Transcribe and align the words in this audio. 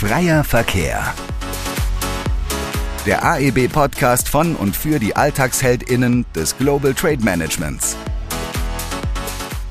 Freier 0.00 0.44
Verkehr. 0.44 1.12
Der 3.04 3.24
AEB-Podcast 3.24 4.28
von 4.28 4.54
und 4.54 4.76
für 4.76 5.00
die 5.00 5.16
AlltagsheldInnen 5.16 6.24
des 6.36 6.56
Global 6.56 6.94
Trade 6.94 7.24
Managements. 7.24 7.96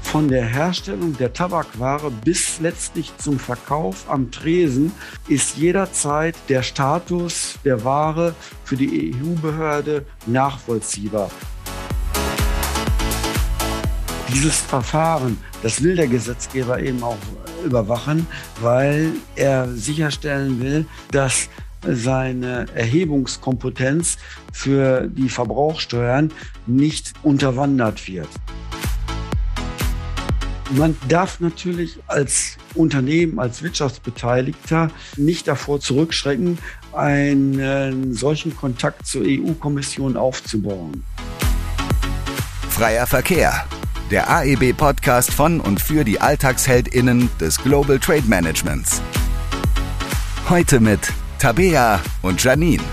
Von 0.02 0.28
der 0.28 0.44
Herstellung 0.44 1.16
der 1.16 1.32
Tabakware 1.32 2.12
bis 2.12 2.60
letztlich 2.60 3.14
zum 3.18 3.40
Verkauf 3.40 4.04
am 4.10 4.30
Tresen 4.30 4.92
ist 5.30 5.56
jederzeit 5.56 6.36
der 6.50 6.62
Status 6.62 7.58
der 7.64 7.86
Ware 7.86 8.36
für 8.66 8.76
die 8.76 9.16
EU-Behörde 9.16 10.06
nachvollziehbar. 10.26 11.32
Dieses 14.34 14.58
Verfahren, 14.58 15.38
das 15.64 15.82
will 15.82 15.96
der 15.96 16.08
Gesetzgeber 16.08 16.82
eben 16.82 17.02
auch 17.02 17.16
überwachen, 17.68 18.26
weil 18.62 19.12
er 19.36 19.68
sicherstellen 19.68 20.60
will, 20.60 20.86
dass 21.12 21.50
seine 21.86 22.66
Erhebungskompetenz 22.74 24.18
für 24.52 25.08
die 25.08 25.30
Verbrauchsteuern 25.30 26.32
nicht 26.66 27.14
unterwandert 27.24 28.08
wird. 28.08 28.30
Man 30.72 30.98
darf 31.08 31.40
natürlich 31.40 31.98
als 32.08 32.58
Unternehmen, 32.76 33.40
als 33.40 33.64
Wirtschaftsbeteiligter 33.64 34.92
nicht 35.16 35.48
davor 35.48 35.80
zurückschrecken, 35.80 36.58
einen 36.92 38.14
solchen 38.14 38.56
Kontakt 38.56 39.06
zur 39.06 39.24
EU-Kommission 39.26 40.18
aufzubauen. 40.18 41.04
Freier 42.70 43.08
Verkehr 43.08 43.66
der 44.12 44.30
AEB-Podcast 44.30 45.34
von 45.34 45.60
und 45.60 45.82
für 45.82 46.06
die 46.06 46.22
AlltagsheldInnen 46.22 47.30
des 47.42 47.62
Global 47.62 48.00
Trade 48.00 48.24
Managements. 48.26 49.02
Heute 50.50 50.80
mit 50.80 51.12
Tabea 51.40 52.00
und 52.22 52.42
Janine. 52.42 52.84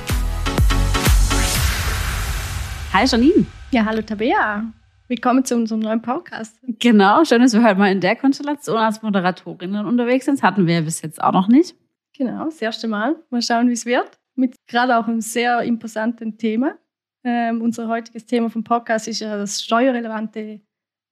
Hi 2.92 3.06
Janine. 3.06 3.46
Ja, 3.70 3.84
hallo 3.84 4.02
Tabea. 4.02 4.64
Willkommen 5.06 5.44
zu 5.44 5.54
unserem 5.54 5.82
neuen 5.82 6.02
Podcast. 6.02 6.58
Genau, 6.80 7.24
schön, 7.24 7.42
dass 7.42 7.52
wir 7.52 7.62
heute 7.62 7.78
mal 7.78 7.92
in 7.92 8.00
der 8.00 8.16
Konstellation 8.16 8.78
als 8.78 9.00
Moderatorinnen 9.02 9.86
unterwegs 9.86 10.24
sind. 10.24 10.38
Das 10.38 10.42
hatten 10.42 10.66
wir 10.66 10.74
ja 10.74 10.80
bis 10.80 11.00
jetzt 11.02 11.22
auch 11.22 11.32
noch 11.32 11.46
nicht. 11.46 11.76
Genau, 12.16 12.46
das 12.46 12.60
erste 12.60 12.88
Mal. 12.88 13.14
Mal 13.30 13.42
schauen, 13.42 13.68
wie 13.68 13.74
es 13.74 13.86
wird. 13.86 14.18
Mit 14.34 14.56
gerade 14.66 14.98
auch 14.98 15.06
einem 15.06 15.20
sehr 15.20 15.60
imposanten 15.62 16.38
Thema. 16.38 16.74
Ähm, 17.22 17.62
unser 17.62 17.86
heutiges 17.86 18.26
Thema 18.26 18.50
vom 18.50 18.64
Podcast 18.64 19.06
ist 19.06 19.20
ja 19.20 19.36
das 19.36 19.62
steuerrelevante 19.62 20.60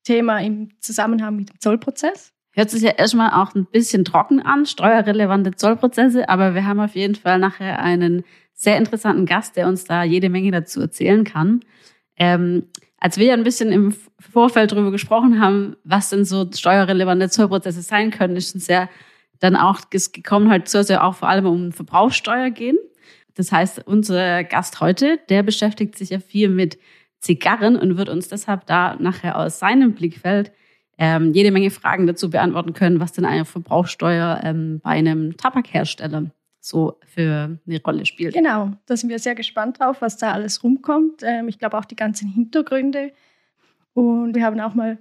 Thema 0.03 0.41
im 0.41 0.70
Zusammenhang 0.81 1.36
mit 1.36 1.50
dem 1.50 1.61
Zollprozess. 1.61 2.33
Hört 2.55 2.70
sich 2.70 2.83
ja 2.83 2.91
erstmal 2.91 3.31
auch 3.42 3.55
ein 3.55 3.67
bisschen 3.67 4.05
trocken 4.05 4.41
an, 4.41 4.67
steuerrelevante 4.67 5.53
Zollprozesse, 5.53 6.28
aber 6.28 6.55
wir 6.55 6.67
haben 6.67 6.81
auf 6.81 6.95
jeden 6.95 7.14
Fall 7.14 7.39
nachher 7.39 7.78
einen 7.78 8.25
sehr 8.53 8.77
interessanten 8.77 9.25
Gast, 9.25 9.56
der 9.56 9.69
uns 9.69 9.84
da 9.84 10.05
jede 10.05 10.28
Menge 10.28 10.50
dazu 10.50 10.80
erzählen 10.80 11.25
kann. 11.25 11.61
Ähm, 12.17 12.64
als 12.98 13.17
wir 13.17 13.27
ja 13.27 13.34
ein 13.34 13.42
bisschen 13.42 13.73
im 13.73 13.95
Vorfeld 14.20 14.70
darüber 14.70 14.91
gesprochen 14.91 15.41
haben, 15.41 15.77
was 15.83 16.11
denn 16.11 16.25
so 16.25 16.48
steuerrelevante 16.53 17.30
Zollprozesse 17.30 17.83
sein 17.83 18.11
können, 18.11 18.36
ist 18.36 18.55
uns 18.55 18.69
ja 18.69 18.89
dann 19.41 19.56
auch 19.56 19.91
gekommen, 19.91 20.50
halt 20.50 20.69
soll 20.69 20.83
es 20.83 20.89
ja 20.89 21.03
auch 21.03 21.17
vor 21.17 21.28
allem 21.28 21.47
um 21.47 21.73
Verbrauchssteuer 21.73 22.50
gehen. 22.50 22.77
Das 23.34 23.50
heißt, 23.50 23.86
unser 23.86 24.45
Gast 24.45 24.80
heute, 24.80 25.19
der 25.28 25.42
beschäftigt 25.42 25.97
sich 25.97 26.11
ja 26.11 26.20
viel 26.20 26.48
mit 26.48 26.78
Zigarren 27.22 27.76
und 27.76 27.96
wird 27.96 28.08
uns 28.08 28.28
deshalb 28.28 28.66
da 28.66 28.96
nachher 28.98 29.38
aus 29.38 29.58
seinem 29.58 29.94
Blickfeld 29.94 30.52
ähm, 30.98 31.32
jede 31.32 31.50
Menge 31.50 31.70
Fragen 31.70 32.06
dazu 32.06 32.28
beantworten 32.28 32.74
können, 32.74 33.00
was 33.00 33.12
denn 33.12 33.24
eine 33.24 33.44
Verbrauchssteuer 33.44 34.40
ähm, 34.44 34.80
bei 34.82 34.90
einem 34.90 35.36
Tabakhersteller 35.36 36.30
so 36.60 36.98
für 37.06 37.58
eine 37.66 37.82
Rolle 37.82 38.06
spielt. 38.06 38.34
Genau, 38.34 38.72
da 38.86 38.96
sind 38.96 39.08
wir 39.08 39.18
sehr 39.18 39.34
gespannt 39.34 39.80
drauf, 39.80 40.00
was 40.00 40.16
da 40.16 40.32
alles 40.32 40.62
rumkommt. 40.62 41.22
Ähm, 41.22 41.48
ich 41.48 41.58
glaube 41.58 41.78
auch 41.78 41.84
die 41.84 41.96
ganzen 41.96 42.28
Hintergründe. 42.28 43.12
Und 43.94 44.34
wir 44.34 44.44
haben 44.44 44.61
auch 44.61 44.74
mal 44.74 44.98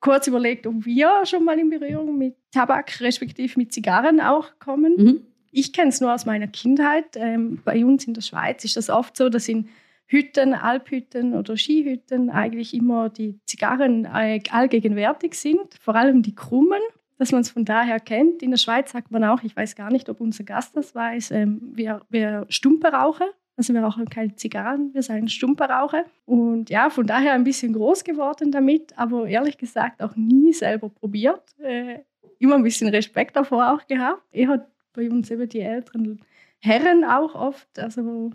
kurz 0.00 0.26
überlegt, 0.26 0.66
ob 0.66 0.84
wir 0.84 1.24
schon 1.24 1.44
mal 1.44 1.58
in 1.58 1.70
Berührung 1.70 2.18
mit 2.18 2.36
Tabak, 2.52 3.00
respektive 3.00 3.58
mit 3.58 3.72
Zigarren 3.72 4.20
auch 4.20 4.58
kommen. 4.58 4.94
Mhm. 4.96 5.20
Ich 5.50 5.72
kenne 5.72 5.88
es 5.88 6.00
nur 6.00 6.12
aus 6.12 6.26
meiner 6.26 6.46
Kindheit. 6.46 7.16
Ähm, 7.16 7.60
bei 7.64 7.84
uns 7.84 8.06
in 8.06 8.14
der 8.14 8.22
Schweiz 8.22 8.64
ist 8.64 8.76
das 8.76 8.90
oft 8.90 9.16
so, 9.16 9.28
dass 9.28 9.48
in 9.48 9.68
Hütten, 10.08 10.54
Alphütten 10.54 11.34
oder 11.34 11.56
Skihütten 11.56 12.30
eigentlich 12.30 12.72
immer 12.74 13.10
die 13.10 13.38
Zigarren 13.44 14.06
allgegenwärtig 14.06 15.34
sind, 15.34 15.74
vor 15.80 15.94
allem 15.94 16.22
die 16.22 16.34
krummen, 16.34 16.80
dass 17.18 17.30
man 17.30 17.42
es 17.42 17.50
von 17.50 17.64
daher 17.64 18.00
kennt. 18.00 18.42
In 18.42 18.50
der 18.50 18.58
Schweiz 18.58 18.92
sagt 18.92 19.10
man 19.10 19.22
auch, 19.24 19.42
ich 19.42 19.54
weiß 19.54 19.76
gar 19.76 19.92
nicht, 19.92 20.08
ob 20.08 20.20
unser 20.20 20.44
Gast 20.44 20.76
das 20.76 20.94
weiß, 20.94 21.32
ähm, 21.32 21.72
wir, 21.74 22.46
Stumpe 22.48 22.88
rauchen. 22.88 23.26
Also 23.56 23.74
wir 23.74 23.82
rauchen 23.82 24.08
keine 24.08 24.36
Zigarren, 24.36 24.94
wir 24.94 25.02
sagen 25.02 25.28
Stumpe 25.28 25.64
rauchen. 25.64 26.02
Und 26.24 26.70
ja, 26.70 26.90
von 26.90 27.06
daher 27.06 27.32
ein 27.32 27.44
bisschen 27.44 27.72
groß 27.72 28.04
geworden 28.04 28.52
damit, 28.52 28.96
aber 28.96 29.26
ehrlich 29.26 29.58
gesagt 29.58 30.00
auch 30.00 30.14
nie 30.14 30.52
selber 30.52 30.88
probiert. 30.88 31.42
Äh, 31.58 31.98
immer 32.38 32.54
ein 32.54 32.62
bisschen 32.62 32.88
Respekt 32.88 33.36
davor 33.36 33.74
auch 33.74 33.86
gehabt. 33.86 34.22
Er 34.30 34.48
hat 34.48 34.68
bei 34.92 35.10
uns 35.10 35.30
eben 35.30 35.48
die 35.48 35.60
älteren 35.60 36.20
Herren 36.60 37.04
auch 37.04 37.34
oft, 37.34 37.78
also 37.78 38.30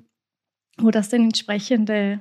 wo 0.77 0.91
das 0.91 1.09
dann 1.09 1.23
entsprechende 1.23 2.19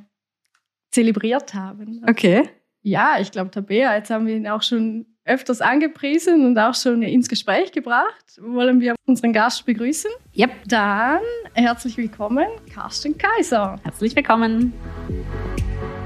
zelebriert 0.90 1.54
haben. 1.54 2.02
Okay. 2.08 2.48
Ja, 2.82 3.16
ich 3.20 3.30
glaube, 3.30 3.50
Tabea, 3.50 3.94
jetzt 3.96 4.10
haben 4.10 4.26
wir 4.26 4.36
ihn 4.36 4.48
auch 4.48 4.62
schon 4.62 5.06
öfters 5.24 5.60
angepriesen 5.60 6.44
und 6.44 6.58
auch 6.58 6.74
schon 6.74 7.02
ins 7.02 7.28
Gespräch 7.28 7.70
gebracht. 7.72 8.40
Wollen 8.40 8.80
wir 8.80 8.94
unseren 9.06 9.32
Gast 9.32 9.64
begrüßen? 9.64 10.10
Yep. 10.36 10.50
Dann 10.66 11.20
herzlich 11.54 11.96
willkommen, 11.96 12.46
Carsten 12.72 13.16
Kaiser. 13.16 13.76
Herzlich 13.84 14.16
willkommen. 14.16 14.72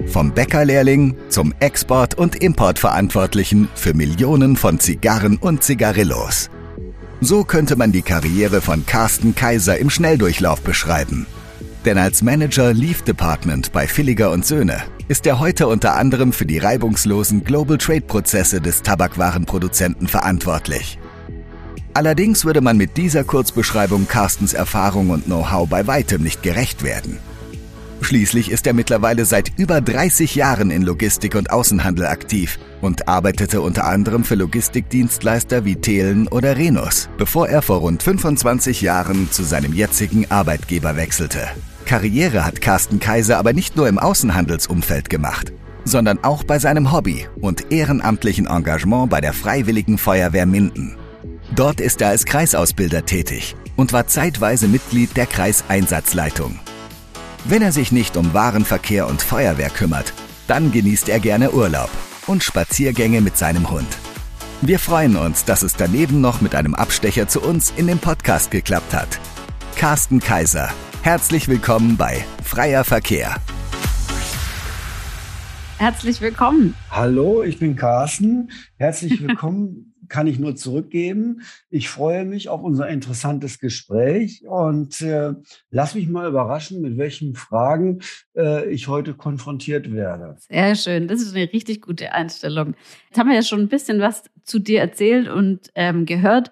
Vom 0.07 0.33
Bäckerlehrling 0.33 1.17
zum 1.31 1.55
Export- 1.61 2.17
und 2.17 2.37
Importverantwortlichen 2.37 3.69
für 3.75 3.95
Millionen 3.95 4.57
von 4.57 4.79
Zigarren 4.79 5.39
und 5.39 5.65
Zigarillos. 5.65 6.51
So 7.21 7.45
könnte 7.45 7.77
man 7.77 7.93
die 7.93 8.03
Karriere 8.03 8.61
von 8.61 8.85
Carsten 8.85 9.35
Kaiser 9.35 9.79
im 9.79 9.89
Schnelldurchlauf 9.89 10.61
beschreiben. 10.61 11.27
Denn 11.87 11.99
als 11.99 12.21
Manager 12.21 12.75
Leaf 12.75 13.03
Department 13.03 13.71
bei 13.71 13.87
Villiger 13.87 14.33
und 14.33 14.45
Söhne 14.45 14.83
ist 15.07 15.25
er 15.25 15.39
heute 15.39 15.69
unter 15.69 15.95
anderem 15.95 16.33
für 16.33 16.45
die 16.45 16.59
reibungslosen 16.59 17.45
Global 17.45 17.79
Trade 17.79 18.01
Prozesse 18.01 18.61
des 18.61 18.83
Tabakwarenproduzenten 18.83 20.09
verantwortlich. 20.09 20.99
Allerdings 21.95 22.45
würde 22.45 22.61
man 22.61 22.77
mit 22.77 22.97
dieser 22.97 23.23
Kurzbeschreibung 23.23 24.09
Carstens 24.09 24.53
Erfahrung 24.53 25.11
und 25.11 25.27
Know-how 25.27 25.69
bei 25.69 25.87
weitem 25.87 26.25
nicht 26.25 26.43
gerecht 26.43 26.83
werden. 26.83 27.19
Schließlich 28.01 28.51
ist 28.51 28.67
er 28.67 28.75
mittlerweile 28.75 29.25
seit 29.25 29.53
über 29.57 29.81
30 29.81 30.35
Jahren 30.35 30.73
in 30.73 30.83
Logistik 30.83 31.37
und 31.37 31.51
Außenhandel 31.51 32.07
aktiv 32.07 32.59
und 32.81 33.09
arbeitete 33.09 33.61
unter 33.61 33.87
anderem 33.87 34.25
für 34.25 34.35
Logistikdienstleister 34.35 35.65
wie 35.65 35.77
Thelen 35.77 36.27
oder 36.27 36.57
Renus, 36.57 37.09
bevor 37.17 37.49
er 37.49 37.63
vor 37.63 37.79
rund 37.79 38.03
25 38.03 38.83
Jahren 38.83 39.31
zu 39.31 39.45
seinem 39.45 39.73
jetzigen 39.73 40.29
Arbeitgeber 40.31 40.97
wechselte. 40.97 41.49
Karriere 41.87 42.45
hat 42.45 42.61
Carsten 42.61 42.99
Kaiser 42.99 43.39
aber 43.39 43.53
nicht 43.53 43.77
nur 43.77 43.89
im 43.89 43.99
Außenhandelsumfeld 43.99 45.09
gemacht, 45.09 45.53
sondern 45.85 46.23
auch 46.25 46.43
bei 46.43 46.59
seinem 46.59 46.93
Hobby 46.93 47.27
und 47.41 47.73
ehrenamtlichen 47.73 48.47
Engagement 48.47 49.09
bei 49.09 49.21
der 49.21 49.33
Freiwilligen 49.33 49.97
Feuerwehr 49.97 50.47
Minden. 50.47 50.97
Dort 51.55 51.81
ist 51.81 52.01
er 52.01 52.09
als 52.09 52.25
Kreisausbilder 52.25 53.07
tätig 53.07 53.55
und 53.77 53.93
war 53.93 54.09
zeitweise 54.09 54.67
Mitglied 54.67 55.17
der 55.17 55.27
Kreiseinsatzleitung. 55.27 56.59
Wenn 57.45 57.63
er 57.63 57.71
sich 57.71 57.93
nicht 57.93 58.17
um 58.17 58.35
Warenverkehr 58.35 59.07
und 59.07 59.23
Feuerwehr 59.23 59.71
kümmert, 59.71 60.13
dann 60.49 60.73
genießt 60.73 61.09
er 61.09 61.21
gerne 61.21 61.53
Urlaub 61.53 61.91
und 62.27 62.43
Spaziergänge 62.43 63.21
mit 63.21 63.37
seinem 63.37 63.71
Hund. 63.71 63.87
Wir 64.61 64.81
freuen 64.81 65.17
uns, 65.17 65.45
dass 65.45 65.63
es 65.63 65.77
daneben 65.77 66.21
noch 66.21 66.41
mit 66.41 66.57
einem 66.57 66.75
Abstecher 66.75 67.29
zu 67.29 67.41
uns 67.41 67.73
in 67.77 67.87
dem 67.87 67.99
Podcast 67.99 68.51
geklappt 68.51 68.93
hat. 68.93 69.21
Carsten 69.77 70.19
Kaiser, 70.19 70.71
Herzlich 71.07 71.47
willkommen 71.47 71.97
bei 71.97 72.25
Freier 72.43 72.83
Verkehr. 72.83 73.37
Herzlich 75.79 76.21
willkommen. 76.21 76.75
Hallo, 76.91 77.45
ich 77.45 77.61
bin 77.61 77.77
Carsten. 77.77 78.51
Herzlich 78.77 79.23
willkommen 79.29 79.95
kann 80.09 80.27
ich 80.27 80.41
nur 80.41 80.57
zurückgeben. 80.57 81.43
Ich 81.71 81.89
freue 81.89 82.25
mich 82.25 82.49
auf 82.49 82.61
unser 82.61 82.89
interessantes 82.89 83.61
Gespräch 83.61 84.43
und 84.49 85.01
äh, 85.01 85.35
lass 85.71 85.95
mich 85.95 86.09
mal 86.09 86.29
überraschen, 86.29 86.81
mit 86.81 86.99
welchen 86.99 87.37
Fragen 87.37 88.01
äh, 88.37 88.69
ich 88.69 88.89
heute 88.89 89.15
konfrontiert 89.15 89.93
werde. 89.93 90.35
Sehr 90.49 90.75
schön, 90.75 91.07
das 91.07 91.23
ist 91.23 91.37
eine 91.37 91.53
richtig 91.53 91.83
gute 91.83 92.15
Einstellung. 92.15 92.75
Jetzt 93.11 93.19
haben 93.19 93.29
wir 93.29 93.37
ja 93.37 93.43
schon 93.43 93.61
ein 93.61 93.69
bisschen 93.69 94.01
was 94.01 94.25
zu 94.43 94.59
dir 94.59 94.81
erzählt 94.81 95.29
und 95.29 95.71
ähm, 95.77 96.05
gehört. 96.05 96.51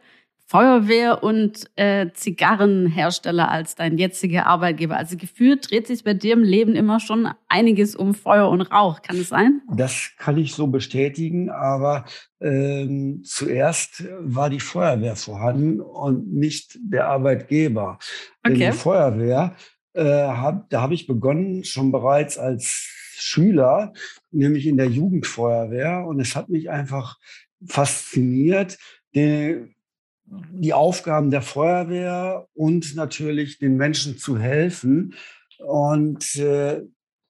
Feuerwehr 0.55 1.25
und 1.25 1.69
äh, 1.75 2.13
Zigarrenhersteller 2.13 3.51
als 3.51 3.75
dein 3.75 3.99
jetziger 3.99 4.47
Arbeitgeber. 4.47 4.97
Also 4.97 5.17
gefühlt 5.17 5.69
dreht 5.69 5.89
sich 5.89 6.05
bei 6.05 6.15
dir 6.15 6.35
im 6.35 6.45
Leben 6.45 6.77
immer 6.77 7.01
schon 7.01 7.29
einiges 7.49 7.97
um 7.97 8.15
Feuer 8.15 8.49
und 8.49 8.61
Rauch. 8.61 9.03
Kann 9.03 9.17
es 9.17 9.31
sein? 9.31 9.63
Das 9.75 10.13
kann 10.17 10.39
ich 10.39 10.55
so 10.55 10.69
bestätigen, 10.69 11.51
aber 11.51 12.05
ähm, 12.41 13.23
zuerst 13.25 14.05
war 14.21 14.49
die 14.49 14.61
Feuerwehr 14.61 15.17
vorhanden 15.17 15.81
und 15.81 16.33
nicht 16.33 16.79
der 16.81 17.09
Arbeitgeber. 17.09 17.99
Okay. 18.45 18.55
Denn 18.57 18.71
die 18.71 18.79
Feuerwehr, 18.79 19.57
äh, 19.95 20.05
hab, 20.05 20.71
da 20.71 20.83
habe 20.83 20.95
ich 20.95 21.09
begonnen, 21.09 21.65
schon 21.65 21.91
bereits 21.91 22.39
als 22.39 22.69
Schüler, 23.17 23.93
nämlich 24.31 24.69
in 24.69 24.77
der 24.77 24.87
Jugendfeuerwehr. 24.87 26.07
Und 26.07 26.21
es 26.21 26.37
hat 26.37 26.49
mich 26.49 26.71
einfach 26.71 27.19
fasziniert, 27.67 28.79
den, 29.17 29.74
die 30.53 30.73
Aufgaben 30.73 31.31
der 31.31 31.43
Feuerwehr 31.43 32.47
und 32.55 32.95
natürlich 32.95 33.59
den 33.59 33.77
Menschen 33.77 34.19
zu 34.19 34.39
helfen. 34.39 35.15
Und 35.59 36.37
äh, 36.37 36.83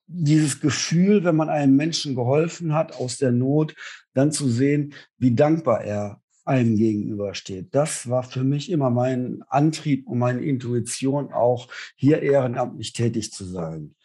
dieses 0.07 0.59
Gefühl, 0.59 1.23
wenn 1.23 1.35
man 1.35 1.49
einem 1.49 1.75
Menschen 1.75 2.15
geholfen 2.15 2.73
hat 2.73 2.95
aus 2.95 3.17
der 3.17 3.31
Not, 3.31 3.75
dann 4.13 4.31
zu 4.31 4.47
sehen, 4.47 4.93
wie 5.17 5.33
dankbar 5.33 5.83
er 5.83 6.21
einem 6.45 6.77
gegenübersteht. 6.77 7.73
Das 7.73 8.07
war 8.07 8.23
für 8.23 8.43
mich 8.43 8.69
immer 8.69 8.91
mein 8.91 9.43
Antrieb 9.49 10.07
und 10.07 10.19
meine 10.19 10.41
Intuition, 10.41 11.33
auch 11.33 11.67
hier 11.95 12.21
ehrenamtlich 12.21 12.93
tätig 12.93 13.31
zu 13.31 13.45
sein. 13.45 13.95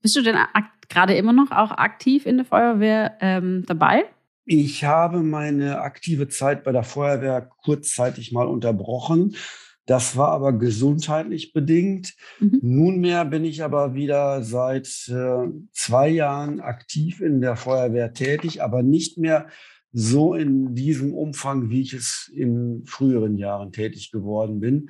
Bist 0.00 0.16
du 0.16 0.22
denn 0.22 0.36
gerade 0.88 1.14
immer 1.14 1.32
noch 1.32 1.50
auch 1.50 1.70
aktiv 1.70 2.26
in 2.26 2.38
der 2.38 2.46
Feuerwehr 2.46 3.18
ähm, 3.20 3.64
dabei? 3.66 4.04
Ich 4.44 4.84
habe 4.84 5.22
meine 5.22 5.80
aktive 5.80 6.28
Zeit 6.28 6.64
bei 6.64 6.72
der 6.72 6.82
Feuerwehr 6.82 7.48
kurzzeitig 7.62 8.32
mal 8.32 8.46
unterbrochen. 8.46 9.36
Das 9.86 10.16
war 10.16 10.28
aber 10.28 10.52
gesundheitlich 10.52 11.52
bedingt. 11.52 12.14
Mhm. 12.40 12.58
Nunmehr 12.62 13.24
bin 13.24 13.44
ich 13.44 13.62
aber 13.62 13.94
wieder 13.94 14.42
seit 14.42 15.08
äh, 15.08 15.48
zwei 15.72 16.08
Jahren 16.08 16.60
aktiv 16.60 17.20
in 17.20 17.40
der 17.40 17.56
Feuerwehr 17.56 18.12
tätig, 18.12 18.62
aber 18.62 18.82
nicht 18.82 19.18
mehr 19.18 19.48
so 19.92 20.34
in 20.34 20.74
diesem 20.74 21.12
Umfang, 21.14 21.70
wie 21.70 21.82
ich 21.82 21.92
es 21.92 22.30
in 22.34 22.84
früheren 22.86 23.36
Jahren 23.36 23.72
tätig 23.72 24.10
geworden 24.10 24.60
bin. 24.60 24.88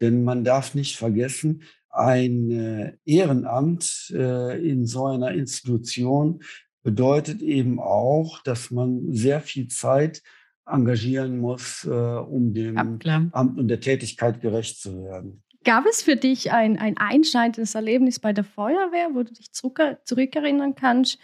Denn 0.00 0.24
man 0.24 0.44
darf 0.44 0.74
nicht 0.74 0.96
vergessen, 0.96 1.62
ein 1.90 2.50
äh, 2.50 2.92
Ehrenamt 3.06 4.12
äh, 4.14 4.70
in 4.70 4.86
so 4.86 5.06
einer 5.06 5.32
Institution 5.32 6.42
bedeutet 6.86 7.42
eben 7.42 7.80
auch, 7.80 8.40
dass 8.44 8.70
man 8.70 9.12
sehr 9.12 9.40
viel 9.40 9.66
Zeit 9.66 10.22
engagieren 10.64 11.36
muss, 11.38 11.84
äh, 11.84 11.90
um 11.90 12.54
dem 12.54 12.76
ja, 12.76 13.28
Amt 13.32 13.58
und 13.58 13.66
der 13.66 13.80
Tätigkeit 13.80 14.40
gerecht 14.40 14.80
zu 14.80 15.02
werden. 15.02 15.42
Gab 15.64 15.84
es 15.84 16.02
für 16.02 16.14
dich 16.14 16.52
ein, 16.52 16.78
ein 16.78 16.96
einschneidendes 16.96 17.74
Erlebnis 17.74 18.20
bei 18.20 18.32
der 18.32 18.44
Feuerwehr, 18.44 19.08
wo 19.14 19.24
du 19.24 19.32
dich 19.32 19.50
zurück, 19.50 19.80
zurückerinnern 20.04 20.76
kannst, 20.76 21.18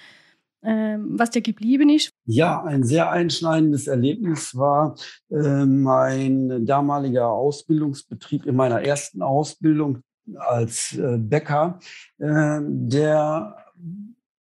ähm, 0.65 1.11
was 1.13 1.31
dir 1.31 1.43
geblieben 1.43 1.91
ist? 1.91 2.11
Ja, 2.25 2.65
ein 2.65 2.83
sehr 2.83 3.13
einschneidendes 3.13 3.87
Erlebnis 3.87 4.57
war 4.57 4.97
äh, 5.31 5.65
mein 5.65 6.67
damaliger 6.67 7.29
Ausbildungsbetrieb 7.29 8.47
in 8.47 8.57
meiner 8.57 8.83
ersten 8.83 9.23
Ausbildung 9.23 10.03
als 10.35 10.99
äh, 10.99 11.19
Bäcker. 11.19 11.79
Äh, 12.19 12.59
der 12.65 13.57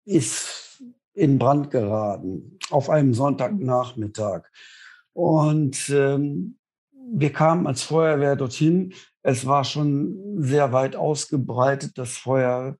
ist 0.06 0.71
in 1.14 1.38
Brand 1.38 1.70
geraten 1.70 2.58
auf 2.70 2.90
einem 2.90 3.14
Sonntagnachmittag. 3.14 4.44
Und 5.12 5.90
ähm, 5.90 6.56
wir 7.14 7.32
kamen 7.32 7.66
als 7.66 7.82
Feuerwehr 7.82 8.36
dorthin. 8.36 8.94
Es 9.22 9.46
war 9.46 9.64
schon 9.64 10.42
sehr 10.42 10.72
weit 10.72 10.96
ausgebreitet, 10.96 11.98
das 11.98 12.16
Feuer. 12.16 12.76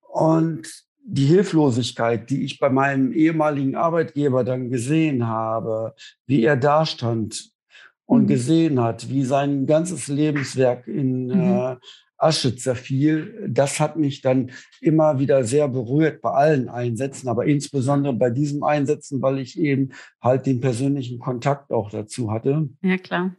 Und 0.00 0.68
die 1.04 1.26
Hilflosigkeit, 1.26 2.30
die 2.30 2.44
ich 2.44 2.58
bei 2.58 2.70
meinem 2.70 3.12
ehemaligen 3.12 3.74
Arbeitgeber 3.74 4.44
dann 4.44 4.70
gesehen 4.70 5.26
habe, 5.26 5.94
wie 6.26 6.44
er 6.44 6.56
dastand 6.56 7.50
und 8.06 8.22
mhm. 8.22 8.26
gesehen 8.28 8.80
hat, 8.80 9.08
wie 9.08 9.24
sein 9.24 9.66
ganzes 9.66 10.08
Lebenswerk 10.08 10.86
in 10.86 11.26
mhm. 11.26 11.32
äh, 11.32 11.76
Asche 12.22 12.56
zerfiel. 12.56 13.46
Das 13.48 13.80
hat 13.80 13.96
mich 13.96 14.22
dann 14.22 14.50
immer 14.80 15.18
wieder 15.18 15.44
sehr 15.44 15.68
berührt 15.68 16.22
bei 16.22 16.30
allen 16.30 16.68
Einsätzen, 16.68 17.28
aber 17.28 17.46
insbesondere 17.46 18.14
bei 18.14 18.30
diesem 18.30 18.62
Einsätzen, 18.62 19.20
weil 19.22 19.38
ich 19.38 19.58
eben 19.58 19.90
halt 20.20 20.46
den 20.46 20.60
persönlichen 20.60 21.18
Kontakt 21.18 21.72
auch 21.72 21.90
dazu 21.90 22.30
hatte. 22.30 22.68
Ja, 22.82 22.96
klar. 22.98 23.34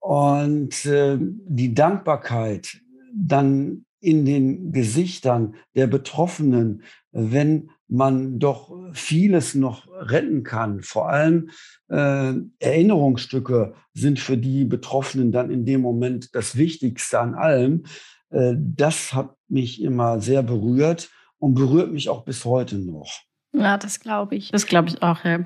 Und 0.00 0.84
äh, 0.84 1.16
die 1.18 1.74
Dankbarkeit 1.74 2.80
dann 3.14 3.86
in 4.00 4.26
den 4.26 4.72
Gesichtern 4.72 5.54
der 5.74 5.86
Betroffenen, 5.86 6.82
wenn 7.10 7.70
man 7.88 8.38
doch 8.38 8.72
vieles 8.92 9.54
noch 9.54 9.86
retten 9.88 10.42
kann. 10.42 10.82
Vor 10.82 11.08
allem 11.08 11.50
äh, 11.88 12.32
Erinnerungsstücke 12.58 13.74
sind 13.92 14.18
für 14.18 14.36
die 14.36 14.64
Betroffenen 14.64 15.32
dann 15.32 15.50
in 15.50 15.64
dem 15.64 15.80
Moment 15.80 16.34
das 16.34 16.56
Wichtigste 16.56 17.20
an 17.20 17.34
allem. 17.34 17.84
Äh, 18.30 18.54
das 18.56 19.12
hat 19.12 19.36
mich 19.48 19.82
immer 19.82 20.20
sehr 20.20 20.42
berührt 20.42 21.10
und 21.38 21.54
berührt 21.54 21.92
mich 21.92 22.08
auch 22.08 22.24
bis 22.24 22.44
heute 22.44 22.78
noch. 22.78 23.20
Ja, 23.52 23.76
das 23.78 24.00
glaube 24.00 24.34
ich. 24.34 24.50
Das 24.50 24.66
glaube 24.66 24.88
ich 24.88 25.02
auch, 25.02 25.24
ja. 25.24 25.40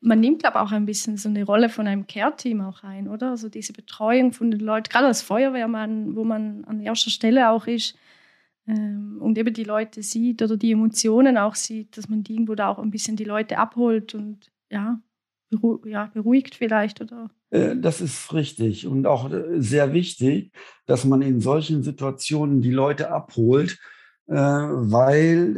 Man 0.00 0.20
nimmt, 0.20 0.40
glaube 0.40 0.58
ich, 0.58 0.62
auch 0.62 0.72
ein 0.72 0.84
bisschen 0.84 1.16
so 1.16 1.30
eine 1.30 1.44
Rolle 1.44 1.70
von 1.70 1.86
einem 1.86 2.06
Care-Team 2.06 2.60
auch 2.60 2.82
ein, 2.82 3.08
oder? 3.08 3.30
Also 3.30 3.48
diese 3.48 3.72
Betreuung 3.72 4.32
von 4.32 4.50
den 4.50 4.60
Leuten, 4.60 4.90
gerade 4.90 5.06
als 5.06 5.22
Feuerwehrmann, 5.22 6.14
wo 6.14 6.24
man 6.24 6.64
an 6.64 6.80
erster 6.80 7.10
Stelle 7.10 7.48
auch 7.48 7.66
ist, 7.66 7.96
ähm, 8.66 9.18
und 9.20 9.36
eben 9.36 9.52
die 9.52 9.64
Leute 9.64 10.02
sieht 10.02 10.40
oder 10.42 10.56
die 10.56 10.72
Emotionen 10.72 11.36
auch 11.36 11.54
sieht, 11.54 11.96
dass 11.96 12.08
man 12.08 12.22
die 12.22 12.34
irgendwo 12.34 12.54
da 12.54 12.68
auch 12.68 12.78
ein 12.78 12.90
bisschen 12.90 13.16
die 13.16 13.24
Leute 13.24 13.58
abholt 13.58 14.14
und 14.14 14.50
ja, 14.70 15.00
beru 15.50 15.80
ja 15.86 16.10
beruhigt 16.12 16.54
vielleicht 16.54 17.00
oder. 17.00 17.30
Äh, 17.50 17.76
das 17.76 18.00
ist 18.00 18.32
richtig 18.32 18.86
und 18.86 19.06
auch 19.06 19.30
äh, 19.30 19.60
sehr 19.60 19.92
wichtig, 19.92 20.52
dass 20.86 21.04
man 21.04 21.20
in 21.20 21.40
solchen 21.40 21.82
Situationen 21.82 22.62
die 22.62 22.70
Leute 22.70 23.10
abholt, 23.10 23.78
äh, 24.26 24.34
weil 24.34 25.56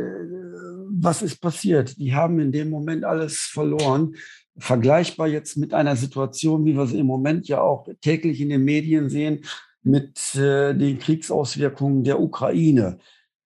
was 0.88 1.22
ist 1.22 1.40
passiert? 1.40 1.98
Die 1.98 2.14
haben 2.14 2.40
in 2.40 2.52
dem 2.52 2.70
Moment 2.70 3.04
alles 3.04 3.38
verloren. 3.38 4.14
Vergleichbar 4.58 5.28
jetzt 5.28 5.56
mit 5.56 5.74
einer 5.74 5.96
Situation, 5.96 6.64
wie 6.64 6.74
wir 6.74 6.86
sie 6.86 6.98
im 6.98 7.06
Moment 7.06 7.46
ja 7.46 7.60
auch 7.60 7.88
täglich 8.00 8.40
in 8.40 8.48
den 8.48 8.64
Medien 8.64 9.10
sehen, 9.10 9.44
mit 9.86 10.34
äh, 10.34 10.74
den 10.74 10.98
Kriegsauswirkungen 10.98 12.02
der 12.02 12.20
Ukraine. 12.20 12.98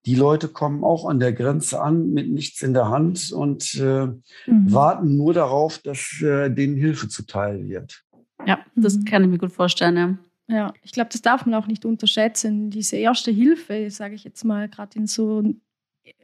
Die 0.07 0.15
Leute 0.15 0.49
kommen 0.49 0.83
auch 0.83 1.05
an 1.05 1.21
der 1.21 1.35
Grenze 1.35 1.83
an 1.83 2.11
mit 2.11 2.31
nichts 2.31 2.63
in 2.63 2.73
der 2.73 2.89
Hand 2.89 3.31
und 3.31 3.75
äh, 3.75 4.07
mhm. 4.07 4.73
warten 4.73 5.17
nur 5.17 5.35
darauf, 5.35 5.79
dass 5.79 6.23
äh, 6.23 6.49
denen 6.49 6.77
Hilfe 6.77 7.09
zuteil 7.09 7.69
wird. 7.69 8.03
Ja, 8.47 8.59
das 8.75 8.97
mhm. 8.97 9.05
kann 9.05 9.23
ich 9.23 9.29
mir 9.29 9.37
gut 9.39 9.53
vorstellen. 9.53 9.97
Ja. 9.97 10.19
Ja, 10.49 10.75
ich 10.83 10.91
glaube, 10.91 11.11
das 11.13 11.23
darf 11.23 11.47
man 11.47 11.55
auch 11.55 11.69
nicht 11.69 11.85
unterschätzen. 11.85 12.71
Diese 12.71 12.97
erste 12.97 13.31
Hilfe, 13.31 13.89
sage 13.91 14.17
ich 14.17 14.25
jetzt 14.25 14.43
mal, 14.43 14.69
gerade 14.69 14.99
in 14.99 15.07
so 15.07 15.45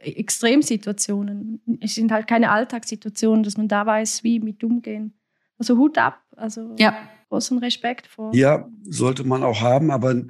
Extremsituationen. 0.01 1.61
Es 1.79 1.95
sind 1.95 2.11
halt 2.11 2.27
keine 2.27 2.49
Alltagssituationen, 2.49 3.43
dass 3.43 3.55
man 3.55 3.69
da 3.69 3.85
weiß, 3.85 4.25
wie 4.25 4.41
mit 4.41 4.65
umgehen. 4.65 5.13
Also 5.57 5.77
Hut 5.77 5.97
ab. 5.97 6.19
Also 6.35 6.75
ja 6.77 6.97
großen 7.29 7.57
Respekt 7.59 8.07
vor. 8.07 8.33
Ja, 8.33 8.69
sollte 8.83 9.23
man 9.23 9.43
auch 9.43 9.61
haben, 9.61 9.91
aber 9.91 10.23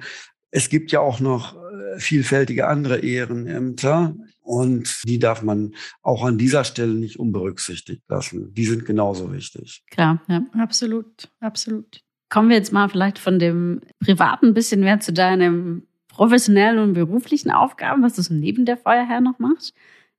es 0.50 0.68
gibt 0.68 0.92
ja 0.92 1.00
auch 1.00 1.20
noch 1.20 1.56
äh, 1.56 1.98
vielfältige 1.98 2.66
andere 2.68 2.98
Ehrenämter 2.98 4.14
und 4.40 5.02
die 5.04 5.18
darf 5.18 5.42
man 5.42 5.74
auch 6.02 6.24
an 6.24 6.38
dieser 6.38 6.64
Stelle 6.64 6.94
nicht 6.94 7.18
unberücksichtigt 7.18 8.02
lassen. 8.08 8.54
Die 8.54 8.64
sind 8.64 8.86
genauso 8.86 9.32
wichtig. 9.32 9.84
Klar, 9.90 10.22
ja. 10.28 10.42
Absolut, 10.54 11.28
absolut. 11.40 12.00
Kommen 12.30 12.48
wir 12.48 12.56
jetzt 12.56 12.72
mal 12.72 12.88
vielleicht 12.88 13.18
von 13.18 13.38
dem 13.38 13.80
Privaten 14.00 14.48
ein 14.48 14.54
bisschen 14.54 14.80
mehr 14.80 15.00
zu 15.00 15.12
deinem 15.12 15.82
professionellen 16.08 16.78
und 16.78 16.94
beruflichen 16.94 17.50
Aufgaben, 17.50 18.02
was 18.02 18.14
du 18.14 18.22
so 18.22 18.34
neben 18.34 18.64
der 18.64 18.76
Feuerwehr 18.76 19.20
noch 19.20 19.38
machst. 19.38 19.74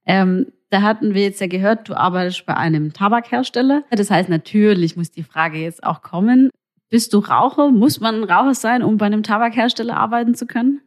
Ähm, 0.06 0.48
da 0.70 0.84
hatten 0.84 1.14
wir 1.14 1.24
jetzt 1.24 1.42
ja 1.42 1.48
gehört, 1.48 1.90
du 1.90 1.96
arbeitest 1.96 2.46
bei 2.46 2.56
einem 2.56 2.94
Tabakhersteller. 2.94 3.84
Das 3.90 4.12
heißt, 4.12 4.30
natürlich 4.30 4.96
muss 4.96 5.12
die 5.12 5.24
Frage 5.24 5.58
jetzt 5.58 5.84
auch 5.84 6.02
kommen, 6.02 6.52
bist 6.90 7.14
du 7.14 7.20
Raucher? 7.20 7.72
Muss 7.72 8.00
man 8.00 8.24
Raucher 8.24 8.56
sein, 8.56 8.84
um 8.84 8.98
bei 8.98 9.06
einem 9.06 9.24
Tabakhersteller 9.24 9.98
arbeiten 9.98 10.36
zu 10.36 10.46
können? 10.46 10.82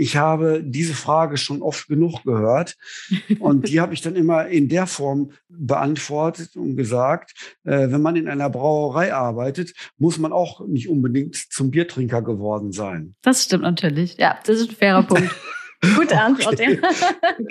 Ich 0.00 0.16
habe 0.16 0.62
diese 0.64 0.94
Frage 0.94 1.36
schon 1.36 1.60
oft 1.60 1.88
genug 1.88 2.22
gehört 2.22 2.76
und 3.40 3.68
die 3.68 3.80
habe 3.80 3.94
ich 3.94 4.00
dann 4.00 4.14
immer 4.14 4.46
in 4.46 4.68
der 4.68 4.86
Form 4.86 5.32
beantwortet 5.48 6.54
und 6.54 6.76
gesagt, 6.76 7.32
äh, 7.64 7.90
wenn 7.90 8.00
man 8.00 8.14
in 8.14 8.28
einer 8.28 8.48
Brauerei 8.48 9.12
arbeitet, 9.12 9.72
muss 9.96 10.18
man 10.18 10.32
auch 10.32 10.64
nicht 10.68 10.88
unbedingt 10.88 11.34
zum 11.34 11.72
Biertrinker 11.72 12.22
geworden 12.22 12.70
sein. 12.70 13.16
Das 13.22 13.42
stimmt 13.42 13.64
natürlich. 13.64 14.16
Ja, 14.18 14.38
das 14.44 14.60
ist 14.60 14.70
ein 14.70 14.76
fairer 14.76 15.02
Punkt. 15.02 15.34
Gute 15.96 16.20
Antwort, 16.20 16.58
ja. 16.58 16.70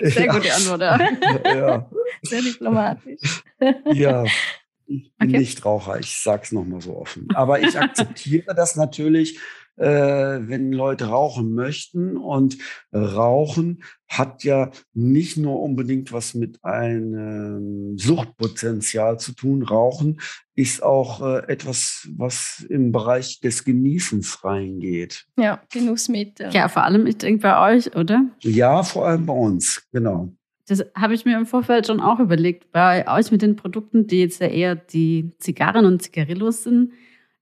Sehr 0.00 0.28
gute 0.28 0.52
Antwort, 0.52 0.80
ja. 0.82 1.54
ja. 1.54 1.90
Sehr 2.22 2.42
diplomatisch. 2.42 3.42
Ja. 3.92 4.24
Ich 4.88 5.12
bin 5.18 5.28
okay. 5.28 5.38
nicht 5.38 5.64
Raucher, 5.64 6.00
ich 6.00 6.16
sage 6.16 6.42
es 6.44 6.52
nochmal 6.52 6.80
so 6.80 6.96
offen. 6.96 7.28
Aber 7.34 7.60
ich 7.60 7.78
akzeptiere 7.78 8.54
das 8.54 8.74
natürlich, 8.74 9.38
äh, 9.76 9.84
wenn 9.84 10.72
Leute 10.72 11.06
rauchen 11.06 11.54
möchten. 11.54 12.16
Und 12.16 12.56
Rauchen 12.92 13.82
hat 14.08 14.44
ja 14.44 14.70
nicht 14.94 15.36
nur 15.36 15.60
unbedingt 15.60 16.10
was 16.10 16.34
mit 16.34 16.64
einem 16.64 17.98
Suchtpotenzial 17.98 19.20
zu 19.20 19.32
tun. 19.32 19.62
Rauchen 19.62 20.20
ist 20.54 20.82
auch 20.82 21.20
äh, 21.20 21.52
etwas, 21.52 22.08
was 22.16 22.64
im 22.68 22.90
Bereich 22.90 23.40
des 23.40 23.64
Genießens 23.64 24.42
reingeht. 24.42 25.26
Ja, 25.36 25.62
Genussmittel. 25.70 26.50
Ja, 26.52 26.68
vor 26.68 26.84
allem, 26.84 27.06
ich 27.06 27.18
denke, 27.18 27.42
bei 27.42 27.76
euch, 27.76 27.94
oder? 27.94 28.24
Ja, 28.40 28.82
vor 28.82 29.06
allem 29.06 29.26
bei 29.26 29.34
uns, 29.34 29.86
genau. 29.92 30.32
Das 30.68 30.84
habe 30.94 31.14
ich 31.14 31.24
mir 31.24 31.36
im 31.36 31.46
Vorfeld 31.46 31.86
schon 31.86 32.00
auch 32.00 32.20
überlegt. 32.20 32.70
Bei 32.72 33.08
euch 33.08 33.32
mit 33.32 33.42
den 33.42 33.56
Produkten, 33.56 34.06
die 34.06 34.20
jetzt 34.20 34.40
ja 34.40 34.48
eher 34.48 34.74
die 34.76 35.32
Zigarren 35.38 35.86
und 35.86 36.02
Zigarillos 36.02 36.62
sind, 36.62 36.92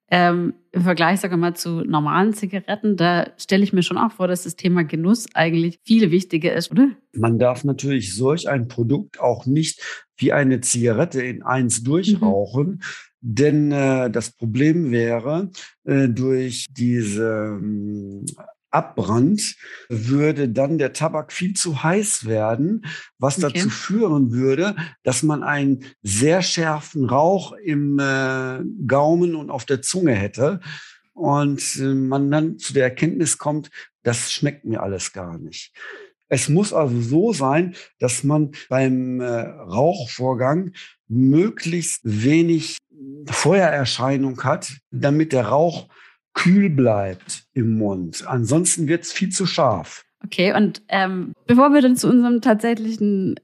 ähm, 0.09 0.55
Im 0.71 0.83
Vergleich, 0.83 1.19
sage 1.21 1.37
mal, 1.37 1.57
zu 1.57 1.81
normalen 1.81 2.33
Zigaretten, 2.33 2.97
da 2.97 3.33
stelle 3.39 3.65
ich 3.65 3.73
mir 3.73 3.83
schon 3.83 3.99
auch 3.99 4.13
vor, 4.13 4.29
dass 4.29 4.45
das 4.45 4.55
Thema 4.55 4.85
Genuss 4.85 5.27
eigentlich 5.35 5.81
viel 5.85 6.13
wichtiger 6.13 6.55
ist, 6.55 6.71
oder? 6.71 6.91
Man 7.13 7.39
darf 7.39 7.65
natürlich 7.65 8.15
solch 8.15 8.49
ein 8.49 8.69
Produkt 8.69 9.19
auch 9.19 9.47
nicht 9.47 10.07
wie 10.17 10.33
eine 10.33 10.61
Zigarette 10.61 11.23
in 11.23 11.43
eins 11.43 11.83
durchrauchen. 11.83 12.67
Mhm. 12.67 12.81
Denn 13.21 13.73
äh, 13.73 14.09
das 14.11 14.31
Problem 14.31 14.93
wäre, 14.93 15.51
äh, 15.85 16.09
durch 16.09 16.67
diese 16.71 17.59
äh, 17.61 18.33
abbrannt, 18.77 19.57
würde 19.89 20.49
dann 20.49 20.77
der 20.77 20.93
Tabak 20.93 21.33
viel 21.33 21.55
zu 21.55 21.83
heiß 21.83 22.27
werden, 22.27 22.85
was 23.19 23.43
okay. 23.43 23.53
dazu 23.55 23.71
führen 23.71 24.33
würde, 24.33 24.77
dass 25.03 25.23
man 25.23 25.43
einen 25.43 25.85
sehr 26.03 26.43
schärfen 26.43 27.07
Rauch 27.07 27.53
im 27.53 27.99
äh, 27.99 28.63
Gaumen 28.87 29.35
und 29.35 29.51
auf 29.51 29.65
der 29.65 29.81
Zunge 29.81 30.13
hätte 30.13 30.61
und 31.15 31.77
äh, 31.77 31.95
man 31.95 32.31
dann 32.31 32.59
zu 32.59 32.75
der 32.75 32.85
Erkenntnis 32.85 33.39
kommt, 33.39 33.71
das 34.03 34.31
schmeckt 34.31 34.67
mir 34.67 34.83
alles 34.83 35.13
gar 35.13 35.39
nicht. 35.39 35.73
Es 36.29 36.49
muss 36.49 36.73
also 36.73 37.01
so 37.01 37.33
sein, 37.33 37.75
dass 37.99 38.25
man 38.25 38.51
beim 38.69 39.21
äh, 39.21 39.27
Rauchvorgang 39.27 40.73
möglichst 41.09 42.01
wenig 42.05 42.77
Feuererscheinung 43.27 44.43
hat, 44.45 44.77
damit 44.91 45.33
der 45.33 45.47
Rauch 45.47 45.89
kühl 46.37 46.71
bleibt 46.71 47.45
im 47.55 47.79
Mund. 47.79 48.25
Ansonsten 48.29 48.87
wird 48.87 49.03
es 49.03 49.13
viel 49.13 49.31
zu 49.31 49.47
scharf. 49.47 50.05
Okay, 50.25 50.55
und 50.55 50.83
ähm, 50.89 51.33
bevor 51.47 51.73
wir 51.73 51.81
dann 51.81 51.97
zu 51.97 52.09
unserem 52.09 52.41
tatsächlichen 52.41 53.41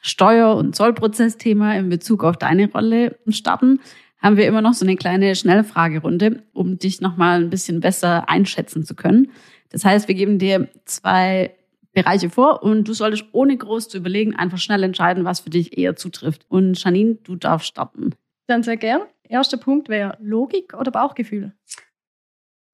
Steuer- 0.00 0.56
und 0.56 0.74
Zollprozessthema 0.74 1.74
in 1.74 1.88
Bezug 1.88 2.24
auf 2.24 2.36
deine 2.36 2.70
Rolle 2.70 3.18
starten, 3.28 3.80
haben 4.18 4.36
wir 4.36 4.46
immer 4.46 4.62
noch 4.62 4.74
so 4.74 4.84
eine 4.84 4.96
kleine 4.96 5.34
Schnellfragerunde, 5.34 6.42
um 6.52 6.78
dich 6.78 7.00
nochmal 7.00 7.40
ein 7.40 7.50
bisschen 7.50 7.80
besser 7.80 8.28
einschätzen 8.28 8.84
zu 8.84 8.94
können. 8.94 9.32
Das 9.70 9.84
heißt, 9.84 10.08
wir 10.08 10.14
geben 10.14 10.38
dir 10.38 10.68
zwei 10.84 11.54
Bereiche 11.92 12.30
vor 12.30 12.62
und 12.62 12.86
du 12.86 12.92
solltest 12.92 13.24
ohne 13.32 13.56
groß 13.56 13.88
zu 13.88 13.98
überlegen 13.98 14.36
einfach 14.36 14.58
schnell 14.58 14.82
entscheiden, 14.84 15.24
was 15.24 15.40
für 15.40 15.50
dich 15.50 15.76
eher 15.76 15.96
zutrifft. 15.96 16.46
Und 16.48 16.82
Janine, 16.82 17.16
du 17.24 17.34
darfst 17.34 17.68
starten. 17.68 18.14
Dann 18.46 18.62
sehr 18.62 18.76
gern. 18.76 19.02
Erster 19.28 19.56
Punkt 19.56 19.88
wäre 19.88 20.16
Logik 20.20 20.74
oder 20.74 20.92
Bauchgefühl? 20.92 21.52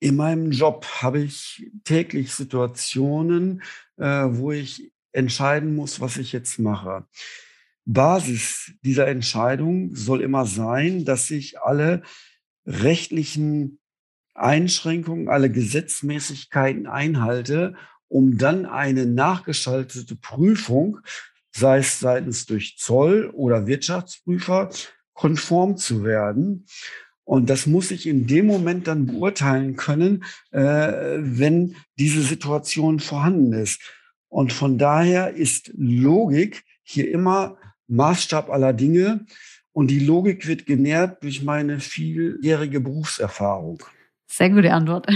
In 0.03 0.17
meinem 0.17 0.51
Job 0.51 0.85
habe 1.01 1.21
ich 1.21 1.71
täglich 1.85 2.33
Situationen, 2.33 3.63
äh, 3.99 4.25
wo 4.31 4.51
ich 4.51 4.93
entscheiden 5.13 5.77
muss, 5.77 6.01
was 6.01 6.17
ich 6.17 6.33
jetzt 6.33 6.59
mache. 6.59 7.07
Basis 7.85 8.73
dieser 8.83 9.07
Entscheidung 9.07 9.95
soll 9.95 10.21
immer 10.21 10.45
sein, 10.45 11.05
dass 11.05 11.31
ich 11.31 11.61
alle 11.61 12.03
rechtlichen 12.67 13.79
Einschränkungen, 14.35 15.29
alle 15.29 15.51
Gesetzmäßigkeiten 15.53 16.89
einhalte, 16.89 17.77
um 18.09 18.39
dann 18.39 18.67
eine 18.67 19.07
nachgeschaltete 19.07 20.17
Prüfung, 20.17 20.99
sei 21.53 21.79
es 21.79 22.01
seitens 22.01 22.47
durch 22.47 22.77
Zoll 22.77 23.31
oder 23.33 23.69
Wirtschaftsprüfer, 23.69 24.69
konform 25.13 25.77
zu 25.77 26.03
werden. 26.03 26.67
Und 27.33 27.49
das 27.49 27.67
muss 27.67 27.91
ich 27.91 28.07
in 28.07 28.27
dem 28.27 28.45
Moment 28.45 28.87
dann 28.87 29.07
beurteilen 29.07 29.75
können, 29.77 30.23
äh, 30.51 30.61
wenn 30.61 31.77
diese 31.99 32.21
Situation 32.21 33.01
vorhanden 33.01 33.55
ist. 33.55 33.81
Und 34.29 34.53
von 34.53 34.77
daher 34.77 35.33
ist 35.33 35.73
Logik 35.75 36.62
hier 36.83 37.11
immer 37.11 37.57
Maßstab 37.89 38.51
aller 38.51 38.75
Dinge. 38.75 39.25
Und 39.73 39.91
die 39.91 40.01
Logik 40.01 40.47
wird 40.47 40.67
genährt 40.67 41.23
durch 41.25 41.43
meine 41.43 41.81
vieljährige 41.81 42.81
Berufserfahrung. 42.81 43.83
Sehr 44.27 44.51
gute 44.51 44.71
Antwort. 44.71 45.07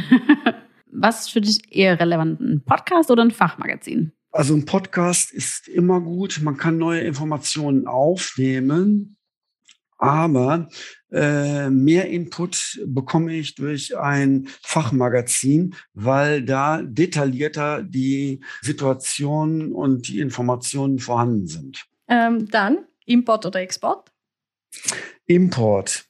Was 0.90 1.26
ist 1.26 1.32
für 1.32 1.42
dich 1.42 1.70
eher 1.70 2.00
relevant, 2.00 2.40
ein 2.40 2.64
Podcast 2.64 3.10
oder 3.10 3.24
ein 3.24 3.30
Fachmagazin? 3.30 4.12
Also 4.30 4.54
ein 4.54 4.64
Podcast 4.64 5.32
ist 5.32 5.68
immer 5.68 6.00
gut. 6.00 6.40
Man 6.42 6.56
kann 6.56 6.78
neue 6.78 7.00
Informationen 7.00 7.86
aufnehmen. 7.86 9.18
Aber 9.98 10.68
äh, 11.12 11.70
mehr 11.70 12.08
Input 12.08 12.80
bekomme 12.84 13.34
ich 13.34 13.54
durch 13.54 13.96
ein 13.96 14.48
Fachmagazin, 14.62 15.74
weil 15.94 16.42
da 16.42 16.82
detaillierter 16.82 17.82
die 17.82 18.40
Situation 18.62 19.72
und 19.72 20.08
die 20.08 20.20
Informationen 20.20 20.98
vorhanden 20.98 21.46
sind. 21.46 21.86
Ähm, 22.08 22.48
dann 22.50 22.86
Import 23.04 23.46
oder 23.46 23.60
Export? 23.60 24.10
Import. 25.26 26.04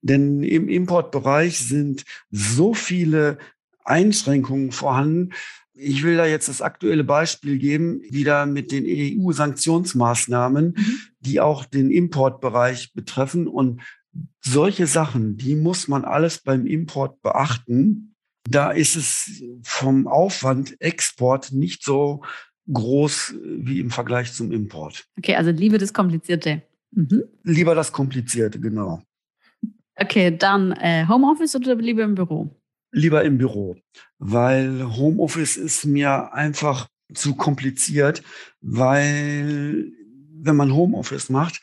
Denn 0.00 0.42
im 0.42 0.68
Importbereich 0.68 1.58
sind 1.58 2.04
so 2.30 2.74
viele 2.74 3.38
Einschränkungen 3.84 4.70
vorhanden, 4.70 5.32
ich 5.76 6.04
will 6.04 6.16
da 6.16 6.24
jetzt 6.24 6.48
das 6.48 6.62
aktuelle 6.62 7.02
Beispiel 7.02 7.58
geben, 7.58 8.00
wieder 8.08 8.46
mit 8.46 8.70
den 8.70 8.84
EU-Sanktionsmaßnahmen, 8.86 10.66
mhm. 10.76 11.00
die 11.18 11.40
auch 11.40 11.64
den 11.64 11.90
Importbereich 11.90 12.92
betreffen. 12.94 13.48
Und 13.48 13.80
solche 14.40 14.86
Sachen, 14.86 15.36
die 15.36 15.56
muss 15.56 15.88
man 15.88 16.04
alles 16.04 16.38
beim 16.38 16.66
Import 16.66 17.20
beachten. 17.22 18.14
Da 18.48 18.70
ist 18.70 18.96
es 18.96 19.42
vom 19.62 20.06
Aufwand 20.06 20.80
Export 20.80 21.52
nicht 21.52 21.82
so 21.82 22.22
groß 22.72 23.34
wie 23.42 23.80
im 23.80 23.90
Vergleich 23.90 24.32
zum 24.32 24.52
Import. 24.52 25.06
Okay, 25.18 25.34
also 25.36 25.50
lieber 25.50 25.78
das 25.78 25.92
Komplizierte. 25.92 26.62
Mhm. 26.90 27.24
Lieber 27.42 27.74
das 27.74 27.92
Komplizierte, 27.92 28.60
genau. 28.60 29.02
Okay, 29.96 30.36
dann 30.36 30.72
äh, 30.72 31.06
Homeoffice 31.08 31.54
oder 31.56 31.74
lieber 31.76 32.02
im 32.02 32.14
Büro? 32.14 32.50
lieber 32.94 33.24
im 33.24 33.38
Büro, 33.38 33.76
weil 34.18 34.96
Homeoffice 34.96 35.56
ist 35.56 35.84
mir 35.84 36.32
einfach 36.32 36.88
zu 37.12 37.34
kompliziert, 37.34 38.22
weil 38.60 39.92
wenn 40.32 40.56
man 40.56 40.72
Homeoffice 40.72 41.28
macht, 41.28 41.60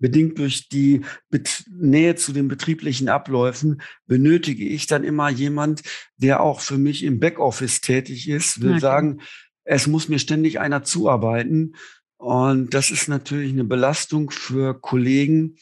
bedingt 0.00 0.38
durch 0.38 0.68
die 0.68 1.02
Bet 1.28 1.64
Nähe 1.70 2.16
zu 2.16 2.32
den 2.32 2.48
betrieblichen 2.48 3.08
Abläufen, 3.08 3.80
benötige 4.06 4.64
ich 4.66 4.86
dann 4.86 5.04
immer 5.04 5.28
jemand, 5.28 5.82
der 6.16 6.42
auch 6.42 6.60
für 6.60 6.78
mich 6.78 7.04
im 7.04 7.20
Backoffice 7.20 7.80
tätig 7.80 8.28
ist, 8.28 8.60
will 8.60 8.72
okay. 8.72 8.80
sagen, 8.80 9.20
es 9.64 9.86
muss 9.86 10.08
mir 10.08 10.18
ständig 10.18 10.58
einer 10.58 10.82
zuarbeiten. 10.82 11.76
Und 12.16 12.74
das 12.74 12.90
ist 12.90 13.08
natürlich 13.08 13.52
eine 13.52 13.64
Belastung 13.64 14.30
für 14.30 14.78
Kollegen. 14.78 15.56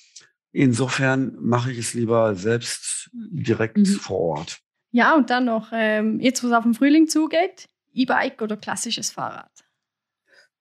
Insofern 0.53 1.37
mache 1.41 1.71
ich 1.71 1.79
es 1.79 1.95
lieber 1.95 2.35
selbst 2.35 3.11
direkt 3.13 3.77
mhm. 3.77 3.85
vor 3.85 4.19
Ort. 4.19 4.59
Ja, 4.91 5.15
und 5.15 5.31
dann 5.31 5.45
noch, 5.45 5.69
ähm, 5.73 6.19
jetzt 6.21 6.43
wo 6.43 6.47
es 6.47 6.53
auf 6.55 6.65
den 6.65 6.75
Frühling 6.75 7.09
zugeht, 7.09 7.69
E-Bike 7.93 8.41
oder 8.41 8.57
klassisches 8.57 9.11
Fahrrad? 9.11 9.68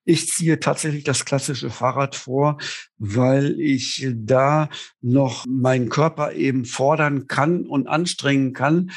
Ich 0.08 0.30
ziehe 0.30 0.60
tatsächlich 0.60 1.04
das 1.04 1.26
klassische 1.26 1.70
Fahrrad 1.70 2.16
vor, 2.16 2.58
weil 2.98 3.60
ich 3.60 4.08
da 4.16 4.70
noch 5.02 5.46
meinen 5.46 5.90
Körper 5.90 6.32
eben 6.32 6.66
fordern 6.66 7.28
kann 7.28 7.66
und 7.66 7.88
anstrengen 7.88 8.54
kann. 8.54 8.92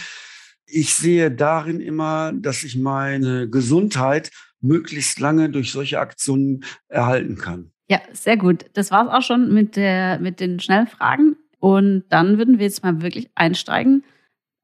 Ich 0.67 0.95
sehe 0.95 1.33
darin 1.33 1.81
immer, 1.81 2.33
dass 2.33 2.63
ich 2.63 2.77
meine 2.77 3.49
Gesundheit 3.51 4.31
möglichst 4.61 5.19
lange 5.19 5.51
durch 5.51 5.73
solche 5.73 5.99
Aktionen 5.99 6.65
erhalten 6.89 7.37
kann. 7.37 7.73
Ja, 7.89 8.01
sehr 8.13 8.37
gut. 8.37 8.67
Das 8.75 8.93
war 8.93 9.07
es 9.07 9.13
auch 9.13 9.23
schon 9.23 9.53
mit, 9.53 9.75
der, 9.75 10.21
mit 10.21 10.39
den 10.39 10.61
Schnellfragen. 10.61 11.37
Und 11.59 12.05
dann 12.11 12.39
würden 12.39 12.59
wir 12.59 12.67
jetzt 12.67 12.85
mal 12.85 13.03
wirklich 13.03 13.31
einsteigen 13.35 14.05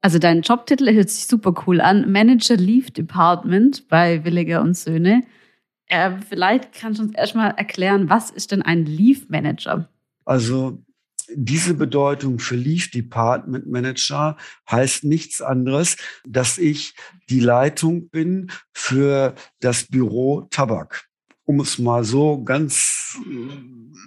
also 0.01 0.19
dein 0.19 0.41
Jobtitel 0.41 0.93
hört 0.93 1.09
sich 1.09 1.27
super 1.27 1.53
cool 1.65 1.81
an. 1.81 2.11
Manager 2.11 2.55
Leave 2.55 2.91
Department 2.91 3.87
bei 3.89 4.23
Williger 4.23 4.61
und 4.61 4.77
Söhne. 4.77 5.23
Äh, 5.87 6.17
vielleicht 6.27 6.73
kannst 6.73 6.99
du 6.99 7.03
uns 7.03 7.15
erstmal 7.15 7.51
erklären, 7.51 8.09
was 8.09 8.29
ist 8.29 8.51
denn 8.51 8.61
ein 8.61 8.85
Leave 8.85 9.25
Manager? 9.29 9.89
Also 10.25 10.83
diese 11.33 11.73
Bedeutung 11.73 12.39
für 12.39 12.55
Leave 12.55 12.89
Department 12.89 13.67
Manager 13.67 14.37
heißt 14.69 15.03
nichts 15.03 15.41
anderes, 15.41 15.97
dass 16.25 16.57
ich 16.57 16.95
die 17.29 17.39
Leitung 17.39 18.09
bin 18.09 18.51
für 18.73 19.35
das 19.59 19.87
Büro 19.87 20.47
Tabak, 20.49 21.05
um 21.43 21.59
es 21.59 21.79
mal 21.79 22.03
so 22.03 22.43
ganz 22.43 23.17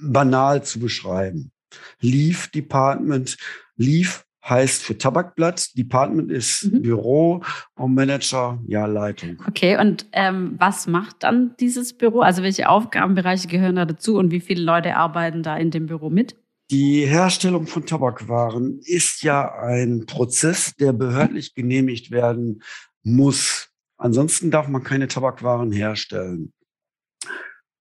banal 0.03 0.65
zu 0.65 0.81
beschreiben. 0.81 1.53
Leaf 2.01 2.49
Department. 2.49 3.37
Leaf 3.77 4.25
heißt 4.49 4.83
für 4.83 4.97
Tabakblatt, 4.97 5.77
Department 5.77 6.31
ist 6.31 6.65
mhm. 6.65 6.83
Büro 6.83 7.43
und 7.75 7.95
Manager, 7.95 8.59
ja, 8.67 8.87
Leitung. 8.87 9.43
Okay, 9.47 9.79
und 9.79 10.07
ähm, 10.13 10.55
was 10.59 10.87
macht 10.87 11.23
dann 11.23 11.55
dieses 11.61 11.97
Büro? 11.97 12.21
Also 12.21 12.43
welche 12.43 12.69
Aufgabenbereiche 12.69 13.49
gehören 13.49 13.77
da 13.77 13.85
dazu 13.85 14.17
und 14.17 14.31
wie 14.31 14.41
viele 14.41 14.63
Leute 14.63 14.97
arbeiten 14.97 15.43
da 15.43 15.57
in 15.57 15.71
dem 15.71 15.87
Büro 15.87 16.11
mit? 16.11 16.37
Die 16.71 17.05
Herstellung 17.05 17.67
von 17.67 17.85
Tabakwaren 17.85 18.81
ist 18.85 19.23
ja 19.23 19.53
ein 19.61 20.07
Prozess, 20.07 20.75
der 20.77 20.93
behördlich 20.93 21.55
genehmigt 21.55 22.13
werden 22.13 22.63
muss. 23.03 23.71
Ansonsten 23.97 24.51
darf 24.51 24.69
man 24.69 24.85
keine 24.85 25.09
Tabakwaren 25.09 25.73
herstellen. 25.73 26.53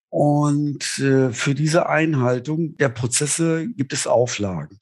Und 0.10 0.98
äh, 0.98 1.32
für 1.32 1.54
diese 1.54 1.88
Einhaltung 1.88 2.76
der 2.78 2.90
Prozesse 2.90 3.68
gibt 3.68 3.94
es 3.94 4.08
Auflagen. 4.08 4.80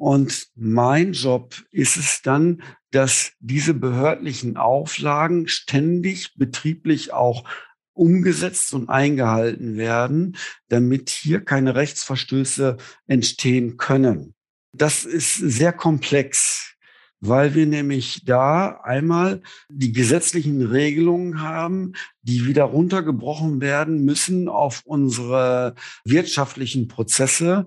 Und 0.00 0.48
mein 0.54 1.12
Job 1.12 1.62
ist 1.70 1.98
es 1.98 2.22
dann, 2.22 2.62
dass 2.90 3.32
diese 3.38 3.74
behördlichen 3.74 4.56
Auflagen 4.56 5.46
ständig 5.46 6.36
betrieblich 6.36 7.12
auch 7.12 7.44
umgesetzt 7.92 8.72
und 8.72 8.88
eingehalten 8.88 9.76
werden, 9.76 10.38
damit 10.68 11.10
hier 11.10 11.44
keine 11.44 11.74
Rechtsverstöße 11.74 12.78
entstehen 13.08 13.76
können. 13.76 14.32
Das 14.72 15.04
ist 15.04 15.34
sehr 15.34 15.74
komplex, 15.74 16.76
weil 17.20 17.54
wir 17.54 17.66
nämlich 17.66 18.24
da 18.24 18.80
einmal 18.82 19.42
die 19.68 19.92
gesetzlichen 19.92 20.62
Regelungen 20.62 21.42
haben, 21.42 21.92
die 22.22 22.46
wieder 22.46 22.64
runtergebrochen 22.64 23.60
werden 23.60 24.02
müssen 24.06 24.48
auf 24.48 24.80
unsere 24.86 25.74
wirtschaftlichen 26.06 26.88
Prozesse 26.88 27.66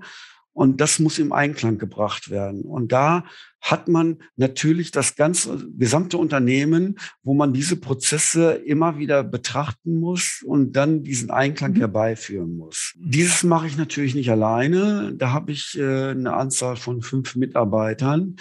und 0.54 0.82
das 0.82 1.00
muss 1.00 1.18
im 1.18 1.34
Einklang 1.34 1.80
gebracht 1.80 2.30
werden. 2.30 2.62
Und 2.62 2.92
da 2.92 3.26
hat 3.60 3.88
man 3.88 4.20
natürlich 4.36 4.92
das 4.92 5.16
ganze 5.16 5.68
gesamte 5.78 6.18
Unternehmen, 6.18 7.00
wo 7.24 7.34
man 7.34 7.54
diese 7.54 7.76
Prozesse 7.76 8.54
immer 8.54 9.00
wieder 9.00 9.24
betrachten 9.24 10.00
muss 10.00 10.44
und 10.46 10.74
dann 10.74 11.04
diesen 11.04 11.32
Einklang 11.32 11.74
mhm. 11.74 11.78
herbeiführen 11.78 12.56
muss. 12.56 12.94
Dieses 12.98 13.44
mache 13.44 13.68
ich 13.68 13.78
natürlich 13.78 14.16
nicht 14.16 14.30
alleine. 14.30 15.14
Da 15.16 15.32
habe 15.32 15.52
ich 15.52 15.78
äh, 15.78 16.10
eine 16.10 16.34
Anzahl 16.34 16.76
von 16.76 17.02
fünf 17.02 17.36
Mitarbeitern. 17.36 18.36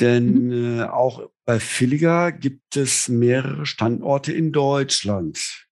Denn 0.00 0.46
mhm. 0.46 0.78
äh, 0.80 0.82
auch 0.84 1.28
bei 1.44 1.60
Filliger 1.60 2.32
gibt 2.32 2.76
es 2.76 3.08
mehrere 3.08 3.66
Standorte 3.66 4.32
in 4.32 4.52
Deutschland 4.52 5.63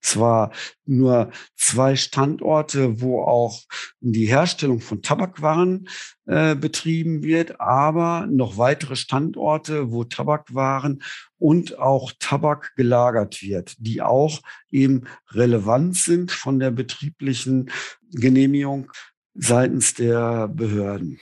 zwar 0.00 0.52
nur 0.84 1.30
zwei 1.56 1.96
Standorte, 1.96 3.00
wo 3.00 3.22
auch 3.22 3.62
die 4.00 4.26
Herstellung 4.26 4.80
von 4.80 5.02
Tabakwaren 5.02 5.88
äh, 6.26 6.54
betrieben 6.54 7.22
wird, 7.22 7.60
aber 7.60 8.26
noch 8.30 8.58
weitere 8.58 8.96
Standorte, 8.96 9.92
wo 9.92 10.04
Tabakwaren 10.04 11.02
und 11.38 11.78
auch 11.78 12.12
Tabak 12.18 12.74
gelagert 12.76 13.42
wird, 13.42 13.74
die 13.78 14.02
auch 14.02 14.40
eben 14.70 15.04
relevant 15.30 15.96
sind 15.96 16.30
von 16.30 16.58
der 16.58 16.70
betrieblichen 16.70 17.70
Genehmigung 18.12 18.90
seitens 19.34 19.94
der 19.94 20.48
Behörden. 20.48 21.18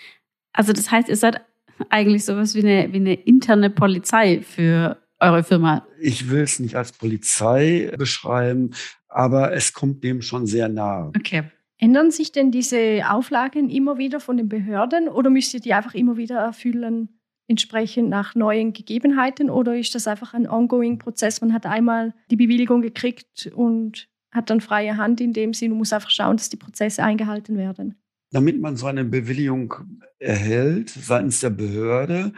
Also 0.53 0.73
das 0.73 0.91
heißt, 0.91 1.09
ihr 1.09 1.17
seid 1.17 1.43
eigentlich 1.91 2.25
sowas 2.25 2.55
wie 2.55 2.61
eine, 2.61 2.93
wie 2.93 2.97
eine 2.97 3.15
interne 3.15 3.71
Polizei 3.71 4.43
für 4.43 4.97
eure 5.21 5.43
Firma? 5.45 5.87
Ich 6.01 6.31
will 6.31 6.43
es 6.43 6.59
nicht 6.59 6.77
als 6.77 6.93
Polizei 6.93 7.93
beschreiben, 7.97 8.71
aber 9.09 9.53
es 9.53 9.73
kommt 9.73 10.05
dem 10.05 10.23
schon 10.23 10.47
sehr 10.47 10.69
nahe. 10.69 11.13
Okay. 11.17 11.45
Ändern 11.79 12.11
sich 12.11 12.33
denn 12.33 12.51
diese 12.51 13.03
Auflagen 13.11 13.69
immer 13.69 13.99
wieder 13.99 14.19
von 14.19 14.39
den 14.39 14.49
Behörden 14.49 15.09
oder 15.09 15.29
müsst 15.29 15.53
ihr 15.53 15.61
die 15.61 15.75
einfach 15.75 15.95
immer 15.95 16.17
wieder 16.17 16.39
erfüllen, 16.39 17.21
entsprechend 17.49 18.09
nach 18.09 18.35
neuen 18.35 18.73
Gegebenheiten? 18.73 19.51
Oder 19.51 19.77
ist 19.77 19.95
das 19.95 20.07
einfach 20.07 20.35
ein 20.35 20.49
ongoing 20.49 20.99
Prozess? 20.99 21.41
Man 21.41 21.53
hat 21.53 21.67
einmal 21.67 22.15
die 22.31 22.37
Bewilligung 22.37 22.81
gekriegt 22.81 23.51
und 23.55 24.09
hat 24.33 24.51
dann 24.51 24.61
freie 24.61 24.97
Hand 24.97 25.21
in 25.21 25.33
dem 25.33 25.55
Sinn 25.55 25.73
und 25.73 25.79
muss 25.79 25.93
einfach 25.93 26.11
schauen, 26.11 26.37
dass 26.37 26.49
die 26.49 26.57
Prozesse 26.57 27.03
eingehalten 27.03 27.57
werden. 27.57 27.95
Damit 28.33 28.61
man 28.61 28.77
so 28.77 28.87
eine 28.87 29.05
Bewilligung 29.05 29.75
erhält 30.19 30.91
seitens 30.91 31.41
der 31.41 31.51
Behörde, 31.51 32.33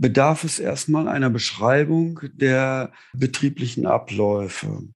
bedarf 0.00 0.44
es 0.44 0.58
erstmal 0.58 1.08
einer 1.08 1.28
Beschreibung 1.28 2.20
der 2.32 2.90
betrieblichen 3.12 3.86
Abläufe. 3.86 4.88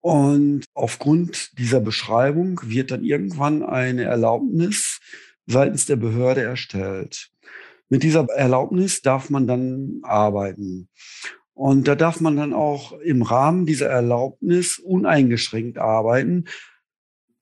Und 0.00 0.64
aufgrund 0.72 1.58
dieser 1.58 1.80
Beschreibung 1.80 2.62
wird 2.64 2.90
dann 2.90 3.04
irgendwann 3.04 3.62
eine 3.62 4.04
Erlaubnis 4.04 4.98
seitens 5.46 5.84
der 5.84 5.96
Behörde 5.96 6.42
erstellt. 6.42 7.28
Mit 7.90 8.02
dieser 8.02 8.24
Erlaubnis 8.30 9.02
darf 9.02 9.28
man 9.28 9.46
dann 9.46 10.00
arbeiten. 10.04 10.88
Und 11.52 11.86
da 11.86 11.96
darf 11.96 12.22
man 12.22 12.36
dann 12.36 12.54
auch 12.54 12.92
im 12.92 13.20
Rahmen 13.20 13.66
dieser 13.66 13.90
Erlaubnis 13.90 14.78
uneingeschränkt 14.78 15.76
arbeiten, 15.76 16.46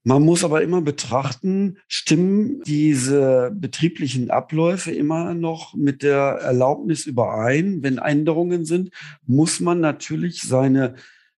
man 0.09 0.23
muss 0.23 0.43
aber 0.43 0.63
immer 0.63 0.81
betrachten, 0.81 1.77
stimmen 1.87 2.63
diese 2.63 3.51
betrieblichen 3.55 4.31
Abläufe 4.31 4.91
immer 4.91 5.35
noch 5.35 5.75
mit 5.75 6.03
der 6.03 6.39
Erlaubnis 6.41 7.05
überein. 7.05 7.83
Wenn 7.83 7.99
Änderungen 7.99 8.65
sind, 8.65 8.91
muss 9.27 9.61
man 9.61 9.81
natürlich 9.81 10.41
seine 10.41 10.95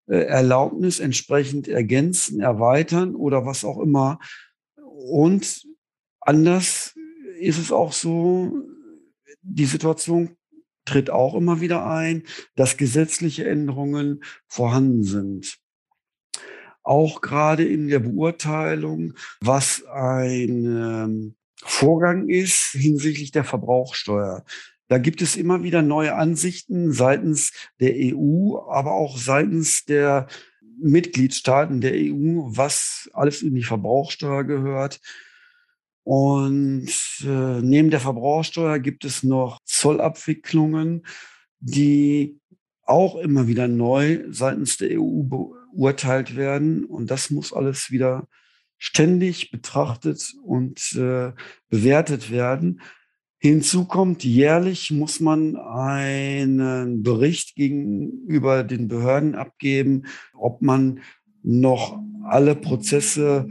äh, 0.06 0.18
Erlaubnis 0.18 1.00
entsprechend 1.00 1.66
ergänzen, 1.66 2.38
erweitern 2.38 3.16
oder 3.16 3.44
was 3.44 3.64
auch 3.64 3.80
immer. 3.80 4.20
Und 4.76 5.66
anders 6.20 6.94
ist 7.40 7.58
es 7.58 7.72
auch 7.72 7.92
so, 7.92 8.52
die 9.42 9.66
Situation 9.66 10.36
tritt 10.84 11.10
auch 11.10 11.34
immer 11.34 11.60
wieder 11.60 11.86
ein, 11.86 12.22
dass 12.54 12.76
gesetzliche 12.76 13.48
Änderungen 13.48 14.22
vorhanden 14.46 15.02
sind 15.02 15.58
auch 16.82 17.20
gerade 17.20 17.64
in 17.64 17.88
der 17.88 18.00
Beurteilung, 18.00 19.14
was 19.40 19.84
ein 19.86 20.64
ähm, 20.66 21.34
Vorgang 21.62 22.28
ist 22.28 22.70
hinsichtlich 22.72 23.32
der 23.32 23.44
Verbrauchsteuer. 23.44 24.44
Da 24.88 24.98
gibt 24.98 25.22
es 25.22 25.36
immer 25.36 25.62
wieder 25.62 25.82
neue 25.82 26.16
Ansichten 26.16 26.92
seitens 26.92 27.52
der 27.78 27.92
EU, 27.94 28.58
aber 28.68 28.92
auch 28.92 29.18
seitens 29.18 29.84
der 29.84 30.26
Mitgliedstaaten 30.82 31.80
der 31.80 31.92
EU, 31.94 32.42
was 32.46 33.08
alles 33.12 33.42
in 33.42 33.54
die 33.54 33.62
Verbrauchsteuer 33.62 34.44
gehört. 34.44 35.00
Und 36.02 36.90
äh, 37.22 37.60
neben 37.60 37.90
der 37.90 38.00
Verbrauchsteuer 38.00 38.78
gibt 38.78 39.04
es 39.04 39.22
noch 39.22 39.60
Zollabwicklungen, 39.64 41.06
die 41.60 42.40
auch 42.82 43.16
immer 43.16 43.46
wieder 43.46 43.68
neu 43.68 44.24
seitens 44.30 44.78
der 44.78 45.00
EU 45.00 45.22
beurteilt 45.74 46.36
werden. 46.36 46.84
Und 46.84 47.10
das 47.10 47.30
muss 47.30 47.52
alles 47.52 47.90
wieder 47.90 48.28
ständig 48.78 49.50
betrachtet 49.50 50.34
und 50.42 50.92
äh, 50.94 51.32
bewertet 51.68 52.30
werden. 52.30 52.80
Hinzu 53.38 53.86
kommt, 53.86 54.22
jährlich 54.22 54.90
muss 54.90 55.20
man 55.20 55.56
einen 55.56 57.02
Bericht 57.02 57.54
gegenüber 57.56 58.64
den 58.64 58.88
Behörden 58.88 59.34
abgeben, 59.34 60.06
ob 60.34 60.60
man 60.60 61.00
noch 61.42 61.98
alle 62.24 62.54
Prozesse 62.54 63.48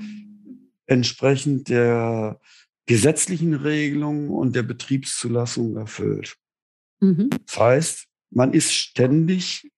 entsprechend 0.86 1.70
der 1.70 2.40
gesetzlichen 2.86 3.54
Regelungen 3.54 4.30
und 4.30 4.56
der 4.56 4.64
Betriebszulassung 4.64 5.76
erfüllt. 5.76 6.38
Mhm. 7.00 7.30
Das 7.46 7.60
heißt, 7.60 8.08
man 8.32 8.54
ist 8.54 8.74
ständig 8.74 9.72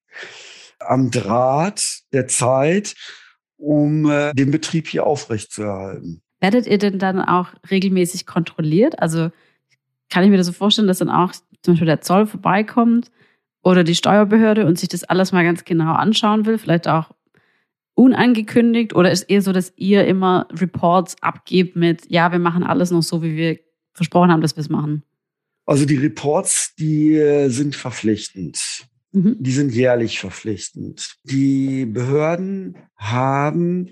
am 0.87 1.11
Draht 1.11 2.01
der 2.13 2.27
Zeit, 2.27 2.95
um 3.57 4.09
äh, 4.09 4.33
den 4.33 4.51
Betrieb 4.51 4.87
hier 4.87 5.05
aufrechtzuerhalten. 5.05 6.21
Werdet 6.39 6.65
ihr 6.65 6.79
denn 6.79 6.97
dann 6.97 7.21
auch 7.21 7.49
regelmäßig 7.69 8.25
kontrolliert? 8.25 8.99
Also 8.99 9.29
kann 10.09 10.23
ich 10.23 10.29
mir 10.29 10.37
das 10.37 10.47
so 10.47 10.53
vorstellen, 10.53 10.87
dass 10.87 10.97
dann 10.97 11.09
auch 11.09 11.31
zum 11.61 11.73
Beispiel 11.73 11.85
der 11.85 12.01
Zoll 12.01 12.25
vorbeikommt 12.25 13.11
oder 13.63 13.83
die 13.83 13.95
Steuerbehörde 13.95 14.65
und 14.65 14.79
sich 14.79 14.89
das 14.89 15.03
alles 15.03 15.31
mal 15.31 15.43
ganz 15.43 15.63
genau 15.63 15.93
anschauen 15.93 16.45
will, 16.45 16.57
vielleicht 16.57 16.87
auch 16.87 17.11
unangekündigt? 17.93 18.95
Oder 18.95 19.11
ist 19.11 19.29
eher 19.29 19.43
so, 19.43 19.51
dass 19.51 19.73
ihr 19.75 20.05
immer 20.07 20.47
Reports 20.51 21.21
abgebt 21.21 21.75
mit, 21.75 22.09
ja, 22.09 22.31
wir 22.31 22.39
machen 22.39 22.63
alles 22.63 22.89
noch 22.89 23.03
so, 23.03 23.21
wie 23.21 23.35
wir 23.35 23.59
versprochen 23.93 24.31
haben, 24.31 24.41
dass 24.41 24.55
wir 24.55 24.61
es 24.61 24.69
machen? 24.69 25.03
Also 25.65 25.85
die 25.85 25.97
Reports, 25.97 26.73
die 26.75 27.13
äh, 27.15 27.49
sind 27.49 27.75
verpflichtend. 27.75 28.87
Mhm. 29.11 29.37
Die 29.39 29.51
sind 29.51 29.73
jährlich 29.73 30.19
verpflichtend. 30.19 31.17
Die 31.23 31.85
Behörden 31.85 32.77
haben 32.95 33.89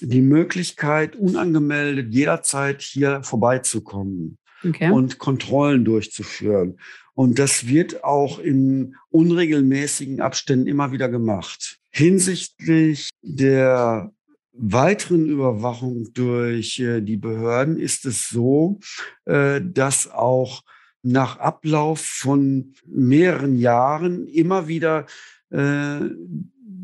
die 0.00 0.22
Möglichkeit, 0.22 1.16
unangemeldet 1.16 2.14
jederzeit 2.14 2.82
hier 2.82 3.22
vorbeizukommen 3.22 4.38
okay. 4.64 4.90
und 4.90 5.18
Kontrollen 5.18 5.84
durchzuführen. 5.84 6.78
Und 7.14 7.38
das 7.38 7.66
wird 7.66 8.04
auch 8.04 8.38
in 8.38 8.94
unregelmäßigen 9.10 10.20
Abständen 10.20 10.68
immer 10.68 10.92
wieder 10.92 11.08
gemacht. 11.08 11.78
Hinsichtlich 11.90 13.10
der 13.22 14.12
weiteren 14.52 15.26
Überwachung 15.26 16.12
durch 16.14 16.78
äh, 16.78 17.00
die 17.00 17.16
Behörden 17.16 17.78
ist 17.78 18.04
es 18.04 18.28
so, 18.28 18.78
äh, 19.24 19.60
dass 19.62 20.10
auch 20.10 20.62
nach 21.02 21.38
Ablauf 21.38 22.00
von 22.00 22.74
mehreren 22.86 23.56
Jahren 23.56 24.26
immer 24.26 24.68
wieder 24.68 25.06
äh, 25.50 26.00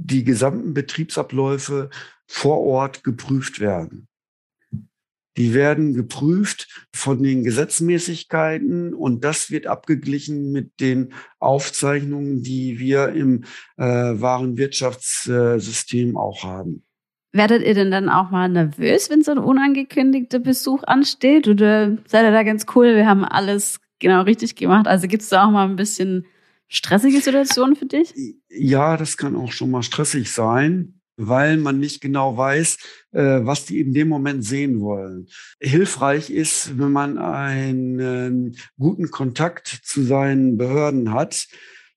die 0.05 0.25
gesamten 0.25 0.75
Betriebsabläufe 0.75 1.89
vor 2.27 2.61
Ort 2.61 3.05
geprüft 3.05 3.61
werden. 3.61 4.09
Die 5.37 5.53
werden 5.53 5.95
geprüft 5.95 6.87
von 6.95 7.21
den 7.23 7.43
Gesetzmäßigkeiten 7.43 8.95
und 8.95 9.25
das 9.25 9.51
wird 9.51 9.67
abgeglichen 9.67 10.53
mit 10.53 10.79
den 10.81 11.13
Aufzeichnungen, 11.41 12.45
die 12.45 12.79
wir 12.79 13.09
im 13.09 13.43
äh, 13.77 13.83
Warenwirtschaftssystem 13.83 16.17
auch 16.17 16.45
haben. 16.45 16.85
Werdet 17.33 17.67
ihr 17.67 17.75
denn 17.75 17.91
dann 17.91 18.09
auch 18.09 18.31
mal 18.31 18.49
nervös, 18.49 19.11
wenn 19.11 19.25
so 19.25 19.33
ein 19.33 19.39
unangekündigter 19.39 20.39
Besuch 20.39 20.85
ansteht? 20.85 21.49
Oder 21.49 21.99
seid 22.07 22.27
ihr 22.27 22.31
da 22.31 22.45
ganz 22.45 22.67
cool? 22.77 22.95
Wir 22.95 23.09
haben 23.09 23.25
alles 23.25 23.81
genau 24.05 24.23
richtig 24.23 24.55
gemacht. 24.55 24.87
Also 24.87 25.09
gibt 25.09 25.23
es 25.23 25.31
da 25.31 25.47
auch 25.47 25.51
mal 25.51 25.65
ein 25.65 25.77
bisschen 25.77 26.27
stressige 26.69 27.21
Situationen 27.21 27.75
für 27.75 27.87
dich? 27.87 28.15
Ja, 28.49 28.97
das 28.97 29.17
kann 29.17 29.35
auch 29.35 29.51
schon 29.51 29.71
mal 29.71 29.83
stressig 29.83 30.31
sein, 30.31 31.01
weil 31.17 31.57
man 31.57 31.81
nicht 31.81 32.01
genau 32.01 32.37
weiß, 32.37 32.79
äh, 33.13 33.41
was 33.43 33.65
die 33.65 33.81
in 33.81 33.95
dem 33.95 34.09
Moment 34.09 34.45
sehen 34.45 34.81
wollen. 34.81 35.27
Hilfreich 35.59 36.31
ist, 36.31 36.79
wenn 36.79 36.93
man 36.93 37.19
einen 37.19 38.57
guten 38.79 39.11
Kontakt 39.11 39.67
zu 39.67 40.03
seinen 40.03 40.59
Behörden 40.59 41.13
hat 41.13 41.49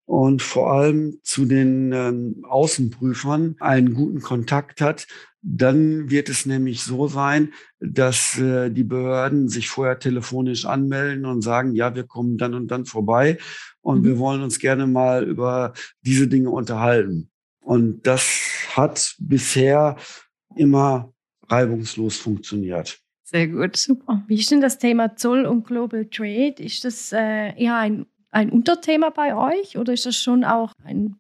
und 0.06 0.42
vor 0.42 0.72
allem 0.72 1.20
zu 1.24 1.46
den 1.46 1.92
ähm, 1.92 2.46
Außenprüfern 2.48 3.58
einen 3.60 3.94
guten 3.94 4.22
Kontakt 4.22 4.80
hat, 4.80 5.08
dann 5.50 6.10
wird 6.10 6.28
es 6.28 6.46
nämlich 6.46 6.84
so 6.84 7.08
sein, 7.08 7.54
dass 7.80 8.38
äh, 8.38 8.70
die 8.70 8.84
Behörden 8.84 9.48
sich 9.48 9.70
vorher 9.70 9.98
telefonisch 9.98 10.66
anmelden 10.66 11.26
und 11.26 11.42
sagen, 11.42 11.74
ja, 11.74 11.96
wir 11.96 12.04
kommen 12.04 12.38
dann 12.38 12.54
und 12.54 12.68
dann 12.70 12.86
vorbei 12.86 13.38
und 13.82 14.02
mhm. 14.02 14.04
wir 14.04 14.20
wollen 14.20 14.42
uns 14.42 14.60
gerne 14.60 14.88
mal 14.88 15.24
über 15.24 15.74
diese 16.02 16.28
Dinge 16.28 16.50
unterhalten. 16.50 17.30
Und 17.62 18.06
das 18.06 18.42
hat 18.76 19.16
bisher 19.20 19.96
immer 20.56 21.14
reibungslos 21.48 22.18
funktioniert. 22.18 23.00
Sehr 23.24 23.48
gut, 23.48 23.78
super. 23.78 24.24
Wie 24.28 24.40
ist 24.40 24.52
denn 24.52 24.62
das 24.62 24.78
Thema 24.78 25.16
Zoll 25.16 25.46
und 25.46 25.66
Global 25.66 26.06
Trade? 26.06 26.56
Ist 26.58 26.84
das 26.84 27.14
äh, 27.14 27.54
eher 27.58 27.78
ein 27.78 28.06
ein 28.30 28.52
Unterthema 28.52 29.10
bei 29.10 29.36
euch 29.36 29.78
oder 29.78 29.94
ist 29.94 30.06
das 30.06 30.18
schon 30.18 30.44
auch 30.44 30.74
ein 30.84 31.16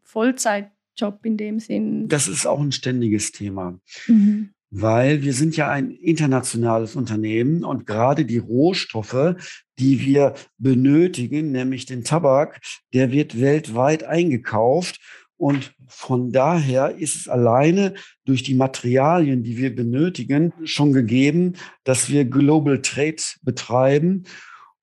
Vollzeitjob 0.97 1.25
in 1.25 1.37
dem 1.37 1.59
Sinn? 1.59 2.07
Das 2.07 2.27
ist 2.27 2.45
auch 2.45 2.59
ein 2.59 2.71
ständiges 2.71 3.31
Thema. 3.31 3.79
Mhm. 4.07 4.49
Weil 4.69 5.21
wir 5.21 5.33
sind 5.33 5.55
ja 5.55 5.69
ein 5.69 5.91
internationales 5.91 6.97
Unternehmen 6.97 7.63
und 7.63 7.85
gerade 7.85 8.25
die 8.25 8.37
Rohstoffe, 8.37 9.35
die 9.79 10.01
wir 10.01 10.33
benötigen, 10.57 11.51
nämlich 11.51 11.85
den 11.85 12.03
Tabak, 12.03 12.59
der 12.93 13.11
wird 13.11 13.39
weltweit 13.39 14.03
eingekauft 14.03 14.99
und 15.37 15.73
von 15.87 16.33
daher 16.33 16.97
ist 16.97 17.15
es 17.15 17.27
alleine 17.29 17.93
durch 18.25 18.43
die 18.43 18.55
Materialien, 18.55 19.43
die 19.43 19.55
wir 19.55 19.73
benötigen, 19.73 20.51
schon 20.65 20.91
gegeben, 20.91 21.53
dass 21.85 22.09
wir 22.09 22.25
Global 22.25 22.81
Trade 22.81 23.21
betreiben. 23.43 24.25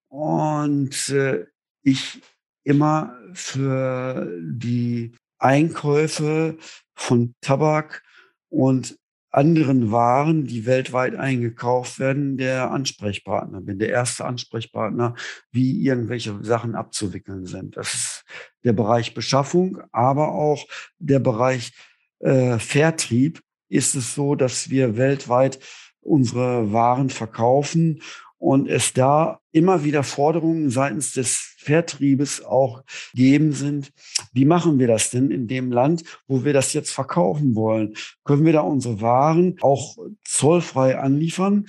Und 0.08 1.10
äh, 1.10 1.44
ich 1.82 2.22
immer 2.62 3.18
für 3.34 4.32
die 4.40 5.12
Einkäufe 5.44 6.56
von 6.94 7.34
Tabak 7.42 8.02
und 8.48 8.98
anderen 9.30 9.90
Waren, 9.90 10.44
die 10.44 10.64
weltweit 10.64 11.16
eingekauft 11.16 11.98
werden, 11.98 12.36
der 12.36 12.70
Ansprechpartner 12.70 13.60
bin, 13.60 13.78
der 13.78 13.90
erste 13.90 14.24
Ansprechpartner, 14.24 15.16
wie 15.50 15.84
irgendwelche 15.84 16.38
Sachen 16.42 16.74
abzuwickeln 16.74 17.44
sind. 17.44 17.76
Das 17.76 17.94
ist 17.94 18.24
der 18.62 18.72
Bereich 18.72 19.12
Beschaffung, 19.12 19.82
aber 19.90 20.32
auch 20.32 20.66
der 20.98 21.18
Bereich 21.18 21.72
äh, 22.20 22.58
Vertrieb 22.58 23.40
ist 23.68 23.96
es 23.96 24.14
so, 24.14 24.36
dass 24.36 24.70
wir 24.70 24.96
weltweit 24.96 25.58
unsere 26.00 26.72
Waren 26.72 27.10
verkaufen 27.10 28.02
und 28.38 28.68
es 28.68 28.92
da 28.92 29.40
immer 29.52 29.84
wieder 29.84 30.04
Forderungen 30.04 30.70
seitens 30.70 31.12
des 31.12 31.53
Vertriebes 31.64 32.44
auch 32.44 32.84
geben 33.14 33.52
sind. 33.52 33.92
Wie 34.32 34.44
machen 34.44 34.78
wir 34.78 34.86
das 34.86 35.10
denn 35.10 35.30
in 35.30 35.48
dem 35.48 35.72
Land, 35.72 36.04
wo 36.26 36.44
wir 36.44 36.52
das 36.52 36.72
jetzt 36.72 36.92
verkaufen 36.92 37.54
wollen? 37.54 37.94
Können 38.24 38.44
wir 38.44 38.52
da 38.52 38.60
unsere 38.60 39.00
Waren 39.00 39.56
auch 39.60 39.96
zollfrei 40.24 40.98
anliefern? 40.98 41.66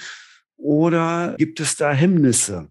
Oder 0.58 1.36
gibt 1.38 1.60
es 1.60 1.76
da 1.76 1.92
Hemmnisse, 1.92 2.70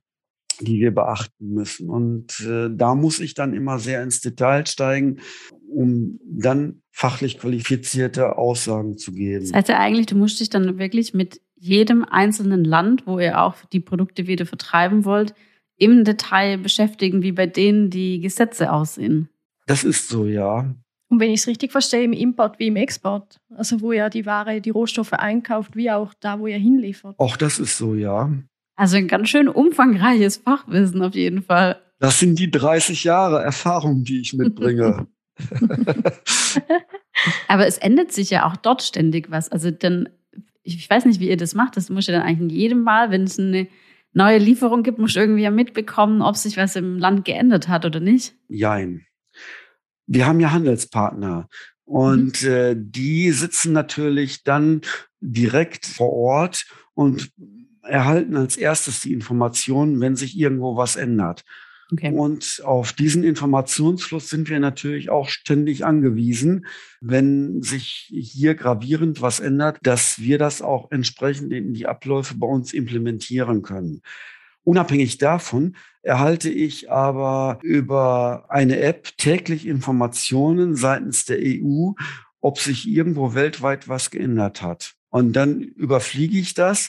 die 0.61 0.81
wir 0.81 0.95
beachten 0.95 1.55
müssen? 1.55 1.89
Und 1.89 2.41
äh, 2.41 2.69
da 2.71 2.95
muss 2.95 3.21
ich 3.21 3.35
dann 3.35 3.55
immer 3.55 3.79
sehr 3.79 4.03
ins 4.03 4.21
Detail 4.21 4.67
steigen, 4.67 5.21
um 5.69 6.19
dann 6.25 6.83
fachlich 6.91 7.39
qualifizierte 7.39 8.37
Aussagen 8.37 8.97
zu 8.97 9.13
geben. 9.13 9.47
Das 9.47 9.53
heißt 9.53 9.69
ja 9.69 9.79
eigentlich, 9.79 10.07
du 10.07 10.17
musst 10.17 10.41
dich 10.41 10.51
dann 10.51 10.79
wirklich 10.79 11.15
mit 11.15 11.41
jedem 11.57 12.05
einzelnen 12.05 12.65
Land, 12.65 13.07
wo 13.07 13.19
ihr 13.19 13.41
auch 13.41 13.57
die 13.73 13.81
Produkte 13.81 14.27
wieder 14.27 14.47
vertreiben 14.47 15.05
wollt, 15.05 15.35
im 15.77 16.05
Detail 16.05 16.59
beschäftigen, 16.59 17.23
wie 17.23 17.33
bei 17.33 17.47
denen 17.47 17.91
die 17.91 18.21
Gesetze 18.21 18.73
aussehen. 18.73 19.29
Das 19.67 19.85
ist 19.85 20.09
so, 20.09 20.27
ja. 20.27 20.75
Und 21.09 21.21
wenn 21.21 21.31
ich 21.31 21.41
es 21.41 21.47
richtig 21.47 21.73
verstehe, 21.73 22.03
im 22.03 22.13
Import 22.13 22.59
wie 22.59 22.69
im 22.69 22.77
Export, 22.77 23.41
also 23.55 23.81
wo 23.81 23.93
ihr 23.93 24.11
die 24.11 24.27
Ware, 24.27 24.61
die 24.61 24.71
Rohstoffe 24.71 25.13
einkauft, 25.13 25.77
wie 25.77 25.91
auch 25.91 26.13
da, 26.21 26.39
wo 26.39 26.47
ihr 26.47 26.59
hinliefert. 26.59 27.19
Auch 27.19 27.37
das 27.37 27.59
ist 27.59 27.79
so, 27.79 27.95
ja. 27.95 28.33
Also 28.77 28.97
ein 28.97 29.09
ganz 29.09 29.29
schön 29.29 29.49
umfangreiches 29.49 30.39
Fachwissen 30.39 31.03
auf 31.03 31.15
jeden 31.15 31.43
Fall. 31.43 31.81
Das 32.01 32.19
sind 32.19 32.39
die 32.39 32.51
30 32.51 33.05
Jahre 33.05 33.43
Erfahrung, 33.43 34.05
die 34.05 34.21
ich 34.21 34.35
mitbringe. 34.35 35.07
Aber 37.49 37.67
es 37.67 37.79
ändert 37.79 38.13
sich 38.13 38.31
ja 38.31 38.47
auch 38.47 38.57
dort 38.57 38.83
ständig 38.83 39.31
was. 39.31 39.51
Also 39.51 39.71
dann 39.71 40.09
ich 40.65 40.89
weiß 40.89 41.05
nicht, 41.05 41.21
wie 41.21 41.29
ihr 41.29 41.37
das 41.37 41.55
macht. 41.55 41.77
Das 41.77 41.91
muss 41.91 42.07
ja 42.07 42.15
dann 42.15 42.23
eigentlich 42.23 42.51
in 42.51 42.59
jedem 42.59 42.83
Mal, 42.83 43.11
wenn 43.11 43.25
es 43.25 43.39
eine 43.39 43.69
neue 44.15 44.39
Lieferung 44.39 44.83
gibt, 44.83 44.99
muss 44.99 45.15
irgendwie 45.17 45.43
ja 45.43 45.51
mitbekommen, 45.51 46.23
ob 46.23 46.37
sich 46.37 46.57
was 46.57 46.77
im 46.77 46.99
Land 46.99 47.25
geändert 47.25 47.69
hat 47.69 47.85
oder 47.85 48.01
nicht. 48.01 48.35
Jein. 48.49 49.07
Wir 50.07 50.27
haben 50.27 50.41
ja 50.41 50.53
Handelspartner 50.53 51.49
und 51.85 52.43
mhm. 52.43 52.49
äh, 52.49 52.75
die 52.77 53.31
sitzen 53.33 53.73
natürlich 53.73 54.45
dann 54.45 54.81
direkt 55.21 55.87
vor 55.87 56.13
Ort 56.13 56.67
und 56.95 57.31
erhalten 57.83 58.37
als 58.37 58.57
erstes 58.57 59.03
die 59.03 59.13
Informationen, 59.13 60.01
wenn 60.01 60.17
sich 60.17 60.39
irgendwo 60.39 60.77
was 60.77 60.97
ändert. 60.97 61.45
Okay. 61.93 62.13
Und 62.13 62.63
auf 62.65 62.93
diesen 62.93 63.25
Informationsfluss 63.25 64.29
sind 64.29 64.49
wir 64.49 64.59
natürlich 64.59 65.11
auch 65.11 65.29
ständig 65.29 65.85
angewiesen, 65.85 66.67
wenn 67.01 67.63
sich 67.63 68.11
hier 68.11 68.55
gravierend 68.55 69.21
was 69.21 69.41
ändert, 69.41 69.79
dass 69.83 70.19
wir 70.19 70.39
das 70.39 70.63
auch 70.63 70.91
entsprechend 70.91 71.53
in 71.53 71.75
die 71.75 71.87
Abläufe 71.87 72.37
bei 72.37 72.47
uns 72.47 72.73
implementieren 72.73 73.63
können. 73.63 74.01
Unabhängig 74.65 75.19
davon 75.19 75.77
erhalte 76.03 76.49
ich 76.49 76.91
aber 76.91 77.59
über 77.63 78.47
eine 78.49 78.81
App 78.81 79.17
täglich 79.19 79.67
Informationen 79.67 80.75
seitens 80.75 81.27
der 81.27 81.39
EU, 81.41 81.93
ob 82.41 82.59
sich 82.59 82.89
irgendwo 82.89 83.35
weltweit 83.35 83.89
was 83.89 84.11
geändert 84.11 84.63
hat. 84.63 84.95
Und 85.11 85.35
dann 85.35 85.61
überfliege 85.61 86.39
ich 86.39 86.55
das 86.55 86.89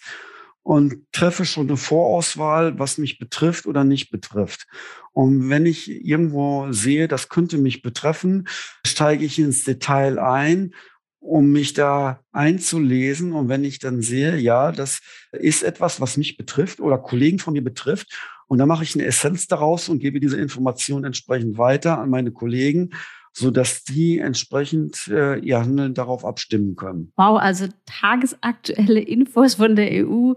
und 0.65 0.95
treffe 1.12 1.45
schon 1.45 1.67
eine 1.67 1.78
Vorauswahl, 1.78 2.80
was 2.80 2.97
mich 2.97 3.19
betrifft 3.19 3.67
oder 3.67 3.84
nicht 3.84 4.10
betrifft. 4.10 4.65
Und 5.12 5.47
wenn 5.47 5.67
ich 5.67 5.88
irgendwo 5.88 6.71
sehe, 6.71 7.08
das 7.08 7.30
könnte 7.30 7.60
mich 7.60 7.84
betreffen, 7.84 8.47
steige 8.84 9.25
ich 9.25 9.38
ins 9.38 9.63
Detail 9.63 10.17
ein, 10.17 10.73
um 11.19 11.51
mich 11.51 11.73
da 11.75 12.19
einzulesen. 12.32 13.34
Und 13.34 13.47
wenn 13.47 13.63
ich 13.63 13.78
dann 13.78 14.01
sehe, 14.01 14.38
ja, 14.38 14.71
das 14.71 15.01
ist 15.34 15.62
etwas, 15.62 16.01
was 16.01 16.17
mich 16.17 16.36
betrifft 16.36 16.80
oder 16.80 16.97
Kollegen 16.97 17.38
von 17.38 17.54
mir 17.54 17.63
betrifft, 17.63 18.12
und 18.47 18.58
dann 18.58 18.67
mache 18.67 18.84
ich 18.84 18.95
eine 18.95 19.06
Essenz 19.06 19.47
daraus 19.47 19.88
und 19.88 19.99
gebe 19.99 20.19
diese 20.19 20.38
Information 20.38 21.04
entsprechend 21.04 21.60
weiter 21.60 21.99
an 21.99 22.10
meine 22.10 22.32
Kollegen 22.32 22.89
so 23.38 23.51
dass 23.51 23.84
die 23.84 24.19
entsprechend 24.19 25.10
äh, 25.10 25.38
ihr 25.39 25.60
Handeln 25.60 25.93
darauf 25.93 26.23
abstimmen 26.23 26.78
können. 26.78 27.12
Wow, 27.17 27.38
also 27.38 27.67
tagesaktuelle 27.86 29.01
Infos 29.01 29.56
von 29.56 29.75
der 29.75 30.08
EU 30.08 30.36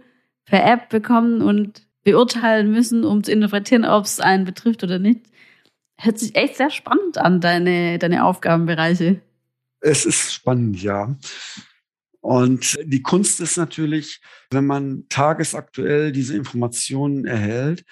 per 0.48 0.64
App 0.64 0.88
bekommen 0.88 1.42
und 1.42 1.82
beurteilen 2.04 2.72
müssen, 2.72 3.04
um 3.04 3.22
zu 3.22 3.32
interpretieren, 3.32 3.84
ob 3.84 4.04
es 4.04 4.20
einen 4.20 4.44
betrifft 4.44 4.82
oder 4.82 4.98
nicht. 4.98 5.26
Hört 5.98 6.18
sich 6.18 6.36
echt 6.36 6.56
sehr 6.56 6.70
spannend 6.70 7.18
an, 7.18 7.40
deine, 7.40 7.98
deine 7.98 8.24
Aufgabenbereiche. 8.24 9.20
Es 9.80 10.06
ist 10.06 10.32
spannend, 10.32 10.82
ja. 10.82 11.16
Und 12.20 12.78
die 12.84 13.02
Kunst 13.02 13.40
ist 13.40 13.56
natürlich, 13.56 14.20
wenn 14.50 14.66
man 14.66 15.04
tagesaktuell 15.08 16.12
diese 16.12 16.36
Informationen 16.36 17.24
erhält, 17.24 17.84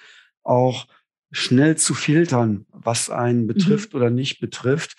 auch 0.43 0.87
schnell 1.31 1.77
zu 1.77 1.93
filtern, 1.93 2.65
was 2.69 3.09
einen 3.09 3.43
mhm. 3.43 3.47
betrifft 3.47 3.93
mhm. 3.93 3.99
oder 3.99 4.09
nicht 4.09 4.39
betrifft. 4.39 4.95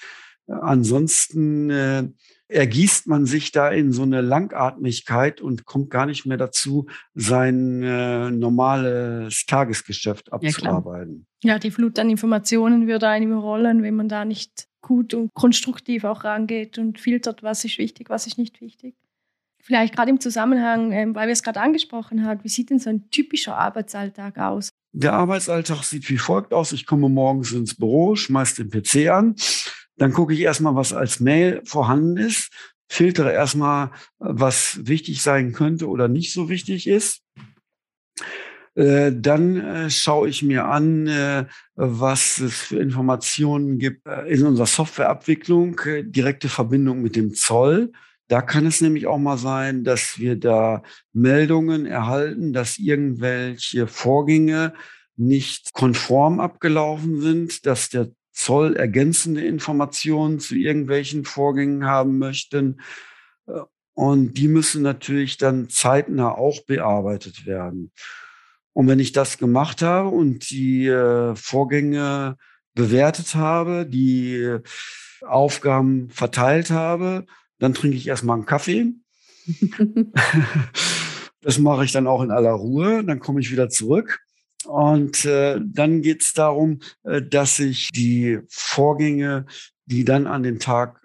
Ansonsten 0.47 1.71
äh, 1.71 2.09
ergießt 2.49 3.07
man 3.07 3.27
sich 3.27 3.53
da 3.53 3.69
in 3.71 3.93
so 3.93 4.03
eine 4.03 4.21
Langatmigkeit 4.21 5.41
und 5.41 5.67
kommt 5.67 5.91
gar 5.91 6.07
nicht 6.07 6.27
mehr 6.27 6.39
dazu, 6.39 6.87
sein 7.15 7.83
äh, 7.83 8.31
normales 8.31 9.45
Tagesgeschäft 9.47 10.33
abzuarbeiten. 10.33 11.27
Ja, 11.43 11.55
ja, 11.55 11.59
die 11.59 11.71
Flut 11.71 11.99
an 11.99 12.11
Informationen 12.11 12.87
würde 12.87 13.09
einen 13.09 13.31
überrollen, 13.31 13.83
wenn 13.83 13.95
man 13.95 14.09
da 14.09 14.25
nicht 14.25 14.67
gut 14.81 15.15
und 15.15 15.33
konstruktiv 15.35 16.05
auch 16.05 16.25
rangeht 16.25 16.79
und 16.79 16.99
filtert, 16.99 17.43
was 17.43 17.65
ist 17.65 17.79
wichtig, 17.79 18.09
was 18.09 18.27
ist 18.27 18.39
nicht 18.39 18.61
wichtig. 18.61 18.95
Vielleicht 19.63 19.95
gerade 19.95 20.11
im 20.11 20.21
Zusammenhang, 20.21 20.93
ähm, 20.93 21.15
weil 21.15 21.29
wir 21.29 21.33
es 21.33 21.43
gerade 21.43 21.61
angesprochen 21.61 22.25
haben, 22.25 22.43
wie 22.43 22.49
sieht 22.49 22.71
denn 22.71 22.79
so 22.79 22.89
ein 22.89 23.11
typischer 23.11 23.57
Arbeitsalltag 23.57 24.39
aus? 24.39 24.71
Der 24.93 25.13
Arbeitsalltag 25.13 25.85
sieht 25.85 26.09
wie 26.09 26.17
folgt 26.17 26.55
aus. 26.55 26.73
Ich 26.73 26.87
komme 26.87 27.11
morgens 27.11 27.53
ins 27.53 27.75
Büro, 27.75 28.17
schmeiße 28.17 28.65
den 28.65 28.71
PC 28.71 29.11
an, 29.11 29.35
dann 29.99 30.13
gucke 30.13 30.33
ich 30.33 30.41
erstmal, 30.41 30.75
was 30.75 30.93
als 30.93 31.21
Mail 31.21 31.61
vorhanden 31.65 32.17
ist, 32.17 32.51
filtere 32.89 33.33
erstmal, 33.33 33.91
was 34.19 34.87
wichtig 34.87 35.23
sein 35.23 35.53
könnte 35.53 35.89
oder 35.89 36.09
nicht 36.09 36.33
so 36.33 36.49
wichtig 36.49 36.87
ist. 36.87 37.23
Äh, 38.75 39.13
dann 39.13 39.61
äh, 39.61 39.91
schaue 39.91 40.29
ich 40.29 40.43
mir 40.43 40.67
an, 40.67 41.09
äh, 41.09 41.47
was 41.75 42.39
es 42.39 42.55
für 42.55 42.79
Informationen 42.79 43.79
gibt 43.79 44.07
in 44.29 44.47
unserer 44.47 44.67
Softwareabwicklung, 44.67 45.81
direkte 46.05 46.49
Verbindung 46.49 47.03
mit 47.03 47.17
dem 47.17 47.35
Zoll. 47.35 47.93
Da 48.29 48.41
kann 48.41 48.67
es 48.67 48.81
nämlich 48.81 49.07
auch 49.09 49.19
mal 49.19 49.39
sein, 49.39 49.83
dass 49.83 50.19
wir 50.19 50.37
da 50.37 50.83
Meldungen 51.13 51.87
erhalten, 51.87 52.53
dass 52.53 52.79
irgendwelche 52.79 53.89
Vorgänge 53.89 54.75
nicht 55.17 55.73
konform 55.73 56.39
abgelaufen 56.39 57.21
sind, 57.21 57.67
dass 57.67 57.89
der 57.89 58.13
Zoll 58.39 58.77
ergänzende 58.77 59.45
Informationen 59.45 60.39
zu 60.39 60.55
irgendwelchen 60.55 61.25
Vorgängen 61.25 61.87
haben 61.87 62.19
möchten. 62.19 62.81
Äh, 63.49 63.61
und 63.95 64.35
die 64.35 64.47
müssen 64.47 64.83
natürlich 64.83 65.39
dann 65.39 65.69
zeitnah 65.69 66.31
auch 66.31 66.65
bearbeitet 66.65 67.47
werden. 67.47 67.91
Und 68.73 68.87
wenn 68.87 69.01
ich 69.01 69.11
das 69.11 69.39
gemacht 69.39 69.83
habe 69.83 70.11
und 70.11 70.51
die 70.51 70.87
äh, 70.87 71.35
Vorgänge 71.35 72.37
bewertet 72.75 73.35
habe, 73.35 73.87
die 73.87 74.59
Aufgaben 75.23 76.09
verteilt 76.11 76.71
habe, 76.71 77.27
dann 77.59 77.75
trinke 77.75 77.97
ich 77.97 78.07
erstmal 78.07 78.37
einen 78.37 78.47
Kaffee. 78.47 78.93
das 81.41 81.59
mache 81.59 81.85
ich 81.85 81.91
dann 81.91 82.07
auch 82.07 82.23
in 82.23 82.31
aller 82.31 82.53
Ruhe. 82.53 83.03
Dann 83.03 83.19
komme 83.19 83.41
ich 83.41 83.51
wieder 83.51 83.69
zurück. 83.69 84.21
Und 84.67 85.25
äh, 85.25 85.61
dann 85.63 86.03
geht 86.03 86.23
es 86.23 86.35
darum, 86.35 86.81
äh, 87.05 87.23
dass 87.23 87.59
ich 87.59 87.91
die 87.93 88.41
Vorgänge, 88.49 89.47
die 89.87 90.05
dann 90.05 90.27
an 90.27 90.43
den 90.43 90.59
Tag 90.59 91.01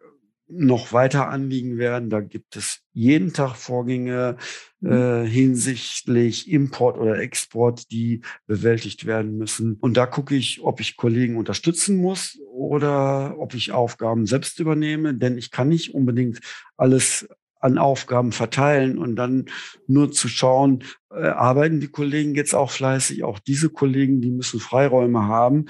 noch 0.55 0.93
weiter 0.93 1.29
anliegen 1.29 1.77
werden, 1.77 2.09
da 2.09 2.21
gibt 2.21 2.55
es 2.55 2.81
jeden 2.91 3.33
Tag 3.33 3.55
Vorgänge 3.55 4.37
mhm. 4.81 4.91
äh, 4.91 5.27
hinsichtlich 5.27 6.49
Import 6.51 6.97
oder 6.97 7.17
Export, 7.19 7.91
die 7.91 8.21
bewältigt 8.45 9.05
werden 9.05 9.37
müssen. 9.37 9.77
Und 9.79 9.97
da 9.97 10.05
gucke 10.05 10.35
ich, 10.35 10.61
ob 10.61 10.79
ich 10.79 10.95
Kollegen 10.95 11.37
unterstützen 11.37 11.97
muss 11.97 12.39
oder 12.51 13.35
ob 13.39 13.55
ich 13.55 13.71
Aufgaben 13.71 14.25
selbst 14.25 14.59
übernehme, 14.59 15.15
denn 15.15 15.37
ich 15.37 15.49
kann 15.49 15.69
nicht 15.69 15.95
unbedingt 15.95 16.39
alles 16.77 17.27
an 17.63 17.77
Aufgaben 17.77 18.31
verteilen 18.31 18.97
und 18.97 19.15
dann 19.15 19.45
nur 19.87 20.11
zu 20.11 20.27
schauen, 20.27 20.83
äh, 21.11 21.27
arbeiten 21.27 21.79
die 21.79 21.87
Kollegen 21.87 22.35
jetzt 22.35 22.53
auch 22.53 22.71
fleißig. 22.71 23.23
Auch 23.23 23.39
diese 23.39 23.69
Kollegen, 23.69 24.21
die 24.21 24.31
müssen 24.31 24.59
Freiräume 24.59 25.27
haben 25.27 25.65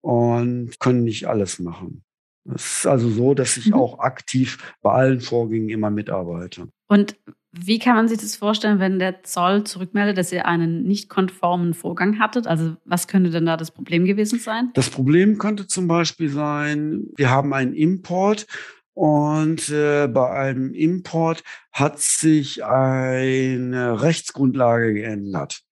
und 0.00 0.78
können 0.78 1.02
nicht 1.02 1.26
alles 1.26 1.58
machen. 1.58 2.04
Es 2.44 2.78
ist 2.78 2.86
also 2.86 3.08
so, 3.08 3.34
dass 3.34 3.56
ich 3.56 3.68
mhm. 3.68 3.74
auch 3.74 3.98
aktiv 3.98 4.74
bei 4.82 4.92
allen 4.92 5.20
Vorgängen 5.20 5.68
immer 5.68 5.90
mitarbeite. 5.90 6.68
Und 6.88 7.16
wie 7.52 7.78
kann 7.78 7.96
man 7.96 8.08
sich 8.08 8.18
das 8.18 8.36
vorstellen, 8.36 8.78
wenn 8.78 8.98
der 8.98 9.22
Zoll 9.24 9.64
zurückmeldet, 9.64 10.16
dass 10.16 10.32
ihr 10.32 10.46
einen 10.46 10.84
nicht 10.84 11.08
konformen 11.08 11.74
Vorgang 11.74 12.18
hattet? 12.18 12.46
Also 12.46 12.76
was 12.84 13.08
könnte 13.08 13.30
denn 13.30 13.46
da 13.46 13.56
das 13.56 13.70
Problem 13.70 14.04
gewesen 14.04 14.38
sein? 14.38 14.70
Das 14.74 14.90
Problem 14.90 15.38
könnte 15.38 15.66
zum 15.66 15.86
Beispiel 15.86 16.30
sein, 16.30 17.04
wir 17.16 17.30
haben 17.30 17.52
einen 17.52 17.74
Import 17.74 18.46
und 18.94 19.68
äh, 19.70 20.06
bei 20.08 20.30
einem 20.30 20.74
Import 20.74 21.42
hat 21.72 21.98
sich 21.98 22.64
eine 22.64 24.02
Rechtsgrundlage 24.02 24.94
geändert. 24.94 25.62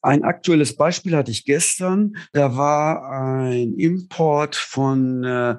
Ein 0.00 0.22
aktuelles 0.22 0.76
Beispiel 0.76 1.16
hatte 1.16 1.32
ich 1.32 1.44
gestern. 1.44 2.16
Da 2.32 2.56
war 2.56 3.10
ein 3.10 3.74
Import 3.74 4.54
von 4.54 5.24
äh, 5.24 5.56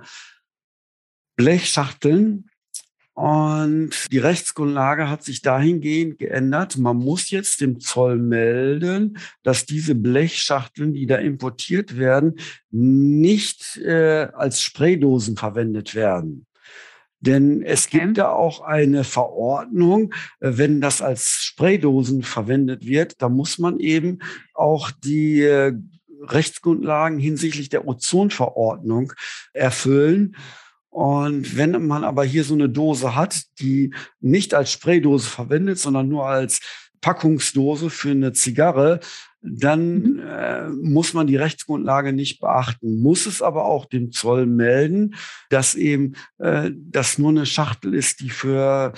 Blechschachteln 1.36 2.49
und 3.20 3.90
die 4.14 4.18
Rechtsgrundlage 4.18 5.10
hat 5.10 5.26
sich 5.26 5.42
dahingehend 5.42 6.20
geändert. 6.20 6.78
Man 6.78 6.96
muss 6.96 7.32
jetzt 7.32 7.60
dem 7.60 7.82
Zoll 7.82 8.18
melden, 8.18 9.18
dass 9.44 9.66
diese 9.66 9.94
Blechschachteln, 9.94 10.94
die 10.94 11.06
da 11.06 11.18
importiert 11.18 11.98
werden, 11.98 12.40
nicht 12.72 13.76
äh, 13.76 14.30
als 14.32 14.62
Spraydosen 14.62 15.36
verwendet 15.36 15.96
werden. 15.96 16.46
Denn 17.20 17.62
es 17.62 17.88
okay. 17.88 18.00
gibt 18.00 18.20
da 18.20 18.32
auch 18.32 18.62
eine 18.62 19.04
Verordnung, 19.04 20.14
äh, 20.40 20.52
wenn 20.54 20.80
das 20.80 21.02
als 21.02 21.42
Spraydosen 21.42 22.24
verwendet 22.24 22.86
wird, 22.86 23.22
da 23.22 23.28
muss 23.28 23.60
man 23.60 23.82
eben 23.82 24.20
auch 24.54 24.92
die 24.92 25.42
äh, 25.42 25.74
Rechtsgrundlagen 26.22 27.20
hinsichtlich 27.20 27.68
der 27.68 27.86
Ozonverordnung 27.86 29.12
erfüllen. 29.52 30.38
Und 30.90 31.56
wenn 31.56 31.86
man 31.86 32.04
aber 32.04 32.24
hier 32.24 32.44
so 32.44 32.56
eine 32.56 32.70
Dose 32.70 33.16
hat, 33.16 33.44
die 33.60 33.94
nicht 34.20 34.54
als 34.54 34.72
Spraydose 34.72 35.30
verwendet, 35.30 35.80
sondern 35.80 36.08
nur 36.08 36.26
als 36.26 36.62
Packungsdose 37.02 37.90
für 37.90 38.12
eine 38.12 38.34
Zigarre, 38.34 39.00
dann 39.42 40.02
mhm. 40.02 40.20
äh, 40.20 40.70
muss 40.70 41.14
man 41.14 41.28
die 41.28 41.38
Rechtsgrundlage 41.38 42.12
nicht 42.12 42.40
beachten, 42.42 43.02
muss 43.02 43.26
es 43.26 43.42
aber 43.42 43.66
auch 43.66 43.86
dem 43.86 44.12
Zoll 44.12 44.46
melden, 44.46 45.16
dass 45.50 45.76
eben 45.76 46.16
äh, 46.40 46.72
das 46.76 47.18
nur 47.18 47.30
eine 47.30 47.46
Schachtel 47.46 47.94
ist, 47.94 48.20
die 48.20 48.30
für 48.30 48.94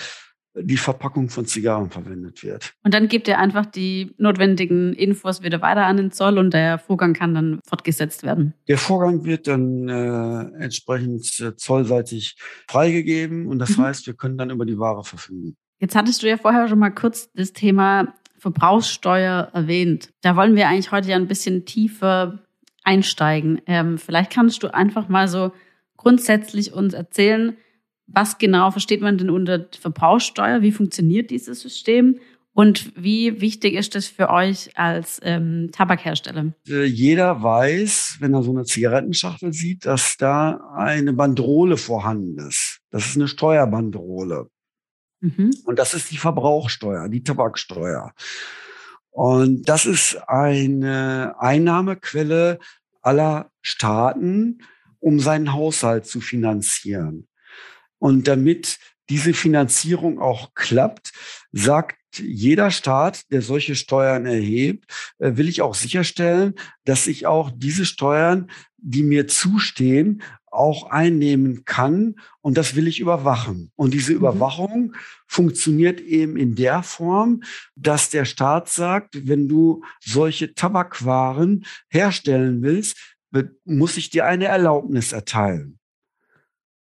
die 0.55 0.77
Verpackung 0.77 1.29
von 1.29 1.45
Zigarren 1.45 1.89
verwendet 1.89 2.43
wird. 2.43 2.73
Und 2.83 2.93
dann 2.93 3.07
gibt 3.07 3.27
er 3.27 3.39
einfach 3.39 3.65
die 3.65 4.13
notwendigen 4.17 4.93
Infos 4.93 5.41
wieder 5.43 5.61
weiter 5.61 5.85
an 5.85 5.97
den 5.97 6.11
Zoll 6.11 6.37
und 6.37 6.53
der 6.53 6.77
Vorgang 6.77 7.13
kann 7.13 7.33
dann 7.33 7.59
fortgesetzt 7.65 8.23
werden. 8.23 8.53
Der 8.67 8.77
Vorgang 8.77 9.23
wird 9.23 9.47
dann 9.47 9.87
äh, 9.87 10.63
entsprechend 10.63 11.39
äh, 11.39 11.55
zollseitig 11.55 12.35
freigegeben 12.67 13.47
und 13.47 13.59
das 13.59 13.77
mhm. 13.77 13.83
heißt, 13.83 14.07
wir 14.07 14.13
können 14.13 14.37
dann 14.37 14.49
über 14.49 14.65
die 14.65 14.77
Ware 14.77 15.03
verfügen. 15.03 15.55
Jetzt 15.79 15.95
hattest 15.95 16.21
du 16.21 16.27
ja 16.27 16.37
vorher 16.37 16.67
schon 16.67 16.79
mal 16.79 16.91
kurz 16.91 17.31
das 17.33 17.53
Thema 17.53 18.13
Verbrauchssteuer 18.37 19.49
erwähnt. 19.53 20.09
Da 20.21 20.35
wollen 20.35 20.55
wir 20.55 20.67
eigentlich 20.67 20.91
heute 20.91 21.09
ja 21.09 21.15
ein 21.15 21.27
bisschen 21.27 21.65
tiefer 21.65 22.39
einsteigen. 22.83 23.61
Ähm, 23.67 23.97
vielleicht 23.97 24.31
kannst 24.31 24.63
du 24.63 24.73
einfach 24.73 25.09
mal 25.09 25.27
so 25.27 25.51
grundsätzlich 25.97 26.73
uns 26.73 26.93
erzählen, 26.93 27.55
was 28.13 28.37
genau 28.37 28.71
versteht 28.71 29.01
man 29.01 29.17
denn 29.17 29.29
unter 29.29 29.67
Verbrauchssteuer? 29.79 30.61
Wie 30.61 30.71
funktioniert 30.71 31.29
dieses 31.31 31.61
System? 31.61 32.19
Und 32.53 32.91
wie 33.01 33.39
wichtig 33.39 33.75
ist 33.75 33.95
das 33.95 34.07
für 34.07 34.29
euch 34.29 34.77
als 34.77 35.19
ähm, 35.23 35.69
Tabakhersteller? 35.71 36.53
Äh, 36.67 36.83
jeder 36.83 37.41
weiß, 37.41 38.17
wenn 38.19 38.33
er 38.33 38.43
so 38.43 38.51
eine 38.51 38.65
Zigarettenschachtel 38.65 39.53
sieht, 39.53 39.85
dass 39.85 40.17
da 40.17 40.59
eine 40.75 41.13
Bandrole 41.13 41.77
vorhanden 41.77 42.37
ist. 42.39 42.81
Das 42.89 43.05
ist 43.05 43.15
eine 43.15 43.29
Steuerbandrole. 43.29 44.47
Mhm. 45.21 45.51
Und 45.63 45.79
das 45.79 45.93
ist 45.93 46.11
die 46.11 46.17
Verbrauchsteuer, 46.17 47.07
die 47.07 47.23
Tabaksteuer. 47.23 48.11
Und 49.11 49.69
das 49.69 49.85
ist 49.85 50.17
eine 50.27 51.35
Einnahmequelle 51.39 52.59
aller 53.01 53.49
Staaten, 53.61 54.59
um 54.99 55.19
seinen 55.19 55.53
Haushalt 55.53 56.05
zu 56.05 56.19
finanzieren. 56.19 57.27
Und 58.01 58.27
damit 58.27 58.79
diese 59.09 59.33
Finanzierung 59.33 60.19
auch 60.19 60.55
klappt, 60.55 61.11
sagt 61.51 61.97
jeder 62.17 62.71
Staat, 62.71 63.31
der 63.31 63.43
solche 63.43 63.75
Steuern 63.75 64.25
erhebt, 64.25 64.85
äh, 65.19 65.33
will 65.35 65.47
ich 65.47 65.61
auch 65.61 65.75
sicherstellen, 65.75 66.55
dass 66.83 67.05
ich 67.05 67.27
auch 67.27 67.51
diese 67.53 67.85
Steuern, 67.85 68.49
die 68.77 69.03
mir 69.03 69.27
zustehen, 69.27 70.23
auch 70.47 70.89
einnehmen 70.89 71.63
kann. 71.63 72.15
Und 72.41 72.57
das 72.57 72.75
will 72.75 72.87
ich 72.87 72.99
überwachen. 72.99 73.71
Und 73.75 73.93
diese 73.93 74.13
mhm. 74.13 74.17
Überwachung 74.17 74.95
funktioniert 75.27 76.01
eben 76.01 76.37
in 76.37 76.55
der 76.55 76.81
Form, 76.81 77.43
dass 77.75 78.09
der 78.09 78.25
Staat 78.25 78.67
sagt, 78.67 79.27
wenn 79.27 79.47
du 79.47 79.83
solche 79.99 80.55
Tabakwaren 80.55 81.65
herstellen 81.87 82.63
willst, 82.63 82.97
muss 83.63 83.95
ich 83.95 84.09
dir 84.09 84.25
eine 84.25 84.45
Erlaubnis 84.45 85.11
erteilen. 85.11 85.77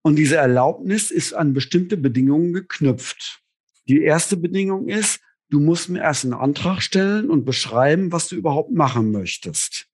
Und 0.05 0.17
diese 0.17 0.35
Erlaubnis 0.35 1.09
ist 1.09 1.33
an 1.33 1.53
bestimmte 1.53 1.97
Bedingungen 1.97 2.53
geknüpft. 2.53 3.41
Die 3.87 4.03
erste 4.03 4.37
Bedingung 4.37 4.87
ist, 4.87 5.19
du 5.49 5.59
musst 5.59 5.89
mir 5.89 6.01
erst 6.01 6.25
einen 6.25 6.35
Antrag 6.35 6.83
stellen 6.83 7.31
und 7.31 7.43
beschreiben, 7.43 8.11
was 8.11 8.27
du 8.27 8.35
überhaupt 8.35 8.71
machen 8.71 9.11
möchtest. 9.11 9.87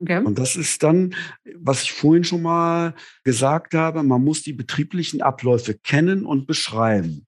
Okay. 0.00 0.24
Und 0.24 0.38
das 0.38 0.56
ist 0.56 0.82
dann, 0.82 1.14
was 1.56 1.82
ich 1.82 1.92
vorhin 1.92 2.24
schon 2.24 2.40
mal 2.40 2.94
gesagt 3.22 3.74
habe, 3.74 4.02
man 4.02 4.24
muss 4.24 4.40
die 4.40 4.54
betrieblichen 4.54 5.20
Abläufe 5.20 5.74
kennen 5.74 6.24
und 6.24 6.46
beschreiben. 6.46 7.26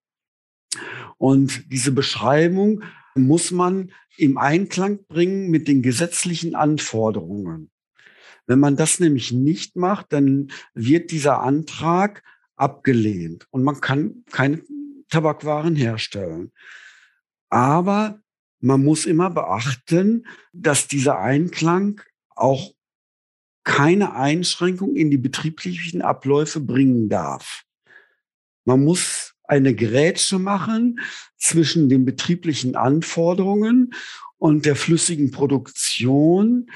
Und 1.18 1.70
diese 1.70 1.92
Beschreibung 1.92 2.82
muss 3.14 3.50
man 3.50 3.92
im 4.16 4.38
Einklang 4.38 5.04
bringen 5.04 5.50
mit 5.50 5.68
den 5.68 5.82
gesetzlichen 5.82 6.54
Anforderungen. 6.54 7.70
Wenn 8.46 8.60
man 8.60 8.76
das 8.76 9.00
nämlich 9.00 9.32
nicht 9.32 9.76
macht, 9.76 10.12
dann 10.12 10.52
wird 10.74 11.10
dieser 11.10 11.42
Antrag 11.42 12.22
abgelehnt 12.56 13.46
und 13.50 13.64
man 13.64 13.80
kann 13.80 14.24
keine 14.30 14.62
Tabakwaren 15.10 15.76
herstellen. 15.76 16.52
Aber 17.50 18.20
man 18.60 18.82
muss 18.82 19.06
immer 19.06 19.30
beachten, 19.30 20.26
dass 20.52 20.88
dieser 20.88 21.18
Einklang 21.18 22.00
auch 22.34 22.72
keine 23.64 24.14
Einschränkung 24.14 24.94
in 24.94 25.10
die 25.10 25.18
betrieblichen 25.18 26.00
Abläufe 26.02 26.60
bringen 26.60 27.08
darf. 27.08 27.64
Man 28.64 28.84
muss 28.84 29.34
eine 29.44 29.74
Grätsche 29.74 30.38
machen 30.38 31.00
zwischen 31.36 31.88
den 31.88 32.04
betrieblichen 32.04 32.76
Anforderungen 32.76 33.92
und 34.38 34.66
der 34.66 34.76
flüssigen 34.76 35.30
Produktion 35.30 36.70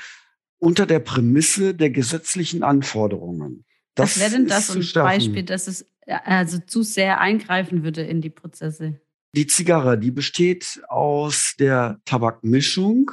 unter 0.61 0.87
der 0.87 1.01
Prämisse 1.01 1.75
der 1.75 1.91
gesetzlichen 1.91 2.63
Anforderungen. 2.63 3.65
Das 3.95 4.17
Was 4.17 4.21
wäre 4.21 4.31
denn 4.31 4.47
das 4.47 4.71
ein 4.71 5.03
Beispiel, 5.03 5.43
dass 5.43 5.67
es 5.67 5.83
äh, 6.07 6.17
also 6.25 6.59
zu 6.59 6.83
sehr 6.83 7.21
eingreifen 7.21 7.83
würde 7.83 8.03
in 8.03 8.21
die 8.21 8.31
Prozesse? 8.31 9.01
Die 9.35 9.47
Zigarre, 9.47 9.99
die 9.99 10.11
besteht 10.11 10.81
aus 10.89 11.55
der 11.59 12.01
Tabakmischung. 12.05 13.11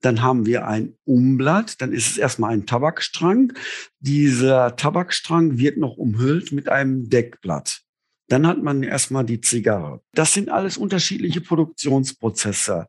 Dann 0.00 0.20
haben 0.20 0.44
wir 0.44 0.66
ein 0.66 0.94
Umblatt, 1.04 1.80
dann 1.80 1.92
ist 1.92 2.10
es 2.10 2.18
erstmal 2.18 2.52
ein 2.52 2.66
Tabakstrang. 2.66 3.54
Dieser 4.00 4.76
Tabakstrang 4.76 5.56
wird 5.58 5.78
noch 5.78 5.96
umhüllt 5.96 6.52
mit 6.52 6.68
einem 6.68 7.08
Deckblatt. 7.08 7.80
Dann 8.28 8.46
hat 8.46 8.62
man 8.62 8.82
erstmal 8.82 9.24
die 9.24 9.40
Zigarre. 9.40 10.02
Das 10.12 10.34
sind 10.34 10.50
alles 10.50 10.76
unterschiedliche 10.76 11.40
Produktionsprozesse. 11.40 12.88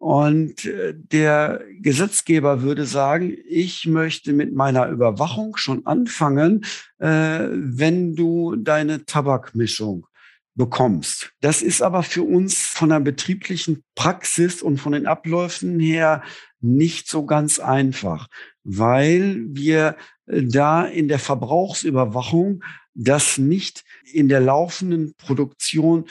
Und 0.00 0.64
äh, 0.64 0.94
der 0.94 1.60
Gesetzgeber 1.78 2.62
würde 2.62 2.86
sagen, 2.86 3.36
ich 3.46 3.86
möchte 3.86 4.32
mit 4.32 4.54
meiner 4.54 4.88
Überwachung 4.88 5.58
schon 5.58 5.84
anfangen, 5.84 6.64
äh, 6.98 7.48
wenn 7.50 8.16
du 8.16 8.56
deine 8.56 9.04
Tabakmischung 9.04 10.06
bekommst. 10.54 11.34
Das 11.42 11.60
ist 11.60 11.82
aber 11.82 12.02
für 12.02 12.22
uns 12.22 12.62
von 12.62 12.88
der 12.88 13.00
betrieblichen 13.00 13.84
Praxis 13.94 14.62
und 14.62 14.78
von 14.78 14.92
den 14.92 15.06
Abläufen 15.06 15.78
her 15.78 16.22
nicht 16.62 17.06
so 17.06 17.26
ganz 17.26 17.58
einfach, 17.58 18.26
weil 18.64 19.44
wir 19.50 19.96
äh, 20.24 20.42
da 20.42 20.86
in 20.86 21.08
der 21.08 21.18
Verbrauchsüberwachung 21.18 22.64
das 22.94 23.36
nicht 23.36 23.84
in 24.12 24.30
der 24.30 24.40
laufenden 24.40 25.14
Produktion 25.18 26.06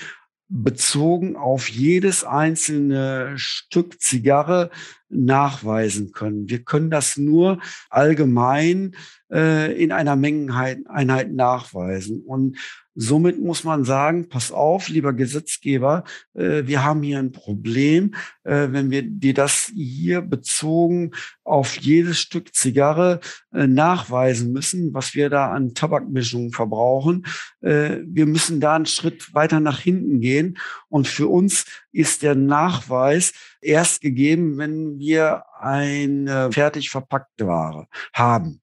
bezogen 0.49 1.35
auf 1.35 1.69
jedes 1.69 2.23
einzelne 2.23 3.33
Stück 3.37 4.01
Zigarre 4.01 4.71
nachweisen 5.07 6.11
können. 6.11 6.49
Wir 6.49 6.63
können 6.63 6.89
das 6.89 7.17
nur 7.17 7.59
allgemein 7.89 8.95
äh, 9.31 9.71
in 9.81 9.91
einer 9.91 10.15
Mengeneinheit 10.15 11.31
nachweisen. 11.31 12.21
Und 12.21 12.57
Somit 13.01 13.39
muss 13.39 13.63
man 13.63 13.85
sagen, 13.85 14.27
pass 14.27 14.51
auf, 14.51 14.89
lieber 14.89 15.13
Gesetzgeber, 15.13 16.03
äh, 16.33 16.63
wir 16.65 16.83
haben 16.83 17.01
hier 17.01 17.19
ein 17.19 17.31
Problem, 17.31 18.13
äh, 18.43 18.67
wenn 18.71 18.91
wir 18.91 19.03
dir 19.03 19.33
das 19.33 19.71
hier 19.73 20.21
bezogen 20.21 21.11
auf 21.45 21.77
jedes 21.77 22.19
Stück 22.19 22.53
Zigarre 22.53 23.21
äh, 23.53 23.67
nachweisen 23.67 24.51
müssen, 24.51 24.93
was 24.93 25.15
wir 25.15 25.29
da 25.29 25.49
an 25.49 25.73
Tabakmischungen 25.73 26.51
verbrauchen. 26.51 27.25
Äh, 27.61 27.99
wir 28.05 28.25
müssen 28.25 28.59
da 28.59 28.75
einen 28.75 28.85
Schritt 28.85 29.33
weiter 29.33 29.61
nach 29.61 29.79
hinten 29.79 30.19
gehen. 30.19 30.57
Und 30.89 31.07
für 31.07 31.29
uns 31.29 31.63
ist 31.93 32.21
der 32.21 32.35
Nachweis 32.35 33.31
erst 33.61 34.01
gegeben, 34.01 34.57
wenn 34.57 34.99
wir 34.99 35.45
eine 35.57 36.51
fertig 36.51 36.89
verpackte 36.89 37.47
Ware 37.47 37.87
haben. 38.13 38.59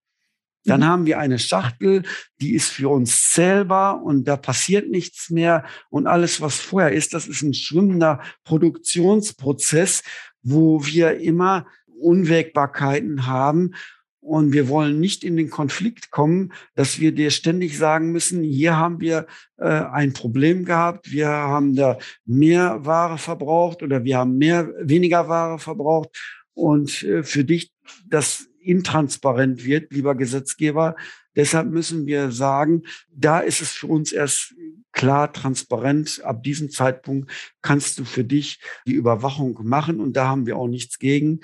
Dann 0.66 0.80
mhm. 0.80 0.84
haben 0.84 1.06
wir 1.06 1.18
eine 1.18 1.38
Schachtel, 1.38 2.02
die 2.40 2.54
ist 2.54 2.68
für 2.68 2.90
uns 2.90 3.30
zählbar 3.30 4.02
und 4.02 4.24
da 4.28 4.36
passiert 4.36 4.90
nichts 4.90 5.30
mehr. 5.30 5.64
Und 5.88 6.06
alles, 6.06 6.40
was 6.40 6.56
vorher 6.56 6.92
ist, 6.92 7.14
das 7.14 7.26
ist 7.26 7.42
ein 7.42 7.54
schwimmender 7.54 8.20
Produktionsprozess, 8.44 10.02
wo 10.42 10.84
wir 10.84 11.18
immer 11.20 11.66
Unwägbarkeiten 12.00 13.26
haben. 13.26 13.74
Und 14.20 14.52
wir 14.52 14.68
wollen 14.68 14.98
nicht 14.98 15.22
in 15.22 15.36
den 15.36 15.50
Konflikt 15.50 16.10
kommen, 16.10 16.52
dass 16.74 16.98
wir 16.98 17.12
dir 17.12 17.30
ständig 17.30 17.78
sagen 17.78 18.10
müssen, 18.10 18.42
hier 18.42 18.76
haben 18.76 19.00
wir 19.00 19.26
äh, 19.56 19.68
ein 19.68 20.14
Problem 20.14 20.64
gehabt, 20.64 21.12
wir 21.12 21.28
haben 21.28 21.76
da 21.76 21.96
mehr 22.24 22.84
Ware 22.84 23.18
verbraucht 23.18 23.84
oder 23.84 24.02
wir 24.02 24.18
haben 24.18 24.36
mehr, 24.36 24.68
weniger 24.80 25.28
Ware 25.28 25.60
verbraucht. 25.60 26.10
Und 26.54 27.04
äh, 27.04 27.22
für 27.22 27.44
dich 27.44 27.70
das 28.04 28.48
intransparent 28.66 29.64
wird, 29.64 29.92
lieber 29.92 30.14
Gesetzgeber. 30.14 30.96
Deshalb 31.34 31.70
müssen 31.70 32.06
wir 32.06 32.30
sagen, 32.30 32.82
da 33.10 33.40
ist 33.40 33.60
es 33.60 33.72
für 33.72 33.86
uns 33.86 34.12
erst 34.12 34.54
klar 34.92 35.32
transparent. 35.32 36.22
Ab 36.24 36.42
diesem 36.42 36.70
Zeitpunkt 36.70 37.30
kannst 37.62 37.98
du 37.98 38.04
für 38.04 38.24
dich 38.24 38.60
die 38.86 38.94
Überwachung 38.94 39.58
machen 39.62 40.00
und 40.00 40.14
da 40.14 40.28
haben 40.28 40.46
wir 40.46 40.56
auch 40.56 40.68
nichts 40.68 40.98
gegen. 40.98 41.40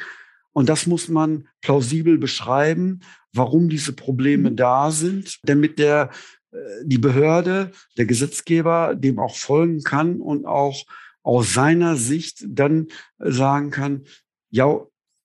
Und 0.53 0.69
das 0.69 0.87
muss 0.87 1.09
man 1.09 1.49
plausibel 1.61 2.19
beschreiben, 2.19 3.01
warum 3.33 3.69
diese 3.69 3.93
Probleme 3.93 4.51
mhm. 4.51 4.57
da 4.57 4.91
sind, 4.91 5.39
damit 5.45 5.79
der, 5.79 6.11
äh, 6.53 6.57
die 6.85 6.99
Behörde, 6.99 7.71
der 7.97 8.07
Gesetzgeber 8.07 8.95
dem 8.95 9.19
auch 9.19 9.37
folgen 9.37 9.83
kann 9.83 10.21
und 10.21 10.47
auch 10.47 10.85
aus 11.23 11.55
seiner 11.55 11.97
Sicht 11.97 12.45
dann 12.47 12.89
sagen 13.19 13.71
kann, 13.71 14.05
ja, 14.51 14.85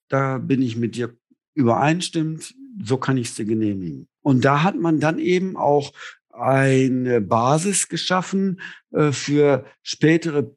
da 0.09 0.37
bin 0.37 0.61
ich 0.61 0.77
mit 0.77 0.95
dir 0.95 1.17
übereinstimmt, 1.57 2.53
so 2.81 2.97
kann 2.97 3.17
ich 3.17 3.33
dir 3.35 3.45
genehmigen. 3.45 4.07
Und 4.21 4.45
da 4.45 4.63
hat 4.63 4.75
man 4.75 4.99
dann 4.99 5.19
eben 5.19 5.57
auch 5.57 5.91
eine 6.29 7.19
Basis 7.19 7.89
geschaffen 7.89 8.61
äh, 8.91 9.11
für 9.11 9.65
spätere 9.81 10.55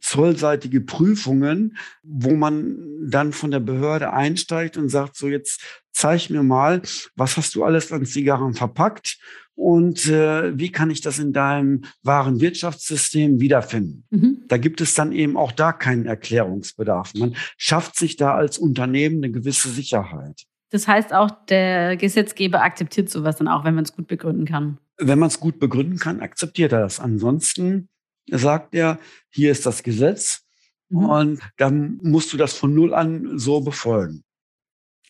zollseitige 0.00 0.80
Prüfungen, 0.80 1.76
wo 2.02 2.34
man 2.34 2.76
dann 3.08 3.32
von 3.32 3.50
der 3.50 3.60
Behörde 3.60 4.12
einsteigt 4.12 4.76
und 4.76 4.88
sagt, 4.88 5.16
so 5.16 5.28
jetzt 5.28 5.62
zeig 5.92 6.28
mir 6.30 6.42
mal, 6.42 6.82
was 7.14 7.36
hast 7.36 7.54
du 7.54 7.64
alles 7.64 7.92
an 7.92 8.04
Zigarren 8.04 8.54
verpackt 8.54 9.18
und 9.54 10.06
äh, 10.06 10.58
wie 10.58 10.72
kann 10.72 10.90
ich 10.90 11.00
das 11.00 11.18
in 11.18 11.32
deinem 11.32 11.84
wahren 12.02 12.40
Wirtschaftssystem 12.40 13.40
wiederfinden? 13.40 14.04
Mhm. 14.10 14.44
Da 14.48 14.56
gibt 14.58 14.80
es 14.80 14.94
dann 14.94 15.12
eben 15.12 15.36
auch 15.36 15.52
da 15.52 15.72
keinen 15.72 16.06
Erklärungsbedarf. 16.06 17.14
Man 17.14 17.36
schafft 17.56 17.96
sich 17.96 18.16
da 18.16 18.34
als 18.34 18.58
Unternehmen 18.58 19.18
eine 19.18 19.30
gewisse 19.30 19.68
Sicherheit. 19.68 20.42
Das 20.70 20.88
heißt 20.88 21.12
auch, 21.12 21.30
der 21.46 21.96
Gesetzgeber 21.96 22.62
akzeptiert 22.62 23.08
sowas 23.08 23.36
dann 23.36 23.46
auch, 23.46 23.64
wenn 23.64 23.76
man 23.76 23.84
es 23.84 23.94
gut 23.94 24.08
begründen 24.08 24.44
kann. 24.44 24.78
Wenn 24.98 25.20
man 25.20 25.28
es 25.28 25.38
gut 25.38 25.60
begründen 25.60 25.98
kann, 25.98 26.20
akzeptiert 26.20 26.72
er 26.72 26.80
das. 26.80 26.98
Ansonsten 26.98 27.88
sagt 28.28 28.74
er, 28.74 28.98
hier 29.30 29.52
ist 29.52 29.66
das 29.66 29.84
Gesetz 29.84 30.42
mhm. 30.88 31.04
und 31.04 31.40
dann 31.58 32.00
musst 32.02 32.32
du 32.32 32.36
das 32.36 32.54
von 32.54 32.74
null 32.74 32.92
an 32.92 33.38
so 33.38 33.60
befolgen. 33.60 34.23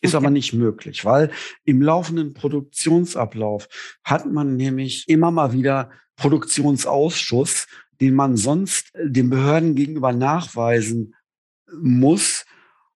Ist 0.05 0.15
okay. 0.15 0.25
aber 0.25 0.31
nicht 0.31 0.53
möglich, 0.53 1.05
weil 1.05 1.31
im 1.63 1.81
laufenden 1.81 2.33
Produktionsablauf 2.33 3.67
hat 4.03 4.31
man 4.31 4.55
nämlich 4.55 5.07
immer 5.07 5.31
mal 5.31 5.53
wieder 5.53 5.91
Produktionsausschuss, 6.15 7.67
den 8.01 8.13
man 8.15 8.37
sonst 8.37 8.91
den 8.97 9.29
Behörden 9.29 9.75
gegenüber 9.75 10.13
nachweisen 10.13 11.15
muss. 11.81 12.45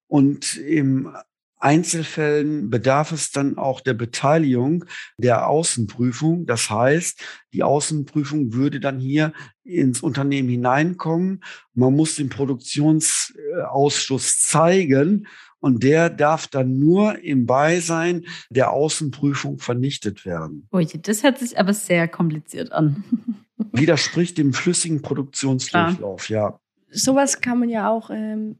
Und 0.07 0.57
im 0.57 1.13
Einzelfällen 1.59 2.69
bedarf 2.69 3.11
es 3.11 3.31
dann 3.31 3.57
auch 3.57 3.81
der 3.81 3.93
Beteiligung 3.93 4.85
der 5.17 5.47
Außenprüfung. 5.47 6.45
Das 6.45 6.69
heißt, 6.69 7.21
die 7.53 7.63
Außenprüfung 7.63 8.53
würde 8.53 8.79
dann 8.79 8.99
hier 8.99 9.33
ins 9.63 10.01
Unternehmen 10.01 10.49
hineinkommen. 10.49 11.43
Man 11.73 11.95
muss 11.95 12.15
den 12.15 12.29
Produktionsausschuss 12.29 14.39
zeigen 14.39 15.27
und 15.59 15.83
der 15.83 16.09
darf 16.09 16.47
dann 16.47 16.79
nur 16.79 17.19
im 17.19 17.45
Beisein 17.45 18.25
der 18.49 18.71
Außenprüfung 18.71 19.59
vernichtet 19.59 20.25
werden. 20.25 20.67
Ui, 20.71 20.85
das 20.85 21.23
hört 21.23 21.39
sich 21.39 21.59
aber 21.59 21.73
sehr 21.73 22.07
kompliziert 22.07 22.71
an. 22.71 23.03
Widerspricht 23.73 24.37
dem 24.37 24.53
flüssigen 24.53 25.01
Produktionsdurchlauf, 25.01 26.25
Klar. 26.25 26.51
ja. 26.51 26.59
Sowas 26.91 27.41
kann 27.41 27.59
man 27.59 27.69
ja 27.69 27.89
auch, 27.89 28.09
ähm, 28.09 28.57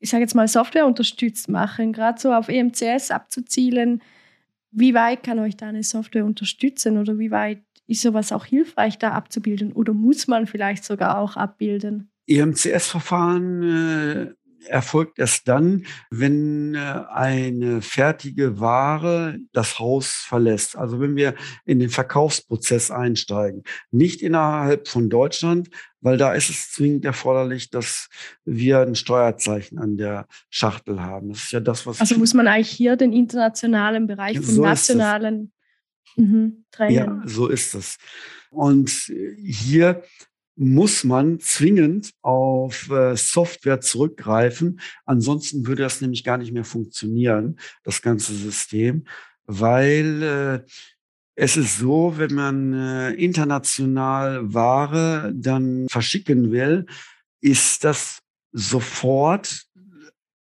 ich 0.00 0.10
sage 0.10 0.22
jetzt 0.22 0.34
mal, 0.34 0.48
Software 0.48 0.86
unterstützt 0.86 1.48
machen, 1.48 1.92
gerade 1.92 2.20
so 2.20 2.32
auf 2.32 2.48
EMCS 2.48 3.10
abzuzielen. 3.10 4.02
Wie 4.70 4.94
weit 4.94 5.22
kann 5.22 5.38
euch 5.38 5.56
da 5.56 5.68
eine 5.68 5.82
Software 5.82 6.24
unterstützen 6.24 6.98
oder 6.98 7.18
wie 7.18 7.30
weit 7.30 7.62
ist 7.86 8.02
sowas 8.02 8.32
auch 8.32 8.44
hilfreich, 8.44 8.98
da 8.98 9.12
abzubilden 9.12 9.72
oder 9.72 9.94
muss 9.94 10.28
man 10.28 10.46
vielleicht 10.46 10.84
sogar 10.84 11.18
auch 11.18 11.36
abbilden? 11.36 12.10
EMCS-Verfahren 12.26 13.62
äh, 13.62 14.34
erfolgt 14.68 15.18
erst 15.18 15.48
dann, 15.48 15.86
wenn 16.10 16.74
äh, 16.74 16.78
eine 17.10 17.82
fertige 17.82 18.60
Ware 18.60 19.38
das 19.52 19.78
Haus 19.78 20.08
verlässt. 20.08 20.76
Also 20.76 21.00
wenn 21.00 21.16
wir 21.16 21.34
in 21.64 21.78
den 21.78 21.90
Verkaufsprozess 21.90 22.90
einsteigen. 22.90 23.64
Nicht 23.90 24.22
innerhalb 24.22 24.88
von 24.88 25.10
Deutschland, 25.10 25.70
weil 26.00 26.16
da 26.16 26.32
ist 26.32 26.50
es 26.50 26.70
zwingend 26.70 27.04
erforderlich, 27.04 27.70
dass 27.70 28.08
wir 28.44 28.80
ein 28.80 28.94
Steuerzeichen 28.94 29.78
an 29.78 29.96
der 29.96 30.26
Schachtel 30.50 31.00
haben. 31.00 31.30
Das 31.30 31.44
ist 31.44 31.52
ja 31.52 31.60
das, 31.60 31.86
was. 31.86 32.00
Also 32.00 32.16
muss 32.16 32.34
man 32.34 32.46
eigentlich 32.46 32.70
hier 32.70 32.96
den 32.96 33.12
internationalen 33.12 34.06
Bereich 34.06 34.36
vom 34.36 34.44
So 34.44 34.62
nationalen 34.62 35.52
mhm, 36.16 36.64
trennen. 36.70 36.94
Ja, 36.94 37.22
so 37.24 37.48
ist 37.48 37.74
es. 37.74 37.98
Und 38.50 38.90
hier 38.90 40.02
muss 40.58 41.04
man 41.04 41.38
zwingend 41.38 42.12
auf 42.20 42.90
äh, 42.90 43.16
Software 43.16 43.80
zurückgreifen. 43.80 44.80
Ansonsten 45.06 45.66
würde 45.66 45.84
das 45.84 46.00
nämlich 46.00 46.24
gar 46.24 46.36
nicht 46.36 46.52
mehr 46.52 46.64
funktionieren, 46.64 47.60
das 47.84 48.02
ganze 48.02 48.34
System, 48.34 49.06
weil 49.46 50.22
äh, 50.22 50.70
es 51.36 51.56
ist 51.56 51.78
so, 51.78 52.14
wenn 52.16 52.34
man 52.34 52.74
äh, 52.74 53.12
international 53.12 54.52
Ware 54.52 55.32
dann 55.32 55.86
verschicken 55.88 56.50
will, 56.50 56.86
ist 57.40 57.84
das 57.84 58.18
sofort 58.50 59.62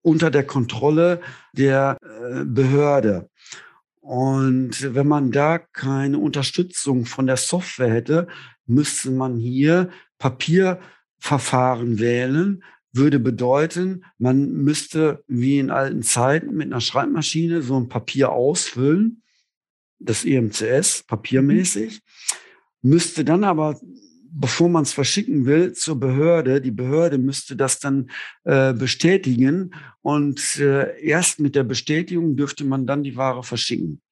unter 0.03 0.31
der 0.31 0.45
Kontrolle 0.45 1.21
der 1.53 1.97
Behörde. 2.45 3.31
Und 4.01 4.95
wenn 4.95 5.07
man 5.07 5.31
da 5.31 5.59
keine 5.59 6.19
Unterstützung 6.19 7.07
von 7.07 7.29
der 7.29 7.37
Software 7.37 7.93
hätte, 7.93 8.27
müsste 8.73 9.11
man 9.11 9.37
hier 9.37 9.91
Papierverfahren 10.19 11.99
wählen, 11.99 12.63
würde 12.93 13.19
bedeuten, 13.19 14.05
man 14.19 14.53
müsste 14.53 15.25
wie 15.27 15.59
in 15.59 15.71
alten 15.71 16.03
Zeiten 16.03 16.55
mit 16.55 16.67
einer 16.67 16.81
Schreibmaschine 16.81 17.63
so 17.63 17.77
ein 17.77 17.89
Papier 17.89 18.33
ausfüllen, 18.33 19.23
das 19.99 20.25
EMCS, 20.25 21.05
papiermäßig, 21.05 22.03
müsste 22.83 23.25
dann 23.25 23.45
aber, 23.45 23.81
bevor 24.31 24.69
man 24.69 24.83
es 24.83 24.93
verschicken 24.93 25.47
will, 25.47 25.73
zur 25.73 25.99
Behörde, 25.99 26.61
die 26.61 26.71
Behörde 26.71 27.19
müsste 27.19 27.57
das 27.57 27.79
dann 27.79 28.11
äh, 28.45 28.75
bestätigen 28.75 29.75
und 30.03 30.59
äh, 30.59 31.01
erst 31.01 31.41
mit 31.41 31.55
der 31.55 31.65
Bestätigung 31.65 32.37
dürfte 32.37 32.65
man 32.65 32.87
dann 32.87 33.03
die 33.03 33.17
Ware 33.17 33.43
verschicken. 33.43 34.03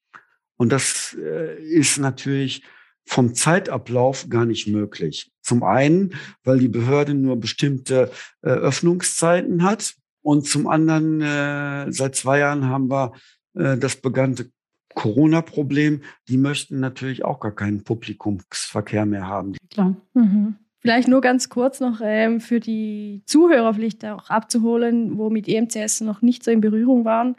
Und 0.57 0.73
das 0.73 1.17
äh, 1.21 1.61
ist 1.63 1.99
natürlich 1.99 2.63
vom 3.11 3.35
Zeitablauf 3.35 4.29
gar 4.29 4.47
nicht 4.47 4.69
möglich. 4.69 5.33
Zum 5.43 5.65
einen, 5.65 6.15
weil 6.45 6.61
die 6.61 6.69
Behörde 6.69 7.13
nur 7.15 7.41
bestimmte 7.41 8.13
äh, 8.43 8.51
Öffnungszeiten 8.51 9.65
hat 9.65 9.95
und 10.23 10.47
zum 10.47 10.69
anderen, 10.69 11.21
äh, 11.21 11.91
seit 11.91 12.15
zwei 12.15 12.39
Jahren 12.39 12.67
haben 12.67 12.89
wir 12.89 13.13
äh, 13.55 13.77
das 13.77 13.97
bekannte 13.97 14.51
Corona-Problem. 14.95 16.03
Die 16.29 16.37
möchten 16.37 16.79
natürlich 16.79 17.25
auch 17.25 17.41
gar 17.41 17.51
keinen 17.51 17.83
Publikumsverkehr 17.83 19.07
mehr 19.07 19.27
haben. 19.27 19.57
Klar. 19.71 19.97
Mhm. 20.15 20.55
Vielleicht 20.79 21.09
nur 21.09 21.21
ganz 21.21 21.49
kurz 21.49 21.81
noch 21.81 22.01
ähm, 22.03 22.41
für 22.41 22.61
die 22.61 23.23
Zuhörer 23.27 23.75
vielleicht 23.75 24.05
auch 24.05 24.31
abzuholen, 24.31 25.19
wo 25.19 25.31
mit 25.31 25.49
EMCS 25.49 26.03
noch 26.03 26.23
nicht 26.23 26.45
so 26.45 26.53
in 26.53 26.61
Berührung 26.61 27.05
waren. 27.05 27.35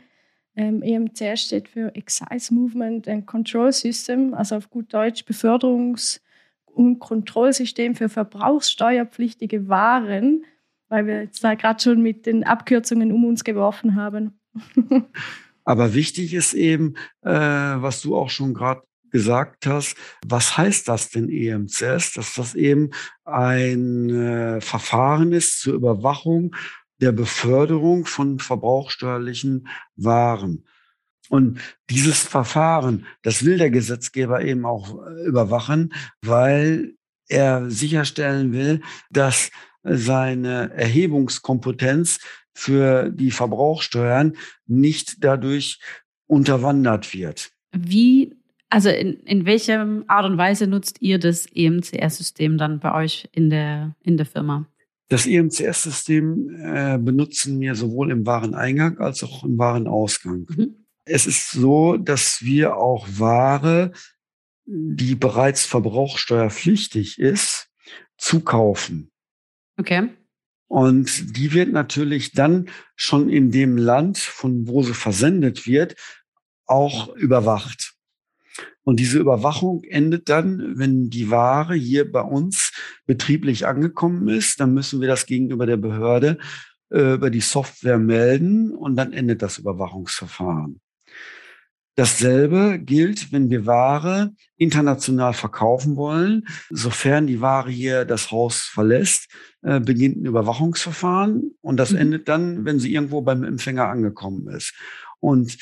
Ähm, 0.56 0.82
EMCS 0.82 1.44
steht 1.44 1.70
für 1.70 1.96
Excise 1.96 2.54
Movement 2.54 3.08
and 3.08 3.26
Control 3.26 3.72
System, 3.72 4.34
also 4.34 4.56
auf 4.56 4.70
gut 4.70 4.94
Deutsch 4.94 5.24
Beförderungs- 5.24 6.20
und 6.66 7.00
Kontrollsystem 7.00 7.96
für 7.96 8.10
verbrauchssteuerpflichtige 8.10 9.68
Waren, 9.68 10.46
weil 10.90 11.08
wir 11.08 11.22
jetzt 11.22 11.44
da 11.44 11.56
gerade 11.56 11.82
schon 11.82 12.02
mit 12.02 12.26
den 12.26 12.44
Abkürzungen 12.44 13.12
um 13.12 13.26
uns 13.26 13.44
geworfen 13.44 13.96
haben. 13.96 14.40
Aber 15.64 15.94
wichtig 15.94 16.34
ist 16.34 16.54
eben, 16.54 16.96
äh, 17.22 17.30
was 17.32 18.02
du 18.02 18.16
auch 18.16 18.30
schon 18.30 18.54
gerade 18.54 18.82
gesagt 19.12 19.68
hast, 19.68 19.96
was 20.26 20.58
heißt 20.58 20.88
das 20.88 21.10
denn 21.10 21.30
EMCS? 21.30 22.14
Dass 22.14 22.34
das 22.36 22.56
eben 22.56 22.92
ein 23.26 24.10
äh, 24.10 24.62
Verfahren 24.62 25.34
ist 25.34 25.62
zur 25.62 25.76
Überwachung 25.76 26.56
der 27.02 27.12
Beförderung 27.12 28.06
von 28.06 28.40
verbrauchssteuerlichen 28.40 29.68
Waren. 29.96 30.66
Und 31.30 31.60
dieses 31.90 32.24
Verfahren, 32.24 33.06
das 33.24 33.46
will 33.46 33.58
der 33.58 33.72
Gesetzgeber 33.72 34.44
eben 34.44 34.66
auch 34.66 35.06
äh, 35.06 35.26
überwachen, 35.26 35.94
weil 36.22 36.96
er 37.28 37.70
sicherstellen 37.70 38.52
will, 38.52 38.82
dass 39.10 39.50
seine 39.84 40.72
Erhebungskompetenz 40.74 42.20
für 42.54 43.10
die 43.10 43.32
Verbrauchsteuern 43.32 44.36
nicht 44.68 45.24
dadurch 45.24 45.80
unterwandert 46.28 47.14
wird. 47.14 47.52
Wie, 47.72 48.36
also 48.70 48.90
in, 48.90 49.22
in 49.22 49.46
welcher 49.46 50.04
Art 50.08 50.26
und 50.26 50.38
Weise 50.38 50.68
nutzt 50.68 51.02
ihr 51.02 51.18
das 51.18 51.46
EMCS-System 51.46 52.58
dann 52.58 52.80
bei 52.80 52.94
euch 52.94 53.30
in 53.32 53.50
der, 53.50 53.96
in 54.04 54.18
der 54.18 54.26
Firma? 54.26 54.66
Das 55.12 55.26
EMCS-System 55.26 56.56
äh, 56.64 56.98
benutzen 56.98 57.60
wir 57.60 57.76
sowohl 57.76 58.12
im 58.12 58.26
Wareneingang 58.26 59.00
als 59.00 59.24
auch 59.24 59.44
im 59.44 59.58
Warenausgang. 59.58 60.46
Mhm. 60.48 60.86
Es 61.04 61.28
ist 61.28 61.52
so, 61.52 61.98
dass 61.98 62.42
wir 62.44 62.78
auch 62.78 63.06
Ware, 63.18 63.92
die 64.64 65.16
bereits 65.16 65.66
verbrauchsteuerpflichtig 65.66 67.20
ist, 67.20 67.68
zukaufen. 68.18 69.12
Okay. 69.78 70.08
Und 70.70 71.36
die 71.36 71.52
wird 71.52 71.74
natürlich 71.74 72.32
dann 72.32 72.70
schon 72.96 73.28
in 73.28 73.52
dem 73.52 73.76
Land, 73.76 74.18
von 74.18 74.66
wo 74.70 74.82
sie 74.82 74.94
versendet 74.94 75.68
wird, 75.68 75.98
auch 76.68 77.14
überwacht. 77.18 77.96
Und 78.84 79.00
diese 79.00 79.20
Überwachung 79.20 79.84
endet 79.84 80.30
dann, 80.30 80.74
wenn 80.78 81.10
die 81.10 81.30
Ware 81.30 81.76
hier 81.76 82.12
bei 82.12 82.22
uns 82.22 82.72
betrieblich 83.06 83.68
angekommen 83.68 84.28
ist. 84.28 84.60
Dann 84.60 84.74
müssen 84.74 85.02
wir 85.02 85.08
das 85.08 85.26
gegenüber 85.26 85.66
der 85.66 85.78
Behörde 85.78 86.38
äh, 86.90 87.14
über 87.14 87.30
die 87.30 87.42
Software 87.42 88.00
melden 88.00 88.72
und 88.72 88.96
dann 88.96 89.14
endet 89.14 89.42
das 89.42 89.60
Überwachungsverfahren. 89.60 90.82
Dasselbe 91.96 92.80
gilt, 92.80 93.32
wenn 93.34 93.50
wir 93.50 93.66
Ware 93.66 94.34
international 94.58 95.34
verkaufen 95.34 95.98
wollen. 95.98 96.48
Sofern 96.70 97.28
die 97.28 97.42
Ware 97.42 97.70
hier 97.70 98.06
das 98.06 98.32
Haus 98.32 98.62
verlässt, 98.62 99.28
äh, 99.62 99.80
beginnt 99.80 100.18
ein 100.18 100.26
Überwachungsverfahren 100.26 101.52
und 101.62 101.78
das 101.78 101.92
Mhm. 101.92 101.98
endet 101.98 102.30
dann, 102.30 102.66
wenn 102.66 102.80
sie 102.80 102.94
irgendwo 102.94 103.22
beim 103.22 103.44
Empfänger 103.44 103.88
angekommen 103.88 104.48
ist. 104.48 104.74
Und 105.20 105.58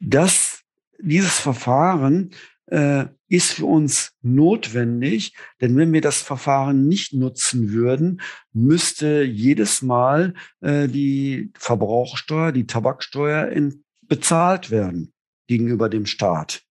das, 0.00 0.62
dieses 1.00 1.38
Verfahren 1.38 2.30
äh, 2.70 3.06
ist 3.28 3.52
für 3.52 3.66
uns 3.66 4.12
notwendig, 4.22 5.34
denn 5.60 5.76
wenn 5.76 5.92
wir 5.92 6.00
das 6.00 6.20
Verfahren 6.22 6.86
nicht 6.86 7.12
nutzen 7.12 7.72
würden, 7.72 8.20
müsste 8.52 9.22
jedes 9.22 9.82
Mal 9.82 10.34
äh, 10.60 10.88
die 10.88 11.50
Verbrauchsteuer, 11.58 12.52
die 12.52 12.66
Tabaksteuer 12.66 13.48
in, 13.48 13.84
bezahlt 14.02 14.70
werden 14.70 15.12
gegenüber 15.46 15.88
dem 15.88 16.06
Staat. 16.06 16.62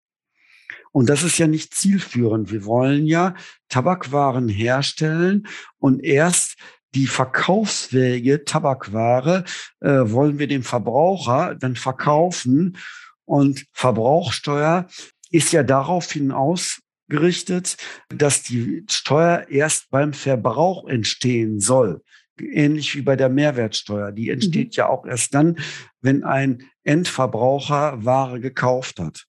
Und 0.92 1.10
das 1.10 1.24
ist 1.24 1.38
ja 1.38 1.48
nicht 1.48 1.76
zielführend. 1.76 2.52
Wir 2.52 2.66
wollen 2.66 3.06
ja 3.06 3.36
Tabakwaren 3.70 4.50
herstellen 4.50 5.48
und 5.78 6.04
erst 6.04 6.56
die 6.96 7.06
verkaufsfähige 7.06 8.46
Tabakware 8.46 9.44
äh, 9.82 9.90
wollen 10.06 10.40
wir 10.40 10.48
dem 10.48 10.64
Verbraucher 10.64 11.56
dann 11.56 11.76
verkaufen. 11.76 12.78
Und 13.26 13.66
Verbrauchsteuer 13.74 14.88
ist 15.32 15.52
ja 15.52 15.64
daraufhin 15.64 16.32
ausgerichtet, 16.32 17.78
dass 18.10 18.44
die 18.44 18.84
Steuer 18.90 19.46
erst 19.50 19.90
beim 19.90 20.14
Verbrauch 20.14 20.88
entstehen 20.88 21.60
soll. 21.60 22.02
Ähnlich 22.40 22.96
wie 22.96 23.02
bei 23.02 23.16
der 23.16 23.30
Mehrwertsteuer. 23.30 24.12
Die 24.12 24.30
entsteht 24.30 24.76
ja 24.76 24.88
auch 24.88 25.06
erst 25.06 25.34
dann, 25.34 25.58
wenn 26.02 26.24
ein 26.24 26.64
Endverbraucher 26.84 28.06
Ware 28.06 28.40
gekauft 28.40 29.00
hat. 29.00 29.26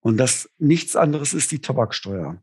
Und 0.00 0.16
das 0.16 0.48
nichts 0.58 0.96
anderes 0.96 1.34
ist 1.34 1.50
die 1.50 1.60
Tabaksteuer. 1.60 2.40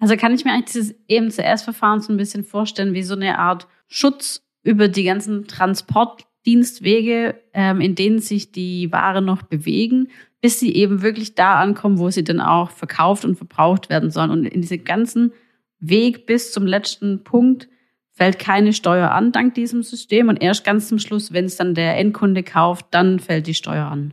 Also 0.00 0.16
kann 0.16 0.34
ich 0.34 0.44
mir 0.44 0.52
eigentlich 0.52 0.72
dieses 0.72 0.90
E 1.08 1.16
EMCS-Verfahren 1.16 2.00
so 2.00 2.12
ein 2.12 2.16
bisschen 2.16 2.44
vorstellen 2.44 2.94
wie 2.94 3.02
so 3.02 3.14
eine 3.14 3.38
Art 3.38 3.68
Schutz 3.88 4.42
über 4.62 4.88
die 4.88 5.04
ganzen 5.04 5.46
Transportdienstwege, 5.46 7.40
ähm, 7.52 7.80
in 7.80 7.94
denen 7.94 8.18
sich 8.18 8.50
die 8.52 8.90
Ware 8.92 9.22
noch 9.22 9.42
bewegen, 9.42 10.08
bis 10.44 10.60
sie 10.60 10.74
eben 10.74 11.00
wirklich 11.00 11.34
da 11.34 11.58
ankommen, 11.58 11.96
wo 11.96 12.10
sie 12.10 12.22
dann 12.22 12.38
auch 12.38 12.70
verkauft 12.70 13.24
und 13.24 13.36
verbraucht 13.36 13.88
werden 13.88 14.10
sollen. 14.10 14.30
Und 14.30 14.44
in 14.44 14.60
diesem 14.60 14.84
ganzen 14.84 15.32
Weg 15.78 16.26
bis 16.26 16.52
zum 16.52 16.66
letzten 16.66 17.24
Punkt 17.24 17.66
fällt 18.12 18.38
keine 18.38 18.74
Steuer 18.74 19.10
an 19.12 19.32
dank 19.32 19.54
diesem 19.54 19.82
System 19.82 20.28
und 20.28 20.42
erst 20.42 20.62
ganz 20.62 20.88
zum 20.88 20.98
Schluss, 20.98 21.32
wenn 21.32 21.46
es 21.46 21.56
dann 21.56 21.74
der 21.74 21.96
Endkunde 21.96 22.42
kauft, 22.42 22.88
dann 22.90 23.20
fällt 23.20 23.46
die 23.46 23.54
Steuer 23.54 23.86
an. 23.86 24.12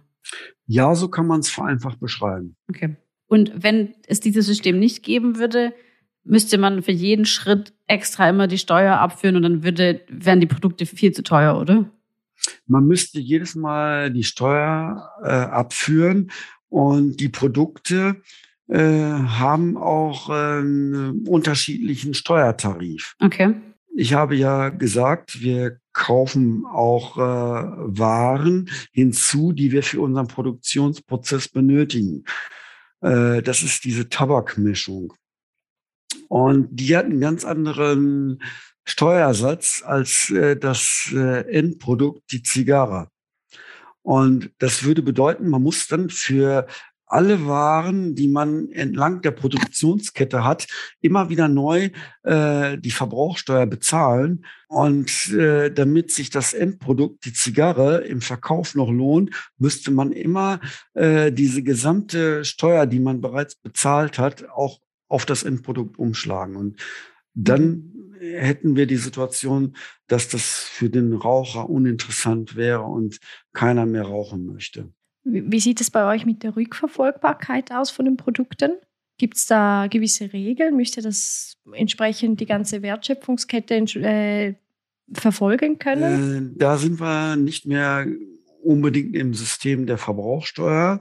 Ja, 0.68 0.96
so 0.96 1.10
kann 1.10 1.28
man 1.28 1.42
es 1.42 1.50
vereinfacht 1.50 2.00
beschreiben. 2.00 2.56
Okay. 2.70 2.96
Und 3.28 3.52
wenn 3.54 3.94
es 4.08 4.22
dieses 4.22 4.46
System 4.46 4.80
nicht 4.80 5.04
geben 5.04 5.38
würde, 5.38 5.74
müsste 6.24 6.58
man 6.58 6.82
für 6.82 6.94
jeden 6.94 7.26
Schritt 7.26 7.74
extra 7.88 8.30
immer 8.30 8.48
die 8.48 8.58
Steuer 8.58 9.00
abführen 9.00 9.36
und 9.36 9.44
dann 9.44 9.64
würde, 9.66 10.00
wären 10.08 10.40
die 10.40 10.48
Produkte 10.48 10.86
viel 10.86 11.12
zu 11.12 11.24
teuer, 11.24 11.60
oder? 11.60 11.92
Man 12.66 12.86
müsste 12.88 13.20
jedes 13.20 13.56
Mal 13.56 14.12
die 14.12 14.24
Steuer 14.24 15.10
äh, 15.24 15.28
abführen 15.30 16.32
und 16.70 17.20
die 17.20 17.30
Produkte 17.30 18.22
äh, 18.68 18.80
haben 18.80 19.78
auch 19.78 20.30
einen 20.30 21.28
unterschiedlichen 21.28 22.14
Steuertarif. 22.14 23.16
Okay. 23.20 23.56
Ich 23.94 24.14
habe 24.14 24.36
ja 24.36 24.70
gesagt, 24.70 25.42
wir 25.42 25.80
kaufen 25.92 26.66
auch 26.66 27.18
äh, 27.18 27.22
Waren 27.22 28.70
hinzu, 28.94 29.52
die 29.52 29.72
wir 29.74 29.84
für 29.84 30.00
unseren 30.00 30.28
Produktionsprozess 30.28 31.50
benötigen. 31.50 32.24
Äh, 33.02 33.42
das 33.42 33.64
ist 33.64 33.84
diese 33.84 34.08
Tabakmischung. 34.08 35.14
Und 36.30 36.70
die 36.72 36.96
hat 36.96 37.06
einen 37.06 37.20
ganz 37.20 37.44
anderen 37.44 38.42
Steuersatz 38.86 39.84
als 39.86 40.30
äh, 40.30 40.58
das 40.58 41.12
äh, 41.14 41.50
Endprodukt, 41.52 42.32
die 42.32 42.44
Zigarre. 42.44 43.10
Und 44.04 44.52
das 44.58 44.84
würde 44.84 45.04
bedeuten, 45.04 45.48
man 45.48 45.62
muss 45.62 45.88
dann 45.88 46.10
für 46.10 46.66
alle 47.12 47.46
Waren, 47.46 48.16
die 48.16 48.30
man 48.30 48.72
entlang 48.72 49.22
der 49.22 49.32
Produktionskette 49.32 50.46
hat, 50.46 50.68
immer 51.02 51.30
wieder 51.30 51.50
neu 51.50 51.90
äh, 52.24 52.78
die 52.78 52.92
Verbrauchsteuer 52.92 53.66
bezahlen. 53.66 54.46
Und 54.68 55.30
äh, 55.34 55.72
damit 55.72 56.12
sich 56.12 56.30
das 56.30 56.54
Endprodukt, 56.54 57.26
die 57.26 57.34
Zigarre, 57.34 57.98
im 58.06 58.22
Verkauf 58.22 58.76
noch 58.76 58.90
lohnt, 58.90 59.32
müsste 59.58 59.92
man 59.92 60.14
immer 60.14 60.62
äh, 60.94 61.34
diese 61.34 61.64
gesamte 61.64 62.46
Steuer, 62.46 62.86
die 62.86 63.02
man 63.02 63.20
bereits 63.20 63.56
bezahlt 63.56 64.18
hat, 64.18 64.50
auch 64.50 64.80
auf 65.10 65.26
das 65.26 65.44
Endprodukt 65.44 66.00
umschlagen. 66.00 66.56
Und 66.56 66.78
dann 67.34 67.92
hätten 68.20 68.76
wir 68.76 68.86
die 68.86 68.98
Situation, 68.98 69.76
dass 70.08 70.28
das 70.28 70.44
für 70.44 70.90
den 70.90 71.14
Raucher 71.14 71.70
uninteressant 71.70 72.56
wäre 72.56 72.84
und 72.84 73.20
keiner 73.54 73.86
mehr 73.86 74.04
rauchen 74.04 74.46
möchte. 74.46 74.92
Wie 75.24 75.60
sieht 75.60 75.82
es 75.82 75.92
bei 75.92 76.12
euch 76.14 76.26
mit 76.26 76.44
der 76.44 76.56
Rückverfolgbarkeit 76.56 77.72
aus 77.72 77.92
von 77.92 78.06
den 78.06 78.18
Produkten? 78.18 78.72
Gibt 79.18 79.38
es 79.38 79.46
da 79.46 79.88
gewisse 79.88 80.34
Regeln? 80.34 80.76
Müsste 80.76 81.02
das 81.02 81.58
entsprechend 81.74 82.40
die 82.40 82.48
ganze 82.48 82.82
Wertschöpfungskette 82.82 83.76
äh, 83.76 84.56
verfolgen 85.14 85.78
können? 85.78 86.54
Äh, 86.56 86.58
da 86.58 86.78
sind 86.78 87.00
wir 87.00 87.36
nicht 87.36 87.68
mehr 87.68 88.08
unbedingt 88.64 89.16
im 89.16 89.34
System 89.34 89.86
der 89.86 89.98
Verbrauchsteuer. 89.98 91.00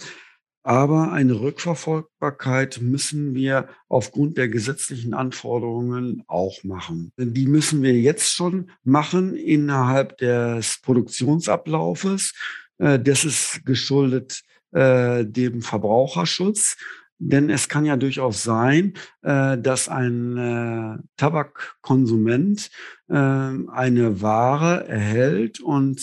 Aber 0.62 1.12
eine 1.12 1.40
Rückverfolgbarkeit 1.40 2.80
müssen 2.82 3.34
wir 3.34 3.68
aufgrund 3.88 4.36
der 4.36 4.50
gesetzlichen 4.50 5.14
Anforderungen 5.14 6.22
auch 6.26 6.64
machen. 6.64 7.12
Die 7.16 7.46
müssen 7.46 7.82
wir 7.82 7.98
jetzt 7.98 8.34
schon 8.34 8.70
machen 8.84 9.34
innerhalb 9.34 10.18
des 10.18 10.80
Produktionsablaufes. 10.82 12.34
Äh, 12.76 12.98
das 12.98 13.24
ist 13.24 13.64
geschuldet 13.64 14.42
äh, 14.72 15.24
dem 15.24 15.62
Verbraucherschutz. 15.62 16.76
Denn 17.22 17.50
es 17.50 17.68
kann 17.68 17.84
ja 17.84 17.96
durchaus 17.96 18.42
sein, 18.42 18.94
äh, 19.22 19.56
dass 19.58 19.88
ein 19.88 21.02
Tabakkonsument 21.16 22.70
eine 23.08 24.22
Ware 24.22 24.86
erhält 24.86 25.58
und 25.58 26.00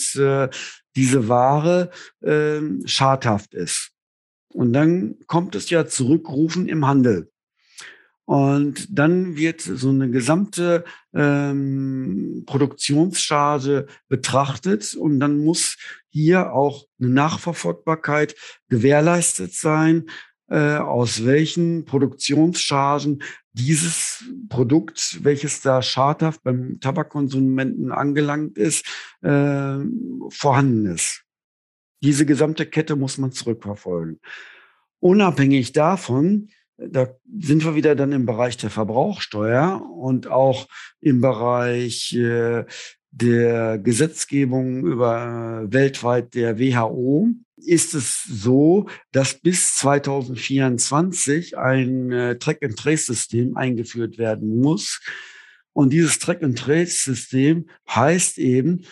diese 0.94 1.28
Ware 1.28 1.90
schadhaft 2.84 3.54
ist. 3.54 3.92
Und 4.52 4.72
dann 4.72 5.16
kommt 5.26 5.54
es 5.54 5.70
ja 5.70 5.86
zurückrufen 5.86 6.68
im 6.68 6.86
Handel. 6.86 7.30
Und 8.28 8.86
dann 8.90 9.36
wird 9.36 9.62
so 9.62 9.88
eine 9.88 10.10
gesamte 10.10 10.84
ähm, 11.14 12.44
Produktionscharge 12.44 13.86
betrachtet 14.08 14.94
und 14.94 15.18
dann 15.18 15.38
muss 15.38 15.78
hier 16.10 16.52
auch 16.52 16.84
eine 17.00 17.08
Nachverfolgbarkeit 17.08 18.34
gewährleistet 18.68 19.54
sein, 19.54 20.10
äh, 20.48 20.76
aus 20.76 21.24
welchen 21.24 21.86
Produktionschargen 21.86 23.22
dieses 23.52 24.24
Produkt, 24.50 25.24
welches 25.24 25.62
da 25.62 25.80
schadhaft 25.80 26.42
beim 26.42 26.80
Tabakkonsumenten 26.80 27.92
angelangt 27.92 28.58
ist, 28.58 28.84
äh, 29.22 29.78
vorhanden 30.28 30.84
ist. 30.86 31.24
Diese 32.02 32.26
gesamte 32.26 32.66
Kette 32.66 32.96
muss 32.96 33.18
man 33.18 33.32
zurückverfolgen. 33.32 34.20
Unabhängig 35.00 35.72
davon 35.72 36.48
da 36.78 37.08
sind 37.40 37.64
wir 37.64 37.74
wieder 37.74 37.96
dann 37.96 38.12
im 38.12 38.24
Bereich 38.24 38.56
der 38.56 38.70
Verbrauchsteuer 38.70 39.82
und 39.82 40.28
auch 40.28 40.68
im 41.00 41.20
Bereich 41.20 42.14
äh, 42.14 42.64
der 43.10 43.78
Gesetzgebung 43.78 44.86
über 44.86 45.64
äh, 45.66 45.72
weltweit 45.72 46.34
der 46.34 46.58
WHO 46.58 47.30
ist 47.56 47.94
es 47.94 48.22
so, 48.22 48.88
dass 49.10 49.40
bis 49.40 49.74
2024 49.76 51.58
ein 51.58 52.12
äh, 52.12 52.38
Track-and-Trace-System 52.38 53.56
eingeführt 53.56 54.16
werden 54.16 54.60
muss. 54.60 55.00
Und 55.72 55.92
dieses 55.92 56.20
Track-and-Trace-System 56.20 57.68
heißt 57.88 58.38
eben, 58.38 58.84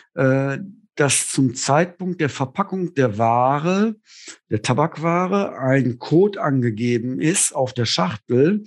dass 0.97 1.29
zum 1.29 1.55
Zeitpunkt 1.55 2.21
der 2.21 2.31
Verpackung 2.31 2.95
der 2.95 3.19
Ware, 3.19 3.97
der 4.51 4.63
Tabakware, 4.63 5.59
ein 5.59 5.99
Code 5.99 6.43
angegeben 6.43 7.21
ist 7.21 7.55
auf 7.55 7.73
der 7.75 7.85
Schachtel. 7.85 8.65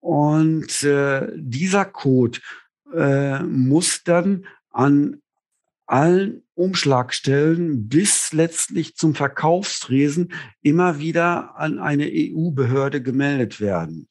Und 0.00 0.82
äh, 0.82 1.28
dieser 1.36 1.84
Code 1.84 2.40
äh, 2.92 3.42
muss 3.42 4.02
dann 4.04 4.46
an 4.70 5.22
allen 5.86 6.42
Umschlagstellen 6.54 7.88
bis 7.88 8.32
letztlich 8.32 8.96
zum 8.96 9.14
Verkaufstresen 9.14 10.32
immer 10.62 10.98
wieder 10.98 11.56
an 11.56 11.78
eine 11.78 12.08
EU-Behörde 12.12 13.02
gemeldet 13.02 13.60
werden. 13.60 14.08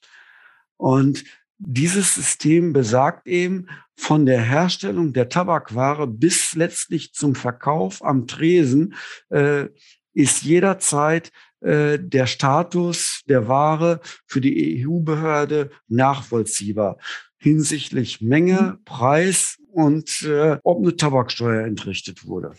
Und 0.76 1.24
dieses 1.60 2.16
System 2.16 2.74
besagt 2.74 3.28
eben, 3.28 3.68
von 3.96 4.26
der 4.26 4.42
Herstellung 4.42 5.12
der 5.12 5.28
Tabakware 5.28 6.08
bis 6.08 6.56
letztlich 6.56 7.14
zum 7.14 7.36
Verkauf 7.36 8.04
am 8.04 8.28
Tresen 8.28 8.96
äh, 9.30 9.66
ist 10.14 10.44
jederzeit 10.44 11.32
äh, 11.60 12.00
der 12.00 12.26
Status 12.26 13.24
der 13.28 13.50
Ware 13.50 14.00
für 14.26 14.40
die 14.40 14.86
EU-Behörde 14.86 15.70
nachvollziehbar 15.90 16.98
hinsichtlich 17.38 18.22
Menge, 18.22 18.78
mhm. 18.78 18.84
Preis 18.86 19.58
und 19.72 20.24
äh, 20.24 20.58
ob 20.64 20.80
eine 20.80 20.96
Tabaksteuer 20.96 21.66
entrichtet 21.66 22.26
wurde. 22.26 22.54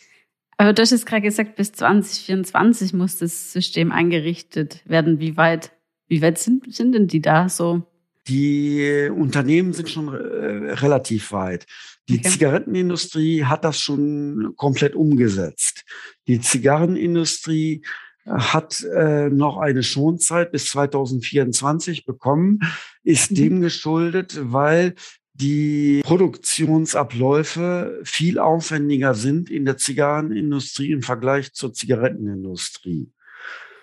Aber 0.56 0.72
du 0.72 0.82
hast 0.82 0.90
jetzt 0.90 1.06
gerade 1.06 1.22
gesagt, 1.22 1.56
bis 1.56 1.72
2024 1.72 2.92
muss 2.92 3.18
das 3.18 3.52
System 3.52 3.92
eingerichtet 3.92 4.82
werden. 4.86 5.18
Wie 5.18 5.36
weit, 5.36 5.72
wie 6.08 6.20
weit 6.20 6.38
sind, 6.38 6.72
sind 6.74 6.92
denn 6.92 7.06
die 7.06 7.22
da 7.22 7.48
so? 7.48 7.82
Die 8.28 9.08
Unternehmen 9.14 9.72
sind 9.72 9.88
schon 9.88 10.08
äh, 10.08 10.72
relativ 10.72 11.32
weit. 11.32 11.66
Die 12.08 12.18
okay. 12.18 12.28
Zigarettenindustrie 12.28 13.44
hat 13.44 13.64
das 13.64 13.80
schon 13.80 14.52
komplett 14.56 14.94
umgesetzt. 14.94 15.84
Die 16.26 16.40
Zigarrenindustrie 16.40 17.82
äh, 18.24 18.30
hat 18.30 18.82
äh, 18.82 19.30
noch 19.30 19.58
eine 19.58 19.82
Schonzeit 19.82 20.52
bis 20.52 20.66
2024 20.66 22.04
bekommen, 22.04 22.60
ist 23.02 23.30
mhm. 23.30 23.36
dem 23.36 23.60
geschuldet, 23.60 24.38
weil 24.42 24.94
die 25.34 26.00
Produktionsabläufe 26.02 28.00
viel 28.04 28.38
aufwendiger 28.38 29.14
sind 29.14 29.48
in 29.48 29.64
der 29.64 29.78
Zigarrenindustrie 29.78 30.92
im 30.92 31.02
Vergleich 31.02 31.52
zur 31.52 31.72
Zigarettenindustrie. 31.72 33.10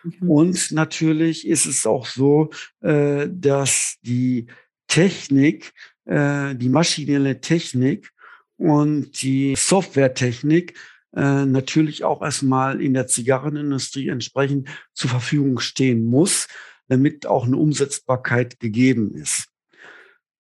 Mhm. 0.03 0.29
Und 0.29 0.71
natürlich 0.71 1.47
ist 1.47 1.65
es 1.65 1.85
auch 1.85 2.05
so, 2.05 2.49
äh, 2.81 3.27
dass 3.31 3.97
die 4.01 4.47
Technik, 4.87 5.73
äh, 6.05 6.55
die 6.55 6.69
maschinelle 6.69 7.41
Technik 7.41 8.11
und 8.57 9.21
die 9.21 9.55
Softwaretechnik 9.55 10.75
äh, 11.15 11.45
natürlich 11.45 12.03
auch 12.03 12.21
erstmal 12.21 12.81
in 12.81 12.93
der 12.93 13.07
Zigarrenindustrie 13.07 14.09
entsprechend 14.09 14.69
zur 14.93 15.09
Verfügung 15.09 15.59
stehen 15.59 16.05
muss, 16.05 16.47
damit 16.87 17.25
auch 17.25 17.45
eine 17.45 17.57
Umsetzbarkeit 17.57 18.59
gegeben 18.59 19.15
ist. 19.15 19.47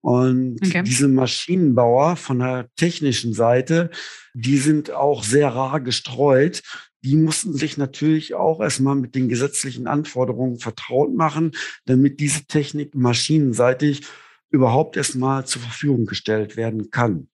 Und 0.07 0.59
okay. 0.65 0.83
diese 0.83 1.09
Maschinenbauer 1.09 2.15
von 2.15 2.39
der 2.39 2.69
technischen 2.77 3.33
Seite, 3.33 3.89
die 4.33 4.57
sind 4.57 4.89
auch 4.91 5.23
sehr 5.23 5.49
rar 5.49 5.81
gestreut 5.81 6.61
die 7.03 7.15
mussten 7.15 7.53
sich 7.53 7.77
natürlich 7.77 8.33
auch 8.33 8.59
erstmal 8.59 8.95
mit 8.95 9.15
den 9.15 9.29
gesetzlichen 9.29 9.87
Anforderungen 9.87 10.59
vertraut 10.59 11.13
machen, 11.13 11.51
damit 11.85 12.19
diese 12.19 12.45
Technik 12.45 12.95
maschinenseitig 12.95 14.01
überhaupt 14.49 14.97
erstmal 14.97 15.45
zur 15.45 15.61
Verfügung 15.61 16.05
gestellt 16.05 16.57
werden 16.57 16.89
kann. 16.91 17.29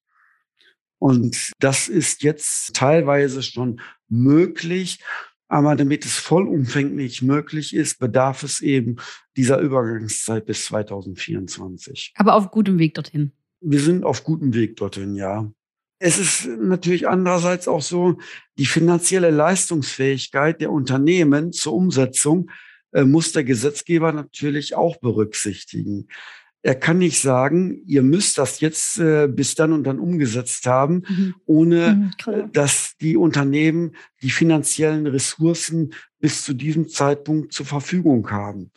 Und 1.00 1.52
das 1.60 1.88
ist 1.88 2.24
jetzt 2.24 2.76
teilweise 2.76 3.42
schon 3.42 3.82
möglich. 4.10 5.00
Aber 5.54 5.76
damit 5.76 6.04
es 6.04 6.18
vollumfänglich 6.18 7.22
möglich 7.22 7.76
ist, 7.76 8.00
bedarf 8.00 8.42
es 8.42 8.60
eben 8.60 8.96
dieser 9.38 9.60
Übergangszeit 9.60 10.48
bis 10.48 10.66
2024. 10.66 12.12
Aber 12.16 12.34
auf 12.34 12.50
gutem 12.50 12.80
Weg 12.80 12.96
dorthin. 12.96 13.34
Wir 13.62 13.80
sind 13.80 14.04
auf 14.04 14.24
gutem 14.24 14.56
Weg 14.56 14.78
dorthin, 14.78 15.14
ja. 15.14 15.54
es 16.00 16.18
ist 16.18 16.48
natürlich 16.48 17.08
andererseits 17.08 17.68
auch 17.68 17.84
so, 17.84 18.18
die 18.58 18.66
finanzielle 18.66 19.30
Leistungsfähigkeit 19.30 20.60
der 20.60 20.72
Unternehmen 20.72 21.54
zur 21.54 21.74
Umsetzung 21.74 22.50
äh, 22.92 23.04
muss 23.04 23.32
der 23.32 23.44
Gesetzgeber 23.44 24.12
natürlich 24.12 24.74
auch 24.74 24.98
berücksichtigen. 24.98 26.08
Er 26.66 26.76
kann 26.76 26.98
nicht 26.98 27.20
sagen, 27.20 27.82
ihr 27.86 28.04
müsst 28.04 28.38
das 28.38 28.62
jetzt 28.62 28.98
äh, 28.98 29.28
bis 29.28 29.54
dann 29.56 29.74
und 29.74 29.84
dann 29.84 30.00
umgesetzt 30.00 30.66
haben, 30.66 31.04
mhm. 31.08 31.36
ohne 31.46 32.12
mhm, 32.26 32.52
dass 32.54 32.96
die 33.02 33.18
Unternehmen 33.18 33.96
die 34.22 34.30
finanziellen 34.30 35.06
Ressourcen 35.06 35.94
bis 36.22 36.44
zu 36.44 36.54
diesem 36.54 36.88
Zeitpunkt 36.88 37.52
zur 37.52 37.66
Verfügung 37.66 38.32
haben. 38.32 38.72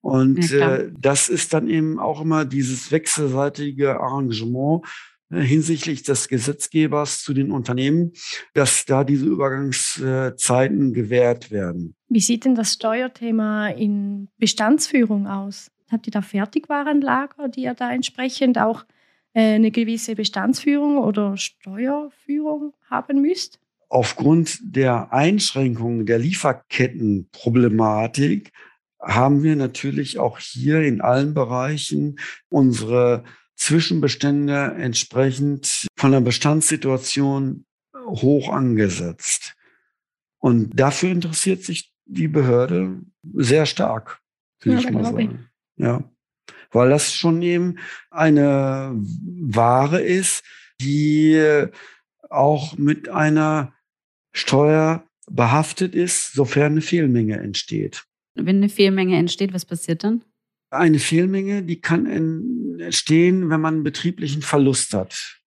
Und 0.00 0.50
ja, 0.50 0.76
äh, 0.76 0.92
das 0.98 1.28
ist 1.28 1.52
dann 1.52 1.68
eben 1.68 2.00
auch 2.00 2.20
immer 2.20 2.44
dieses 2.44 2.90
wechselseitige 2.90 4.00
Arrangement 4.00 4.84
äh, 5.30 5.40
hinsichtlich 5.40 6.02
des 6.02 6.26
Gesetzgebers 6.26 7.22
zu 7.22 7.32
den 7.32 7.52
Unternehmen, 7.52 8.12
dass 8.54 8.86
da 8.86 9.04
diese 9.04 9.26
Übergangszeiten 9.26 10.92
gewährt 10.92 11.52
werden. 11.52 11.94
Wie 12.08 12.20
sieht 12.20 12.44
denn 12.44 12.56
das 12.56 12.72
Steuerthema 12.72 13.68
in 13.68 14.28
Bestandsführung 14.38 15.28
aus? 15.28 15.70
Habt 15.90 16.06
ihr 16.06 16.12
da 16.12 16.22
Fertigwarenlager, 16.22 17.48
die 17.48 17.64
ihr 17.64 17.74
da 17.74 17.92
entsprechend 17.92 18.58
auch 18.58 18.86
äh, 19.32 19.54
eine 19.54 19.70
gewisse 19.70 20.14
Bestandsführung 20.14 20.98
oder 20.98 21.36
Steuerführung 21.36 22.74
haben 22.88 23.22
müsst? 23.22 23.58
Aufgrund 23.88 24.58
der 24.62 25.12
Einschränkungen 25.12 26.06
der 26.06 26.20
Lieferkettenproblematik 26.20 28.52
haben 29.00 29.42
wir 29.42 29.56
natürlich 29.56 30.18
auch 30.18 30.38
hier 30.38 30.82
in 30.82 31.00
allen 31.00 31.34
Bereichen 31.34 32.18
unsere 32.48 33.24
Zwischenbestände 33.56 34.76
entsprechend 34.78 35.88
von 35.96 36.12
der 36.12 36.20
Bestandssituation 36.20 37.64
hoch 37.94 38.52
angesetzt. 38.52 39.56
Und 40.38 40.78
dafür 40.78 41.10
interessiert 41.10 41.62
sich 41.62 41.92
die 42.06 42.28
Behörde 42.28 43.00
sehr 43.34 43.66
stark, 43.66 44.20
will 44.60 44.74
ja, 44.74 44.78
ich 44.78 44.90
mal 44.90 45.04
sagen. 45.04 45.49
Ja. 45.80 46.10
Weil 46.72 46.90
das 46.90 47.14
schon 47.14 47.42
eben 47.42 47.78
eine 48.10 48.92
Ware 48.94 50.00
ist, 50.00 50.44
die 50.80 51.66
auch 52.28 52.78
mit 52.78 53.08
einer 53.08 53.74
Steuer 54.32 55.04
behaftet 55.28 55.94
ist, 55.94 56.32
sofern 56.32 56.72
eine 56.72 56.80
Fehlmenge 56.80 57.38
entsteht. 57.38 58.04
Wenn 58.34 58.56
eine 58.56 58.68
Fehlmenge 58.68 59.16
entsteht, 59.16 59.52
was 59.52 59.64
passiert 59.64 60.04
dann? 60.04 60.24
Eine 60.70 61.00
Fehlmenge, 61.00 61.62
die 61.64 61.80
kann 61.80 62.06
entstehen, 62.06 63.50
wenn 63.50 63.60
man 63.60 63.74
einen 63.74 63.84
betrieblichen 63.84 64.42
Verlust 64.42 64.94
hat. 64.94 65.40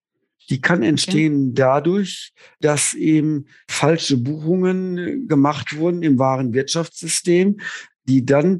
Die 0.49 0.59
kann 0.59 0.84
entstehen 0.84 1.51
okay. 1.51 1.53
dadurch, 1.55 2.34
dass 2.59 2.93
eben 2.93 3.45
falsche 3.69 4.17
Buchungen 4.17 5.27
gemacht 5.27 5.77
wurden 5.77 6.03
im 6.03 6.19
wahren 6.19 6.53
Wirtschaftssystem, 6.53 7.61
die 8.03 8.25
dann 8.25 8.59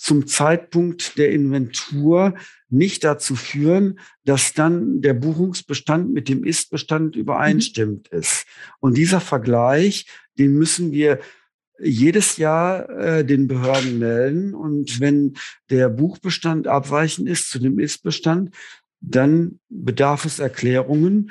zum 0.00 0.26
Zeitpunkt 0.26 1.18
der 1.18 1.30
Inventur 1.30 2.34
nicht 2.70 3.04
dazu 3.04 3.36
führen, 3.36 4.00
dass 4.24 4.54
dann 4.54 5.02
der 5.02 5.12
Buchungsbestand 5.12 6.10
mit 6.10 6.30
dem 6.30 6.42
Ist-Bestand 6.42 7.16
übereinstimmt 7.16 8.10
mhm. 8.10 8.18
ist. 8.18 8.46
Und 8.78 8.96
dieser 8.96 9.20
Vergleich, 9.20 10.06
den 10.38 10.54
müssen 10.54 10.92
wir 10.92 11.20
jedes 11.78 12.38
Jahr 12.38 12.88
äh, 12.88 13.26
den 13.26 13.46
Behörden 13.46 13.98
melden. 13.98 14.54
Und 14.54 15.00
wenn 15.00 15.34
der 15.68 15.90
Buchbestand 15.90 16.66
abweichend 16.66 17.28
ist 17.28 17.50
zu 17.50 17.58
dem 17.58 17.78
Ist-Bestand, 17.78 18.54
dann 19.00 19.60
bedarf 19.68 20.24
es 20.24 20.38
Erklärungen, 20.38 21.30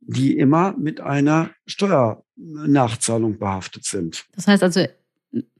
die 0.00 0.36
immer 0.36 0.76
mit 0.76 1.00
einer 1.00 1.50
Steuernachzahlung 1.66 3.38
behaftet 3.38 3.84
sind. 3.84 4.24
Das 4.34 4.48
heißt 4.48 4.64
also, 4.64 4.84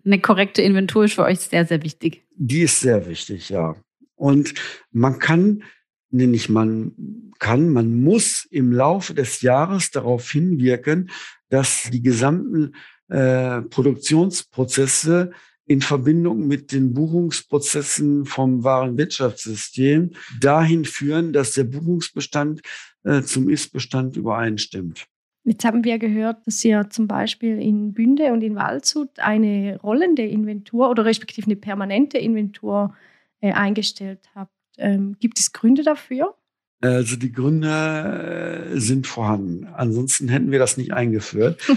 eine 0.05 0.20
korrekte 0.20 0.62
Inventur 0.62 1.05
ist 1.05 1.14
für 1.14 1.25
euch 1.25 1.41
sehr, 1.41 1.66
sehr 1.66 1.83
wichtig. 1.83 2.25
Die 2.37 2.62
ist 2.62 2.81
sehr 2.81 3.07
wichtig, 3.07 3.49
ja. 3.49 3.77
Und 4.16 4.55
man 4.91 5.18
kann, 5.18 5.64
nee, 6.11 6.27
nicht 6.27 6.49
man 6.49 6.93
kann, 7.39 7.70
man 7.70 8.01
muss 8.03 8.47
im 8.51 8.72
Laufe 8.72 9.14
des 9.14 9.43
Jahres 9.43 9.91
darauf 9.91 10.31
hinwirken, 10.31 11.11
dass 11.49 11.89
die 11.91 12.03
gesamten 12.03 12.75
äh, 13.09 13.62
Produktionsprozesse 13.62 15.33
in 15.66 15.81
Verbindung 15.81 16.47
mit 16.47 16.72
den 16.72 16.93
Buchungsprozessen 16.93 18.27
vom 18.27 18.64
wahren 18.64 18.99
Wirtschaftssystem 18.99 20.12
dahin 20.41 20.85
führen, 20.85 21.33
dass 21.33 21.53
der 21.53 21.64
Buchungsbestand 21.64 22.61
äh, 23.03 23.22
zum 23.22 23.49
Ist-Bestand 23.49 24.16
übereinstimmt. 24.16 25.07
Jetzt 25.45 25.64
haben 25.64 25.84
wir 25.84 25.99
gehört, 25.99 26.47
dass 26.47 26.64
ihr 26.64 26.88
zum 26.88 27.07
Beispiel 27.07 27.61
in 27.61 27.92
Bünde 27.92 28.32
und 28.32 28.42
in 28.42 28.55
Waldshut 28.55 29.18
eine 29.18 29.78
rollende 29.82 30.22
Inventur 30.22 30.88
oder 30.88 31.05
respektive 31.05 31.47
eine 31.47 31.57
permanente 31.57 32.16
Inventur 32.16 32.95
äh, 33.40 33.53
eingestellt 33.53 34.20
habt. 34.34 34.51
Ähm, 34.78 35.16
gibt 35.20 35.38
es 35.38 35.53
Gründe 35.53 35.82
dafür? 35.82 36.34
Also 36.80 37.16
die 37.16 37.32
Gründe 37.32 38.70
äh, 38.74 38.78
sind 38.78 39.07
vorhanden. 39.07 39.66
Ansonsten 39.66 40.28
hätten 40.28 40.51
wir 40.51 40.59
das 40.59 40.78
nicht 40.78 40.92
eingeführt. 40.92 41.61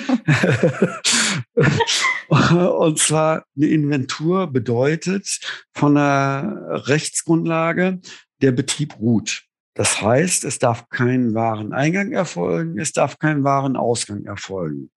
Und 2.30 2.99
zwar 2.99 3.45
eine 3.55 3.68
Inventur 3.68 4.47
bedeutet 4.47 5.39
von 5.74 5.95
der 5.95 6.84
Rechtsgrundlage, 6.88 8.01
der 8.41 8.51
Betrieb 8.51 8.99
ruht. 8.99 9.47
Das 9.78 10.02
heißt, 10.02 10.44
es 10.44 10.58
darf 10.58 10.90
kein 10.90 11.36
Wareneingang 11.36 12.12
erfolgen, 12.12 12.80
es 12.80 12.94
darf 12.94 13.20
kein 13.20 13.44
Warenausgang 13.44 14.26
erfolgen. 14.26 14.90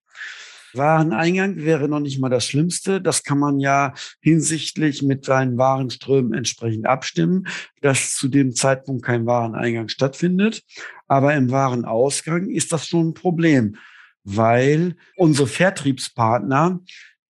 Wareneingang 0.72 1.56
wäre 1.56 1.86
noch 1.86 2.00
nicht 2.00 2.18
mal 2.18 2.30
das 2.30 2.46
Schlimmste. 2.46 3.02
Das 3.02 3.22
kann 3.22 3.38
man 3.38 3.60
ja 3.60 3.92
hinsichtlich 4.22 5.02
mit 5.02 5.26
seinen 5.26 5.58
Warenströmen 5.58 6.32
entsprechend 6.32 6.86
abstimmen, 6.86 7.46
dass 7.82 8.14
zu 8.14 8.28
dem 8.28 8.54
Zeitpunkt 8.54 9.04
kein 9.04 9.26
Wareneingang 9.26 9.88
stattfindet. 9.88 10.62
Aber 11.08 11.34
im 11.34 11.50
Warenausgang 11.50 12.48
ist 12.48 12.72
das 12.72 12.86
schon 12.86 13.08
ein 13.08 13.14
Problem, 13.14 13.76
weil 14.24 14.96
unsere 15.16 15.46
Vertriebspartner 15.46 16.80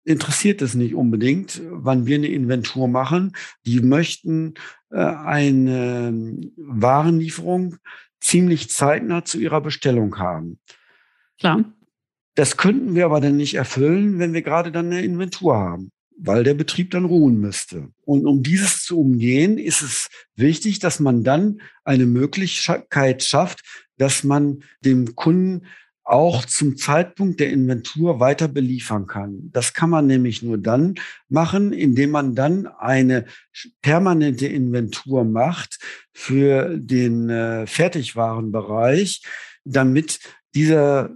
interessiert 0.09 0.63
es 0.63 0.75
nicht 0.75 0.95
unbedingt, 0.95 1.61
wann 1.71 2.07
wir 2.07 2.17
eine 2.17 2.29
Inventur 2.29 2.89
machen. 2.89 3.37
Die 3.67 3.81
möchten 3.81 4.55
äh, 4.91 4.97
eine 4.97 6.35
Warenlieferung 6.57 7.77
ziemlich 8.19 8.71
zeitnah 8.71 9.25
zu 9.25 9.39
ihrer 9.39 9.61
Bestellung 9.61 10.19
haben. 10.19 10.59
Klar. 11.39 11.65
Das 12.35 12.57
könnten 12.57 12.95
wir 12.95 13.05
aber 13.05 13.21
dann 13.21 13.37
nicht 13.37 13.55
erfüllen, 13.55 14.19
wenn 14.19 14.33
wir 14.33 14.43
gerade 14.43 14.73
dann 14.73 14.87
eine 14.87 15.03
Inventur 15.03 15.57
haben, 15.57 15.91
weil 16.17 16.43
der 16.43 16.55
Betrieb 16.55 16.91
dann 16.93 17.05
ruhen 17.05 17.39
müsste. 17.39 17.89
Und 18.05 18.27
um 18.27 18.43
dieses 18.43 18.85
zu 18.85 19.01
umgehen, 19.01 19.59
ist 19.59 19.83
es 19.83 20.09
wichtig, 20.37 20.79
dass 20.79 21.01
man 21.01 21.23
dann 21.23 21.61
eine 21.85 22.07
Möglichkeit 22.07 23.25
schafft, 23.25 23.61
dass 23.99 24.25
man 24.25 24.63
dem 24.85 25.17
Kunden 25.17 25.67
auch 26.09 26.47
zum 26.47 26.77
Zeitpunkt 26.79 27.39
der 27.39 27.51
Inventur 27.51 28.19
weiter 28.19 28.49
beliefern 28.49 29.07
kann. 29.07 29.51
Das 29.53 29.75
kann 29.75 29.91
man 29.91 30.07
nämlich 30.07 30.43
nur 30.43 30.57
dann 30.57 30.95
machen, 31.29 31.75
indem 31.75 32.13
man 32.13 32.35
dann 32.35 32.67
eine 32.67 33.27
permanente 33.83 34.47
Inventur 34.47 35.25
macht 35.25 35.79
für 36.15 36.79
den 36.79 37.29
äh, 37.29 37.67
Fertigwarenbereich, 37.67 39.23
damit 39.65 40.21
dieser 40.55 41.11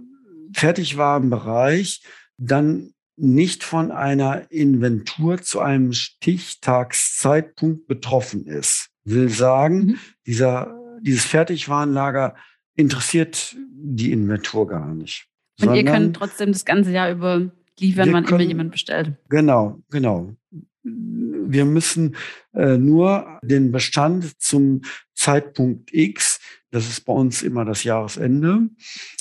Fertigwarenbereich 0.53 2.03
dann 2.37 2.93
nicht 3.15 3.63
von 3.63 3.91
einer 3.91 4.51
Inventur 4.51 5.41
zu 5.41 5.59
einem 5.59 5.93
Stichtagszeitpunkt 5.93 7.87
betroffen 7.87 8.45
ist. 8.45 8.89
Will 9.05 9.29
sagen, 9.29 9.77
mhm. 9.77 9.99
dieser, 10.27 10.77
dieses 11.01 11.25
Fertigwarenlager 11.25 12.35
interessiert 12.75 13.55
die 13.57 14.11
Inventur 14.11 14.67
gar 14.67 14.93
nicht. 14.93 15.27
Und 15.61 15.75
ihr 15.75 15.85
könnt 15.85 16.15
trotzdem 16.15 16.51
das 16.51 16.65
ganze 16.65 16.91
Jahr 16.91 17.11
über 17.11 17.51
liefern, 17.79 18.13
wann 18.13 18.25
können, 18.25 18.41
immer 18.41 18.49
jemand 18.49 18.71
bestellt. 18.71 19.13
Genau, 19.29 19.81
genau. 19.89 20.35
Wir 20.83 21.65
müssen 21.65 22.15
äh, 22.53 22.77
nur 22.77 23.39
den 23.43 23.71
Bestand 23.71 24.41
zum 24.41 24.81
Zeitpunkt 25.13 25.93
X 25.93 26.39
das 26.73 26.89
ist 26.89 27.01
bei 27.01 27.13
uns 27.13 27.43
immer 27.43 27.65
das 27.65 27.83
Jahresende, 27.83 28.67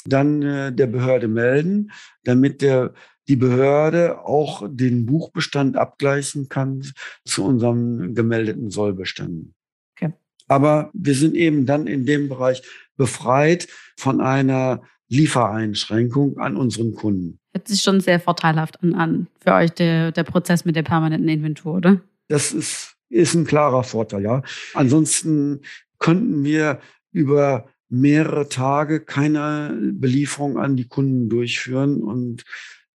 dann 0.07 0.43
äh, 0.43 0.73
der 0.73 0.87
Behörde 0.87 1.29
melden, 1.29 1.93
damit 2.25 2.63
der, 2.63 2.95
die 3.29 3.37
Behörde 3.37 4.25
auch 4.25 4.67
den 4.71 5.05
Buchbestand 5.05 5.77
abgleichen 5.77 6.49
kann 6.49 6.83
zu 7.27 7.45
unseren 7.45 8.15
gemeldeten 8.15 8.71
Sollbeständen. 8.71 9.55
Okay. 9.95 10.15
Aber 10.49 10.91
wir 10.95 11.15
sind 11.15 11.35
eben 11.35 11.67
dann 11.67 11.87
in 11.87 12.07
dem 12.07 12.31
Bereich 12.31 12.63
befreit 12.97 13.69
von 13.97 14.21
einer 14.21 14.83
Liefereinschränkung 15.09 16.39
an 16.39 16.57
unseren 16.57 16.95
Kunden. 16.95 17.39
Hört 17.53 17.69
sich 17.69 17.83
schon 17.83 18.01
sehr 18.01 18.19
vorteilhaft 18.19 18.83
an, 18.83 18.95
an 18.95 19.27
für 19.45 19.53
euch 19.55 19.71
der, 19.73 20.11
der 20.11 20.25
Prozess 20.25 20.65
mit 20.65 20.75
der 20.75 20.83
permanenten 20.83 21.29
Inventur, 21.29 21.75
oder? 21.75 22.01
Das 22.29 22.53
ist, 22.53 22.97
ist 23.11 23.35
ein 23.35 23.45
klarer 23.45 23.85
Vorteil, 23.85 24.23
ja. 24.23 24.43
Ansonsten 24.73 25.61
könnten 25.99 26.45
wir 26.45 26.81
über 27.13 27.67
mehrere 27.91 28.49
Tage 28.49 29.01
keine 29.01 29.79
Belieferung 29.93 30.57
an 30.57 30.77
die 30.77 30.89
Kunden 30.89 31.29
durchführen. 31.29 32.03
Und 32.03 32.45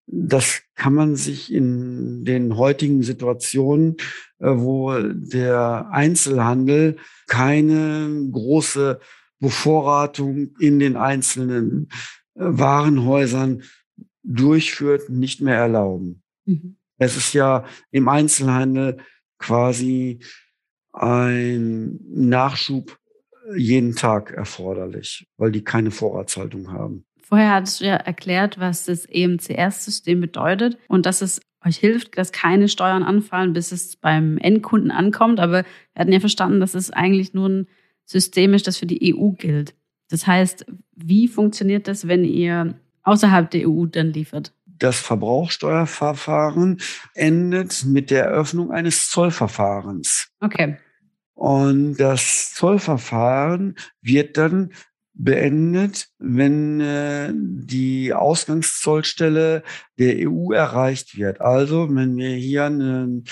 das 0.07 0.63
kann 0.73 0.95
man 0.95 1.15
sich 1.15 1.53
in 1.53 2.25
den 2.25 2.57
heutigen 2.57 3.03
Situationen, 3.03 3.97
äh, 4.39 4.47
wo 4.47 4.97
der 4.99 5.89
Einzelhandel 5.91 6.97
keine 7.27 8.27
große 8.31 8.99
Bevorratung 9.39 10.55
in 10.59 10.79
den 10.79 10.95
einzelnen 10.95 11.89
äh, 12.35 12.41
Warenhäusern 12.41 13.63
durchführt, 14.23 15.09
nicht 15.09 15.41
mehr 15.41 15.57
erlauben. 15.57 16.23
Mhm. 16.45 16.77
Es 16.97 17.15
ist 17.15 17.33
ja 17.33 17.65
im 17.91 18.09
Einzelhandel 18.09 18.97
quasi 19.37 20.19
ein 20.93 21.99
Nachschub 22.09 22.97
jeden 23.55 23.95
Tag 23.95 24.31
erforderlich, 24.31 25.27
weil 25.37 25.51
die 25.51 25.63
keine 25.63 25.91
Vorratshaltung 25.91 26.71
haben. 26.71 27.05
Vorher 27.21 27.53
hattest 27.53 27.81
du 27.81 27.85
ja 27.85 27.95
erklärt, 27.95 28.59
was 28.59 28.85
das 28.85 29.05
EMCS-System 29.05 30.21
bedeutet 30.21 30.77
und 30.87 31.05
dass 31.05 31.21
es 31.21 31.41
euch 31.65 31.77
hilft, 31.77 32.17
dass 32.17 32.31
keine 32.31 32.69
Steuern 32.69 33.03
anfallen, 33.03 33.53
bis 33.53 33.71
es 33.71 33.95
beim 33.95 34.37
Endkunden 34.37 34.91
ankommt. 34.91 35.39
Aber 35.39 35.63
wir 35.63 35.65
hatten 35.99 36.11
ja 36.11 36.19
verstanden, 36.19 36.59
dass 36.59 36.73
es 36.73 36.91
eigentlich 36.91 37.33
nur 37.33 37.49
ein 37.49 37.67
System 38.07 38.53
ist, 38.53 38.65
das 38.65 38.77
für 38.77 38.85
die 38.85 39.13
EU 39.13 39.31
gilt. 39.31 39.75
Das 40.09 40.25
heißt, 40.25 40.65
wie 40.95 41.27
funktioniert 41.27 41.87
das, 41.87 42.07
wenn 42.07 42.23
ihr 42.23 42.79
außerhalb 43.03 43.51
der 43.51 43.69
EU 43.69 43.85
dann 43.85 44.13
liefert? 44.13 44.53
Das 44.65 44.99
Verbrauchsteuerverfahren 44.99 46.79
endet 47.13 47.85
mit 47.85 48.09
der 48.09 48.25
Eröffnung 48.25 48.71
eines 48.71 49.09
Zollverfahrens. 49.09 50.29
Okay. 50.39 50.77
Und 51.33 51.97
das 51.97 52.53
Zollverfahren 52.53 53.75
wird 54.01 54.37
dann 54.37 54.71
beendet, 55.17 56.09
wenn 56.19 56.79
äh, 56.79 57.33
die 57.33 58.13
Ausgangszollstelle 58.13 59.63
der 59.97 60.29
EU 60.29 60.51
erreicht 60.51 61.17
wird. 61.17 61.41
Also 61.41 61.87
wenn 61.93 62.15
wir 62.17 62.35
hier 62.35 62.65
einen 62.65 63.25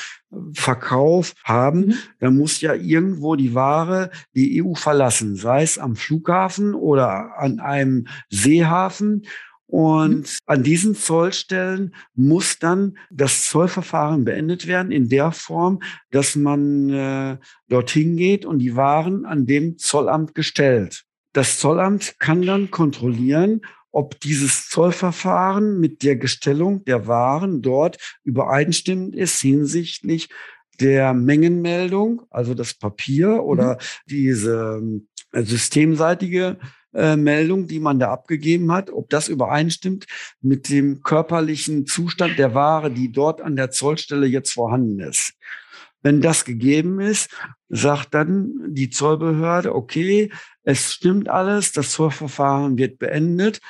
Verkauf 0.53 1.33
haben, 1.43 1.87
mhm. 1.87 1.93
dann 2.19 2.37
muss 2.37 2.59
ja 2.61 2.73
irgendwo 2.73 3.35
die 3.35 3.53
Ware 3.53 4.09
die 4.33 4.63
EU 4.63 4.73
verlassen, 4.73 5.35
sei 5.35 5.61
es 5.61 5.77
am 5.77 5.95
Flughafen 5.95 6.73
oder 6.73 7.37
an 7.37 7.59
einem 7.59 8.07
Seehafen. 8.29 9.23
Und 9.67 10.21
mhm. 10.21 10.37
an 10.45 10.63
diesen 10.63 10.95
Zollstellen 10.95 11.95
muss 12.15 12.59
dann 12.59 12.97
das 13.11 13.45
Zollverfahren 13.45 14.23
beendet 14.23 14.67
werden 14.67 14.91
in 14.91 15.09
der 15.09 15.31
Form, 15.31 15.81
dass 16.11 16.35
man 16.35 16.89
äh, 16.89 17.37
dorthin 17.67 18.15
geht 18.15 18.45
und 18.45 18.59
die 18.59 18.75
Waren 18.75 19.25
an 19.25 19.45
dem 19.45 19.77
Zollamt 19.77 20.33
gestellt. 20.33 21.05
Das 21.35 21.59
Zollamt 21.59 22.17
kann 22.19 22.43
dann 22.43 22.71
kontrollieren, 22.71 23.59
ob 23.91 24.17
dieses 24.21 24.69
Zollverfahren 24.69 25.81
mit 25.81 26.01
der 26.01 26.15
Gestellung 26.15 26.85
der 26.85 27.07
Waren 27.07 27.61
dort 27.61 27.97
übereinstimmend 28.23 29.13
ist 29.17 29.41
hinsichtlich 29.41 30.29
der 30.79 31.13
Mengenmeldung, 31.13 32.21
also 32.29 32.53
das 32.53 32.73
Papier 32.73 33.43
oder 33.43 33.73
mhm. 33.73 33.77
diese 34.05 34.81
äh, 35.33 35.43
systemseitige 35.43 36.57
äh, 36.93 37.17
Meldung, 37.17 37.67
die 37.67 37.81
man 37.81 37.99
da 37.99 38.13
abgegeben 38.13 38.71
hat, 38.71 38.89
ob 38.89 39.09
das 39.09 39.27
übereinstimmt 39.27 40.05
mit 40.39 40.69
dem 40.69 41.03
körperlichen 41.03 41.85
Zustand 41.85 42.39
der 42.39 42.53
Ware, 42.53 42.91
die 42.91 43.11
dort 43.11 43.41
an 43.41 43.57
der 43.57 43.71
Zollstelle 43.71 44.25
jetzt 44.25 44.53
vorhanden 44.53 45.01
ist. 45.01 45.33
Wenn 46.01 46.21
das 46.21 46.45
gegeben 46.45 47.01
ist, 47.01 47.29
sagt 47.67 48.13
dann 48.13 48.53
die 48.67 48.89
Zollbehörde, 48.89 49.75
okay, 49.75 50.31
es 50.65 50.93
stimmt 50.93 51.29
alles, 51.29 51.71
das 51.71 51.91
Zollverfahren 51.91 52.77
wird 52.77 52.99
beendet. 52.99 53.61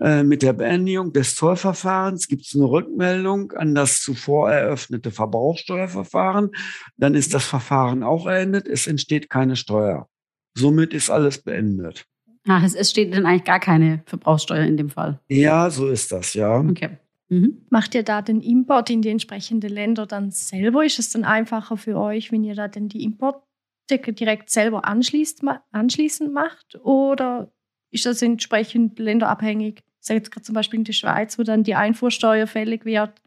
Äh, 0.00 0.22
mit 0.22 0.42
der 0.42 0.54
Beendigung 0.54 1.12
des 1.12 1.36
Zollverfahrens 1.36 2.26
gibt 2.28 2.46
es 2.46 2.54
eine 2.54 2.64
Rückmeldung 2.64 3.52
an 3.52 3.74
das 3.74 4.00
zuvor 4.00 4.50
eröffnete 4.50 5.10
Verbrauchsteuerverfahren. 5.10 6.50
Dann 6.96 7.14
ist 7.14 7.34
das 7.34 7.44
Verfahren 7.44 8.02
auch 8.02 8.24
beendet. 8.24 8.66
Es 8.66 8.86
entsteht 8.86 9.28
keine 9.28 9.56
Steuer. 9.56 10.08
Somit 10.54 10.94
ist 10.94 11.10
alles 11.10 11.42
beendet. 11.42 12.06
Ach, 12.46 12.64
es, 12.64 12.90
steht 12.90 13.14
dann 13.14 13.26
eigentlich 13.26 13.44
gar 13.44 13.60
keine 13.60 14.02
Verbrauchssteuer 14.06 14.64
in 14.64 14.78
dem 14.78 14.88
Fall. 14.88 15.20
Ja, 15.28 15.68
so 15.68 15.88
ist 15.88 16.10
das, 16.12 16.32
ja. 16.32 16.60
Okay. 16.60 16.96
Mhm. 17.28 17.66
Macht 17.68 17.94
ihr 17.94 18.04
da 18.04 18.22
den 18.22 18.40
Import 18.40 18.88
in 18.88 19.02
die 19.02 19.10
entsprechenden 19.10 19.70
Länder 19.70 20.06
dann 20.06 20.30
selber? 20.30 20.84
Ist 20.84 20.98
es 20.98 21.10
dann 21.10 21.24
einfacher 21.24 21.76
für 21.76 21.98
euch, 21.98 22.32
wenn 22.32 22.44
ihr 22.44 22.54
da 22.54 22.68
denn 22.68 22.88
die 22.88 23.02
Importe 23.04 23.47
direkt 23.90 24.50
selber 24.50 24.84
anschließt, 24.86 25.42
anschließend 25.72 26.32
macht? 26.32 26.76
Oder 26.82 27.52
ist 27.90 28.06
das 28.06 28.22
entsprechend 28.22 28.98
länderabhängig? 28.98 29.82
Ich 30.00 30.06
sage 30.06 30.18
jetzt 30.18 30.30
gerade 30.30 30.44
zum 30.44 30.54
Beispiel 30.54 30.78
in 30.78 30.84
der 30.84 30.92
Schweiz, 30.92 31.38
wo 31.38 31.42
dann 31.42 31.64
die 31.64 31.74
Einfuhrsteuer 31.74 32.46
fällig 32.46 32.84
wird 32.84 33.20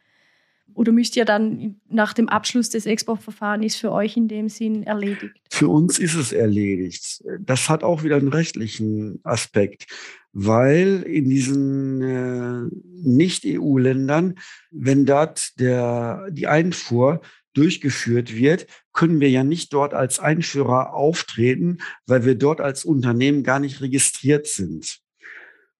oder 0.74 0.92
müsst 0.92 1.16
ihr 1.16 1.26
dann 1.26 1.76
nach 1.90 2.14
dem 2.14 2.30
Abschluss 2.30 2.70
des 2.70 2.86
Exportverfahrens 2.86 3.76
für 3.76 3.92
euch 3.92 4.18
in 4.18 4.28
dem 4.28 4.50
Sinn 4.50 4.84
erledigt? 4.84 5.36
Für 5.50 5.68
uns 5.68 6.00
ist 6.00 6.16
es 6.16 6.32
erledigt. 6.32 7.24
Das 7.40 7.70
hat 7.70 7.84
auch 7.84 8.04
wieder 8.04 8.16
einen 8.16 8.30
rechtlichen 8.30 9.20
Aspekt, 9.24 9.86
weil 10.34 11.04
in 11.04 11.30
diesen 11.30 12.02
äh, 12.02 12.76
Nicht-EU-Ländern, 13.04 14.36
wenn 14.72 15.06
dort 15.06 15.60
der, 15.60 16.28
die 16.32 16.48
Einfuhr 16.48 17.22
durchgeführt 17.54 18.36
wird, 18.36 18.68
können 18.94 19.20
wir 19.20 19.30
ja 19.30 19.44
nicht 19.44 19.74
dort 19.74 19.94
als 19.94 20.20
Einführer 20.20 20.94
auftreten, 20.94 21.80
weil 22.06 22.26
wir 22.26 22.36
dort 22.36 22.62
als 22.62 22.86
Unternehmen 22.86 23.44
gar 23.44 23.60
nicht 23.60 23.82
registriert 23.82 24.48
sind. 24.48 25.00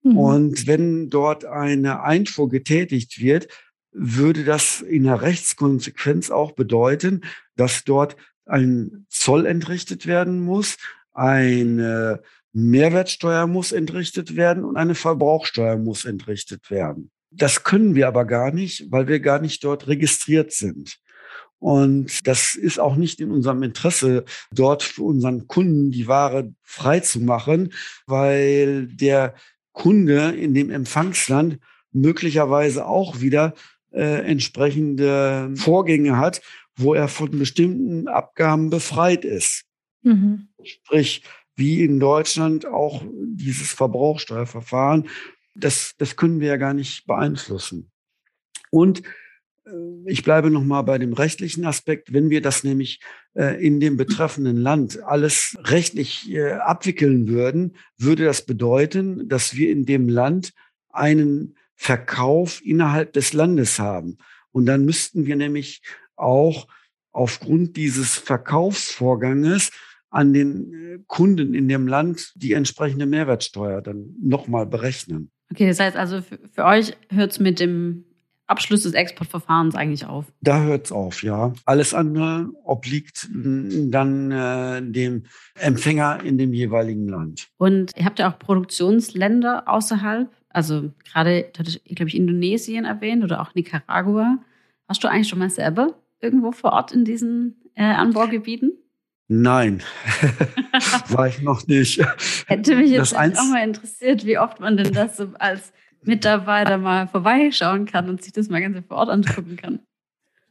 Mhm. 0.02 0.18
Und 0.18 0.66
wenn 0.66 1.10
dort 1.10 1.44
eine 1.44 2.02
Einfuhr 2.02 2.48
getätigt 2.48 3.20
wird, 3.20 3.48
würde 3.92 4.44
das 4.44 4.80
in 4.80 5.04
der 5.04 5.20
Rechtskonsequenz 5.20 6.30
auch 6.30 6.52
bedeuten, 6.52 7.22
dass 7.56 7.84
dort 7.84 8.16
ein 8.46 9.06
Zoll 9.08 9.46
entrichtet 9.46 10.06
werden 10.06 10.40
muss, 10.40 10.78
eine 11.12 12.22
Mehrwertsteuer 12.52 13.46
muss 13.46 13.72
entrichtet 13.72 14.36
werden 14.36 14.64
und 14.64 14.76
eine 14.76 14.94
Verbrauchsteuer 14.94 15.76
muss 15.76 16.04
entrichtet 16.04 16.70
werden. 16.70 17.10
Das 17.30 17.64
können 17.64 17.94
wir 17.94 18.08
aber 18.08 18.26
gar 18.26 18.52
nicht, 18.52 18.90
weil 18.90 19.08
wir 19.08 19.20
gar 19.20 19.40
nicht 19.40 19.64
dort 19.64 19.88
registriert 19.88 20.52
sind. 20.52 20.98
Und 21.62 22.26
das 22.26 22.56
ist 22.56 22.80
auch 22.80 22.96
nicht 22.96 23.20
in 23.20 23.30
unserem 23.30 23.62
Interesse, 23.62 24.24
dort 24.50 24.82
für 24.82 25.04
unseren 25.04 25.46
Kunden 25.46 25.92
die 25.92 26.08
Ware 26.08 26.52
frei 26.64 26.98
zu 26.98 27.20
machen, 27.20 27.72
weil 28.04 28.88
der 28.88 29.36
Kunde 29.70 30.30
in 30.30 30.54
dem 30.54 30.70
Empfangsland 30.70 31.60
möglicherweise 31.92 32.84
auch 32.84 33.20
wieder 33.20 33.54
äh, 33.92 34.24
entsprechende 34.24 35.52
Vorgänge 35.54 36.16
hat, 36.16 36.42
wo 36.74 36.94
er 36.94 37.06
von 37.06 37.30
bestimmten 37.38 38.08
Abgaben 38.08 38.68
befreit 38.68 39.24
ist. 39.24 39.62
Mhm. 40.02 40.48
Sprich, 40.64 41.22
wie 41.54 41.84
in 41.84 42.00
Deutschland 42.00 42.66
auch 42.66 43.04
dieses 43.06 43.70
Verbrauchsteuerverfahren, 43.70 45.08
das, 45.54 45.94
das 45.96 46.16
können 46.16 46.40
wir 46.40 46.48
ja 46.48 46.56
gar 46.56 46.74
nicht 46.74 47.06
beeinflussen. 47.06 47.92
Und 48.72 49.04
ich 50.06 50.24
bleibe 50.24 50.50
nochmal 50.50 50.82
bei 50.82 50.98
dem 50.98 51.12
rechtlichen 51.12 51.64
Aspekt. 51.64 52.12
Wenn 52.12 52.30
wir 52.30 52.42
das 52.42 52.64
nämlich 52.64 53.00
äh, 53.34 53.64
in 53.64 53.80
dem 53.80 53.96
betreffenden 53.96 54.56
Land 54.56 55.02
alles 55.02 55.56
rechtlich 55.64 56.30
äh, 56.30 56.52
abwickeln 56.52 57.28
würden, 57.28 57.76
würde 57.96 58.24
das 58.24 58.44
bedeuten, 58.44 59.28
dass 59.28 59.56
wir 59.56 59.70
in 59.70 59.86
dem 59.86 60.08
Land 60.08 60.52
einen 60.90 61.56
Verkauf 61.76 62.60
innerhalb 62.64 63.12
des 63.12 63.32
Landes 63.32 63.78
haben. 63.78 64.18
Und 64.50 64.66
dann 64.66 64.84
müssten 64.84 65.26
wir 65.26 65.36
nämlich 65.36 65.82
auch 66.16 66.66
aufgrund 67.12 67.76
dieses 67.76 68.16
Verkaufsvorganges 68.16 69.70
an 70.10 70.32
den 70.32 70.74
äh, 70.74 70.98
Kunden 71.06 71.54
in 71.54 71.68
dem 71.68 71.86
Land 71.86 72.32
die 72.34 72.52
entsprechende 72.52 73.06
Mehrwertsteuer 73.06 73.80
dann 73.80 74.14
nochmal 74.20 74.66
berechnen. 74.66 75.30
Okay, 75.50 75.68
das 75.68 75.78
heißt 75.78 75.96
also 75.96 76.20
für, 76.20 76.38
für 76.50 76.64
euch 76.64 76.96
hört 77.10 77.32
es 77.32 77.38
mit 77.38 77.60
dem 77.60 78.04
Abschluss 78.52 78.84
des 78.84 78.92
Exportverfahrens 78.92 79.74
eigentlich 79.74 80.06
auf? 80.06 80.26
Da 80.40 80.62
hört 80.62 80.86
es 80.86 80.92
auf, 80.92 81.24
ja. 81.24 81.52
Alles 81.64 81.92
andere 81.94 82.48
obliegt 82.62 83.28
dann 83.32 84.30
äh, 84.30 84.80
dem 84.82 85.24
Empfänger 85.58 86.22
in 86.22 86.38
dem 86.38 86.54
jeweiligen 86.54 87.08
Land. 87.08 87.48
Und 87.56 87.90
ihr 87.96 88.04
habt 88.04 88.20
ja 88.20 88.30
auch 88.30 88.38
Produktionsländer 88.38 89.64
außerhalb 89.66 90.30
also 90.52 90.92
gerade, 91.10 91.50
ich 91.84 91.96
glaube 91.96 92.08
ich, 92.08 92.16
Indonesien 92.16 92.84
erwähnt 92.84 93.24
oder 93.24 93.40
auch 93.40 93.54
Nicaragua. 93.54 94.38
Warst 94.86 95.02
du 95.02 95.08
eigentlich 95.08 95.28
schon 95.28 95.38
mal 95.38 95.50
selber 95.50 95.94
irgendwo 96.20 96.52
vor 96.52 96.72
Ort 96.72 96.92
in 96.92 97.04
diesen 97.04 97.56
äh, 97.74 97.82
Anbaugebieten? 97.82 98.72
Nein, 99.28 99.82
war 101.08 101.28
ich 101.28 101.40
noch 101.40 101.66
nicht. 101.66 102.04
Hätte 102.46 102.76
mich 102.76 102.90
jetzt 102.90 103.16
auch 103.16 103.48
mal 103.50 103.64
interessiert, 103.64 104.26
wie 104.26 104.38
oft 104.38 104.60
man 104.60 104.76
denn 104.76 104.92
das 104.92 105.16
so 105.16 105.28
als 105.38 105.72
Mitarbeiter 106.04 106.78
mal 106.78 107.06
vorbeischauen 107.06 107.86
kann 107.86 108.08
und 108.08 108.22
sich 108.22 108.32
das 108.32 108.48
mal 108.48 108.60
ganz 108.60 108.76
vor 108.86 108.98
Ort 108.98 109.10
angucken 109.10 109.56
kann. 109.56 109.80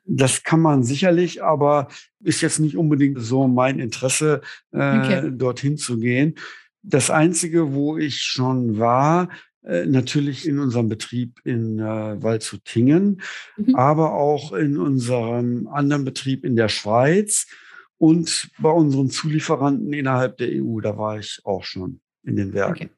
Das 0.06 0.44
kann 0.44 0.62
man 0.62 0.84
sicherlich, 0.84 1.44
aber 1.44 1.88
ist 2.20 2.42
jetzt 2.42 2.60
nicht 2.60 2.76
unbedingt 2.76 3.20
so 3.22 3.48
mein 3.48 3.80
Interesse, 3.80 4.42
äh, 4.72 5.00
okay. 5.00 5.32
dorthin 5.32 5.78
zu 5.78 6.00
gehen. 6.00 6.36
Das 6.82 7.10
Einzige, 7.10 7.74
wo 7.74 7.98
ich 7.98 8.22
schon 8.22 8.80
war, 8.80 9.30
äh, 9.64 9.86
natürlich 9.86 10.48
in 10.48 10.60
unserem 10.60 10.90
Betrieb 10.90 11.40
in 11.44 11.78
äh, 11.80 12.22
Waldshutingen, 12.22 13.22
mhm. 13.58 13.76
aber 13.76 14.14
auch 14.14 14.54
in 14.54 14.78
unserem 14.78 15.68
anderen 15.68 16.04
Betrieb 16.04 16.44
in 16.44 16.56
der 16.56 16.70
Schweiz 16.70 17.46
und 17.98 18.50
bei 18.58 18.72
unseren 18.72 19.12
Zulieferanten 19.12 19.94
innerhalb 19.94 20.38
der 20.38 20.50
EU. 20.52 20.80
Da 20.82 20.98
war 20.98 21.20
ich 21.20 21.42
auch 21.44 21.64
schon 21.64 22.02
in 22.24 22.36
den 22.36 22.54
Werken. 22.54 22.88
Okay. 22.88 22.90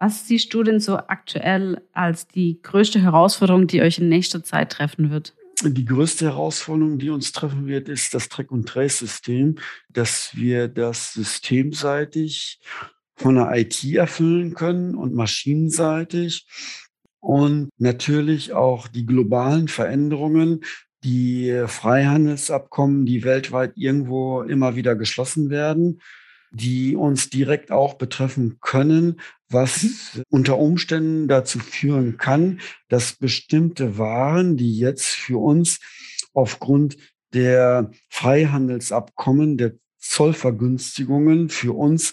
Was 0.00 0.26
siehst 0.26 0.54
du 0.54 0.62
denn 0.62 0.80
so 0.80 0.96
aktuell 0.96 1.82
als 1.92 2.26
die 2.26 2.58
größte 2.62 3.02
Herausforderung, 3.02 3.66
die 3.66 3.82
euch 3.82 3.98
in 3.98 4.08
nächster 4.08 4.42
Zeit 4.42 4.72
treffen 4.72 5.10
wird? 5.10 5.34
Die 5.62 5.84
größte 5.84 6.24
Herausforderung, 6.24 6.98
die 6.98 7.10
uns 7.10 7.32
treffen 7.32 7.66
wird, 7.66 7.90
ist 7.90 8.14
das 8.14 8.30
Track- 8.30 8.50
und 8.50 8.66
Trace-System, 8.66 9.56
dass 9.90 10.34
wir 10.34 10.68
das 10.68 11.12
systemseitig 11.12 12.60
von 13.14 13.34
der 13.34 13.54
IT 13.54 13.84
erfüllen 13.84 14.54
können 14.54 14.94
und 14.94 15.12
maschinenseitig 15.12 16.46
und 17.18 17.68
natürlich 17.76 18.54
auch 18.54 18.88
die 18.88 19.04
globalen 19.04 19.68
Veränderungen, 19.68 20.62
die 21.04 21.64
Freihandelsabkommen, 21.66 23.04
die 23.04 23.22
weltweit 23.22 23.72
irgendwo 23.74 24.40
immer 24.40 24.76
wieder 24.76 24.96
geschlossen 24.96 25.50
werden, 25.50 26.00
die 26.50 26.96
uns 26.96 27.30
direkt 27.30 27.70
auch 27.70 27.94
betreffen 27.94 28.58
können, 28.60 29.20
was 29.48 29.82
mhm. 30.14 30.22
unter 30.28 30.58
Umständen 30.58 31.28
dazu 31.28 31.58
führen 31.58 32.16
kann, 32.16 32.60
dass 32.88 33.14
bestimmte 33.14 33.98
Waren, 33.98 34.56
die 34.56 34.76
jetzt 34.76 35.06
für 35.06 35.38
uns 35.38 35.80
aufgrund 36.32 36.96
der 37.32 37.90
Freihandelsabkommen, 38.08 39.56
der 39.56 39.74
Zollvergünstigungen 39.98 41.48
für 41.48 41.76
uns 41.76 42.12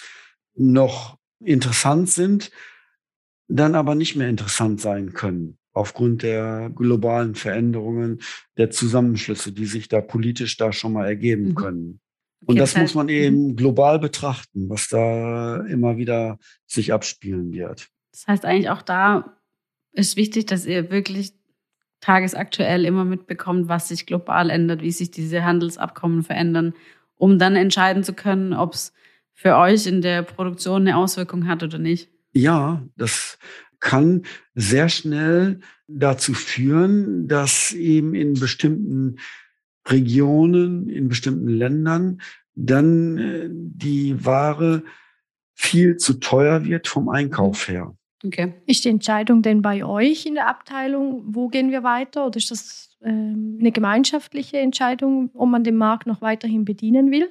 noch 0.55 1.17
interessant 1.39 2.09
sind, 2.09 2.51
dann 3.47 3.75
aber 3.75 3.95
nicht 3.95 4.15
mehr 4.15 4.29
interessant 4.29 4.81
sein 4.81 5.13
können 5.13 5.57
aufgrund 5.77 6.23
der 6.23 6.71
globalen 6.75 7.35
Veränderungen, 7.35 8.21
der 8.57 8.71
Zusammenschlüsse, 8.71 9.53
die 9.53 9.67
sich 9.67 9.87
da 9.87 10.01
politisch 10.01 10.57
da 10.57 10.73
schon 10.73 10.93
mal 10.93 11.05
ergeben 11.05 11.49
mhm. 11.49 11.55
können. 11.55 11.99
Und 12.45 12.57
das, 12.59 12.77
muss 12.77 12.95
man 12.95 13.07
mhm. 13.07 13.11
eben 13.11 13.55
global 13.55 13.99
betrachten, 13.99 14.69
was 14.69 14.87
da 14.87 15.65
immer 15.65 15.97
wieder 15.97 16.37
sich 16.65 16.93
abspielen 16.93 17.51
wird. 17.51 17.89
Das 18.11 18.27
heißt 18.27 18.45
eigentlich 18.45 18.69
auch 18.69 18.81
da 18.81 19.37
ist 19.91 20.15
wichtig, 20.15 20.45
dass 20.45 20.65
ihr 20.65 20.91
wirklich 20.91 21.33
tagesaktuell 21.99 22.85
immer 22.85 23.03
mitbekommt, 23.03 23.67
was 23.67 23.87
sich 23.87 24.05
global 24.05 24.49
ändert, 24.49 24.81
wie 24.81 24.91
sich 24.91 25.09
diese 25.09 25.43
Handelsabkommen 25.43 26.23
verändern, 26.23 26.73
um 27.15 27.39
dann 27.39 27.55
entscheiden 27.55 28.03
zu 28.03 28.13
können, 28.13 28.53
ob 28.53 28.75
es 28.75 28.93
für 29.33 29.55
euch 29.57 29.87
in 29.87 30.01
der 30.01 30.21
Produktion 30.21 30.81
eine 30.81 30.97
Auswirkung 30.97 31.47
hat 31.47 31.63
oder 31.63 31.79
nicht? 31.79 32.09
Ja, 32.33 32.83
das 32.95 33.39
kann 33.79 34.23
sehr 34.53 34.89
schnell 34.89 35.61
dazu 35.87 36.33
führen, 36.33 37.27
dass 37.27 37.71
eben 37.71 38.13
in 38.13 38.33
bestimmten 38.33 39.17
Regionen, 39.89 40.89
in 40.89 41.07
bestimmten 41.07 41.47
Ländern 41.47 42.21
dann 42.57 43.17
äh, 43.17 43.49
die 43.51 44.25
Ware 44.25 44.83
viel 45.53 45.97
zu 45.97 46.15
teuer 46.15 46.65
wird 46.65 46.87
vom 46.87 47.09
Einkauf 47.09 47.67
her. 47.67 47.95
Okay. 48.25 48.53
Ist 48.65 48.83
die 48.85 48.89
Entscheidung 48.89 49.41
denn 49.43 49.61
bei 49.61 49.85
euch 49.85 50.25
in 50.25 50.33
der 50.33 50.47
Abteilung, 50.47 51.23
wo 51.27 51.49
gehen 51.49 51.71
wir 51.71 51.83
weiter? 51.83 52.25
Oder 52.25 52.37
ist 52.37 52.49
das 52.49 52.97
ähm, 53.03 53.57
eine 53.59 53.71
gemeinschaftliche 53.71 54.57
Entscheidung, 54.57 55.29
ob 55.33 55.49
man 55.49 55.63
den 55.63 55.75
Markt 55.75 56.07
noch 56.07 56.21
weiterhin 56.21 56.65
bedienen 56.65 57.11
will? 57.11 57.29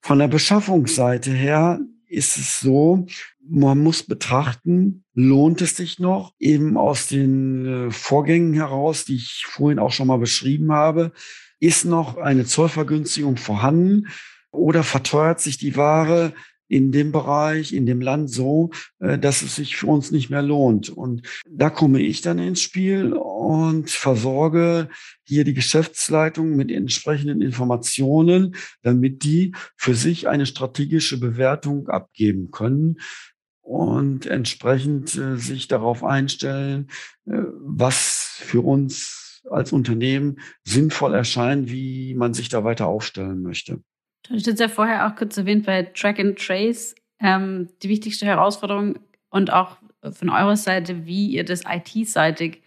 Von 0.00 0.18
der 0.18 0.28
Beschaffungsseite 0.28 1.30
her 1.30 1.80
ist 2.06 2.36
es 2.36 2.60
so, 2.60 3.06
man 3.40 3.78
muss 3.78 4.02
betrachten, 4.02 5.04
lohnt 5.14 5.62
es 5.62 5.76
sich 5.76 5.98
noch, 5.98 6.34
eben 6.38 6.76
aus 6.76 7.08
den 7.08 7.66
äh, 7.66 7.90
Vorgängen 7.90 8.54
heraus, 8.54 9.04
die 9.04 9.16
ich 9.16 9.44
vorhin 9.46 9.78
auch 9.78 9.92
schon 9.92 10.08
mal 10.08 10.18
beschrieben 10.18 10.72
habe, 10.72 11.12
ist 11.60 11.84
noch 11.84 12.16
eine 12.16 12.44
Zollvergünstigung 12.44 13.36
vorhanden 13.36 14.08
oder 14.50 14.82
verteuert 14.82 15.40
sich 15.40 15.58
die 15.58 15.76
Ware 15.76 16.32
in 16.68 16.92
dem 16.92 17.12
Bereich, 17.12 17.72
in 17.72 17.86
dem 17.86 18.00
Land 18.00 18.30
so, 18.30 18.70
äh, 19.00 19.18
dass 19.18 19.42
es 19.42 19.56
sich 19.56 19.76
für 19.76 19.86
uns 19.86 20.10
nicht 20.10 20.30
mehr 20.30 20.42
lohnt. 20.42 20.90
Und 20.90 21.26
da 21.50 21.70
komme 21.70 22.00
ich 22.00 22.20
dann 22.20 22.38
ins 22.38 22.60
Spiel 22.60 23.14
und 23.14 23.90
versorge 23.90 24.88
hier 25.24 25.44
die 25.44 25.54
Geschäftsleitung 25.54 26.56
mit 26.56 26.70
entsprechenden 26.70 27.40
Informationen, 27.40 28.54
damit 28.82 29.24
die 29.24 29.54
für 29.76 29.94
sich 29.94 30.28
eine 30.28 30.46
strategische 30.46 31.18
Bewertung 31.18 31.88
abgeben 31.88 32.50
können 32.50 32.98
und 33.62 34.26
entsprechend 34.26 35.16
äh, 35.16 35.36
sich 35.36 35.68
darauf 35.68 36.04
einstellen, 36.04 36.88
äh, 37.26 37.42
was 37.60 38.40
für 38.40 38.60
uns 38.60 39.27
als 39.50 39.72
Unternehmen 39.72 40.40
sinnvoll 40.64 41.14
erscheint, 41.14 41.70
wie 41.70 42.14
man 42.14 42.34
sich 42.34 42.48
da 42.48 42.64
weiter 42.64 42.86
aufstellen 42.86 43.42
möchte. 43.42 43.80
Du 44.24 44.34
hast 44.34 44.46
jetzt 44.46 44.60
ja 44.60 44.68
vorher 44.68 45.06
auch 45.06 45.16
kurz 45.16 45.36
erwähnt 45.36 45.66
bei 45.66 45.82
Track 45.82 46.18
and 46.20 46.38
Trace 46.38 46.94
ähm, 47.20 47.68
die 47.82 47.88
wichtigste 47.88 48.26
Herausforderung 48.26 48.98
und 49.30 49.52
auch 49.52 49.78
von 50.12 50.30
eurer 50.30 50.56
Seite, 50.56 51.06
wie 51.06 51.28
ihr 51.28 51.44
das 51.44 51.62
IT-seitig 51.68 52.62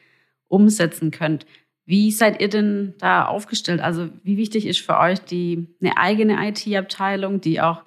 umsetzen 0.48 1.12
könnt. 1.12 1.46
Wie 1.86 2.12
seid 2.12 2.42
ihr 2.42 2.50
denn 2.50 2.94
da 3.00 3.26
aufgestellt? 3.26 3.82
Also 3.82 4.10
wie 4.24 4.38
wichtig 4.38 4.66
ist 4.66 4.80
für 4.80 4.98
euch 4.98 5.20
die 5.20 5.68
eine 5.82 5.98
eigene 5.98 6.48
IT-Abteilung, 6.48 7.42
die 7.42 7.62
auch 7.62 7.84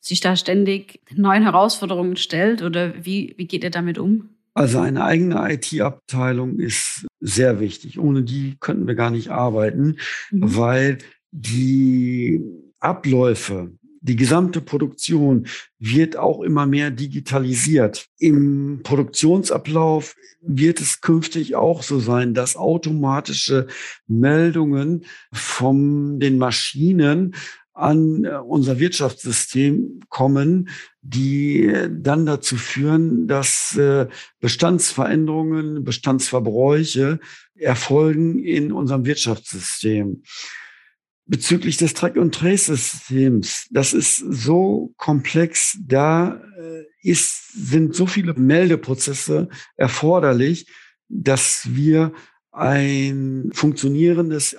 sich 0.00 0.20
da 0.20 0.36
ständig 0.36 1.00
neuen 1.14 1.42
Herausforderungen 1.42 2.16
stellt 2.16 2.62
oder 2.62 3.04
wie, 3.04 3.34
wie 3.36 3.46
geht 3.46 3.64
ihr 3.64 3.70
damit 3.70 3.98
um? 3.98 4.35
Also 4.56 4.78
eine 4.78 5.04
eigene 5.04 5.52
IT-Abteilung 5.52 6.58
ist 6.58 7.06
sehr 7.20 7.60
wichtig. 7.60 7.98
Ohne 7.98 8.22
die 8.22 8.56
könnten 8.58 8.86
wir 8.86 8.94
gar 8.94 9.10
nicht 9.10 9.28
arbeiten, 9.28 9.98
mhm. 10.30 10.56
weil 10.56 10.98
die 11.30 12.40
Abläufe, 12.80 13.72
die 14.00 14.16
gesamte 14.16 14.62
Produktion 14.62 15.46
wird 15.78 16.16
auch 16.16 16.40
immer 16.40 16.64
mehr 16.64 16.90
digitalisiert. 16.90 18.06
Im 18.18 18.80
Produktionsablauf 18.82 20.16
wird 20.40 20.80
es 20.80 21.02
künftig 21.02 21.54
auch 21.54 21.82
so 21.82 21.98
sein, 21.98 22.32
dass 22.32 22.56
automatische 22.56 23.66
Meldungen 24.06 25.04
von 25.34 26.18
den 26.18 26.38
Maschinen 26.38 27.34
an 27.76 28.24
äh, 28.24 28.30
unser 28.38 28.78
Wirtschaftssystem 28.78 30.00
kommen, 30.08 30.70
die 31.02 31.72
dann 31.90 32.26
dazu 32.26 32.56
führen, 32.56 33.28
dass 33.28 33.76
äh, 33.76 34.08
Bestandsveränderungen, 34.40 35.84
Bestandsverbräuche 35.84 37.20
erfolgen 37.54 38.38
in 38.42 38.72
unserem 38.72 39.04
Wirtschaftssystem 39.04 40.22
bezüglich 41.26 41.76
des 41.76 41.94
Track- 41.94 42.16
und 42.16 42.34
Trace-Systems. 42.34 43.66
Das 43.70 43.92
ist 43.92 44.16
so 44.16 44.94
komplex. 44.96 45.76
Da 45.84 46.40
äh, 46.58 46.84
ist, 47.02 47.52
sind 47.52 47.94
so 47.94 48.06
viele 48.06 48.34
Meldeprozesse 48.34 49.48
erforderlich, 49.76 50.66
dass 51.08 51.68
wir 51.70 52.12
ein 52.52 53.50
funktionierendes 53.52 54.56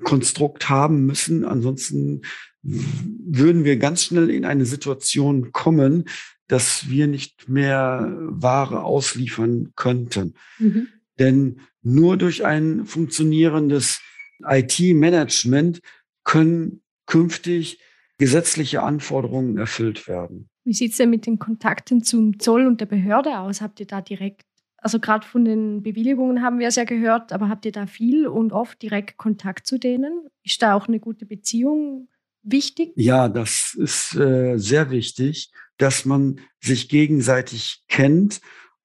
IT-Konstrukt 0.00 0.68
haben 0.68 1.06
müssen. 1.06 1.44
Ansonsten 1.44 2.22
würden 2.62 3.64
wir 3.64 3.76
ganz 3.76 4.04
schnell 4.04 4.30
in 4.30 4.44
eine 4.44 4.66
Situation 4.66 5.52
kommen, 5.52 6.04
dass 6.46 6.88
wir 6.90 7.06
nicht 7.06 7.48
mehr 7.48 8.12
Ware 8.20 8.82
ausliefern 8.82 9.72
könnten. 9.76 10.34
Mhm. 10.58 10.88
Denn 11.18 11.60
nur 11.82 12.16
durch 12.16 12.44
ein 12.44 12.86
funktionierendes 12.86 14.00
IT-Management 14.44 15.80
können 16.24 16.82
künftig 17.06 17.80
gesetzliche 18.18 18.82
Anforderungen 18.82 19.56
erfüllt 19.56 20.06
werden. 20.06 20.48
Wie 20.64 20.74
sieht 20.74 20.90
es 20.90 20.98
denn 20.98 21.10
mit 21.10 21.26
den 21.26 21.38
Kontakten 21.38 22.02
zum 22.02 22.38
Zoll 22.38 22.66
und 22.66 22.80
der 22.80 22.86
Behörde 22.86 23.38
aus? 23.38 23.62
Habt 23.62 23.80
ihr 23.80 23.86
da 23.86 24.02
direkt, 24.02 24.42
also 24.80 24.98
gerade 24.98 25.26
von 25.26 25.44
den 25.44 25.82
Bewilligungen 25.82 26.42
haben 26.42 26.58
wir 26.58 26.68
es 26.68 26.76
ja 26.76 26.84
gehört, 26.84 27.32
aber 27.32 27.48
habt 27.48 27.64
ihr 27.66 27.72
da 27.72 27.86
viel 27.86 28.26
und 28.26 28.52
oft 28.52 28.80
direkt 28.82 29.16
Kontakt 29.16 29.66
zu 29.66 29.78
denen? 29.78 30.28
Ist 30.42 30.62
da 30.62 30.74
auch 30.74 30.88
eine 30.88 31.00
gute 31.00 31.26
Beziehung 31.26 32.08
wichtig? 32.42 32.92
Ja, 32.96 33.28
das 33.28 33.74
ist 33.74 34.14
äh, 34.16 34.56
sehr 34.56 34.90
wichtig, 34.90 35.50
dass 35.76 36.04
man 36.04 36.40
sich 36.60 36.88
gegenseitig 36.88 37.84
kennt 37.88 38.40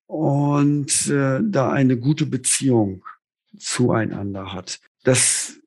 und 0.05 1.07
äh, 1.07 1.39
da 1.43 1.71
eine 1.71 1.97
gute 1.97 2.25
Beziehung 2.25 3.03
zueinander 3.57 4.53
hat. 4.53 4.79
Das 5.03 5.59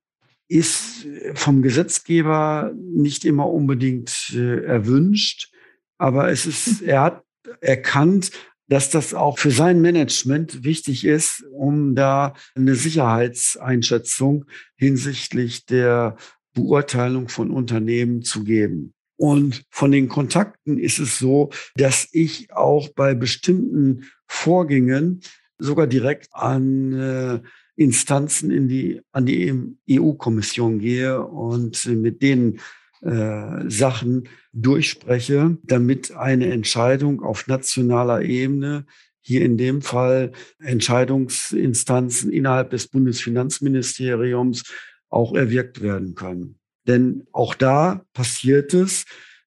ist 0.48 1.06
vom 1.34 1.62
Gesetzgeber 1.62 2.72
nicht 2.74 3.24
immer 3.24 3.48
unbedingt 3.50 4.32
äh, 4.34 4.64
erwünscht, 4.64 5.52
aber 5.98 6.30
es 6.30 6.46
ist, 6.46 6.82
er 6.82 7.02
hat 7.02 7.24
erkannt, 7.60 8.30
dass 8.68 8.90
das 8.90 9.14
auch 9.14 9.38
für 9.38 9.50
sein 9.50 9.80
Management 9.80 10.64
wichtig 10.64 11.04
ist, 11.04 11.44
um 11.52 11.94
da 11.94 12.34
eine 12.54 12.74
Sicherheitseinschätzung 12.74 14.44
hinsichtlich 14.76 15.66
der 15.66 16.16
Beurteilung 16.54 17.28
von 17.28 17.50
Unternehmen 17.50 18.22
zu 18.22 18.44
geben. 18.44 18.94
Und 19.16 19.64
von 19.70 19.90
den 19.90 20.08
Kontakten 20.08 20.78
ist 20.78 20.98
es 20.98 21.18
so, 21.18 21.50
dass 21.74 22.08
ich 22.12 22.52
auch 22.52 22.88
bei 22.90 23.14
bestimmten 23.14 24.04
Vorgängen 24.26 25.22
sogar 25.58 25.86
direkt 25.88 26.28
an 26.32 26.92
äh, 26.92 27.40
Instanzen 27.74 28.50
in 28.50 28.68
die, 28.68 29.00
an 29.12 29.26
die 29.26 29.52
EU-Kommission 29.90 30.78
gehe 30.78 31.20
und 31.20 31.84
mit 31.86 32.22
denen 32.22 32.60
äh, 33.02 33.68
Sachen 33.68 34.28
durchspreche, 34.52 35.58
damit 35.62 36.12
eine 36.12 36.50
Entscheidung 36.52 37.22
auf 37.22 37.46
nationaler 37.46 38.22
Ebene, 38.22 38.86
hier 39.20 39.42
in 39.44 39.58
dem 39.58 39.82
Fall 39.82 40.32
Entscheidungsinstanzen 40.58 42.32
innerhalb 42.32 42.70
des 42.70 42.88
Bundesfinanzministeriums, 42.88 44.64
auch 45.10 45.34
erwirkt 45.34 45.82
werden 45.82 46.14
kann. 46.14 46.56
Denn 46.86 47.26
auch 47.32 47.54
da 47.54 48.04
passiert 48.14 48.74
es, 48.74 49.04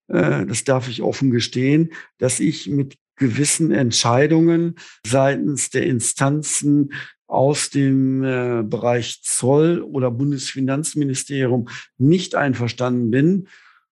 äh, 0.08 0.46
das 0.46 0.64
darf 0.64 0.88
ich 0.88 1.02
offen 1.02 1.32
gestehen, 1.32 1.92
dass 2.20 2.40
ich 2.40 2.68
mit 2.68 2.98
gewissen 3.22 3.72
Entscheidungen 3.72 4.76
seitens 5.06 5.70
der 5.70 5.86
Instanzen 5.86 6.92
aus 7.28 7.70
dem 7.70 8.24
äh, 8.24 8.64
Bereich 8.64 9.22
Zoll 9.22 9.82
oder 9.82 10.10
Bundesfinanzministerium 10.10 11.70
nicht 12.00 12.34
einverstanden 12.34 13.12
bin 13.12 13.48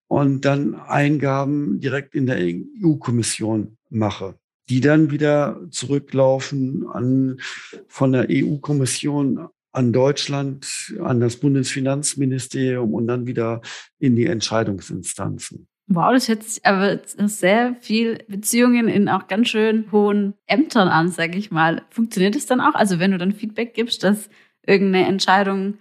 und 0.08 0.46
dann 0.46 0.74
Eingaben 0.74 1.78
direkt 1.78 2.14
in 2.14 2.26
der 2.26 2.38
EU-Kommission 2.38 3.76
mache, 3.90 4.38
die 4.70 4.80
dann 4.80 5.10
wieder 5.10 5.60
zurücklaufen 5.70 6.86
an, 6.88 7.38
von 7.86 8.12
der 8.12 8.28
EU-Kommission 8.30 9.46
an 9.72 9.92
Deutschland, 9.92 10.94
an 11.00 11.20
das 11.20 11.36
Bundesfinanzministerium 11.36 12.94
und 12.94 13.06
dann 13.06 13.26
wieder 13.26 13.60
in 13.98 14.16
die 14.16 14.26
Entscheidungsinstanzen. 14.26 15.68
Wow, 15.90 16.12
das 16.12 16.28
hört 16.28 16.42
sich 16.42 16.64
aber 16.66 17.00
sehr 17.06 17.74
viel 17.80 18.22
Beziehungen 18.28 18.88
in 18.88 19.08
auch 19.08 19.26
ganz 19.26 19.48
schön 19.48 19.90
hohen 19.90 20.34
Ämtern 20.46 20.88
an, 20.88 21.10
sage 21.10 21.38
ich 21.38 21.50
mal. 21.50 21.82
Funktioniert 21.88 22.36
es 22.36 22.44
dann 22.44 22.60
auch? 22.60 22.74
Also 22.74 22.98
wenn 22.98 23.12
du 23.12 23.18
dann 23.18 23.32
Feedback 23.32 23.72
gibst, 23.72 24.04
dass 24.04 24.28
irgendeine 24.66 25.06
Entscheidung 25.06 25.78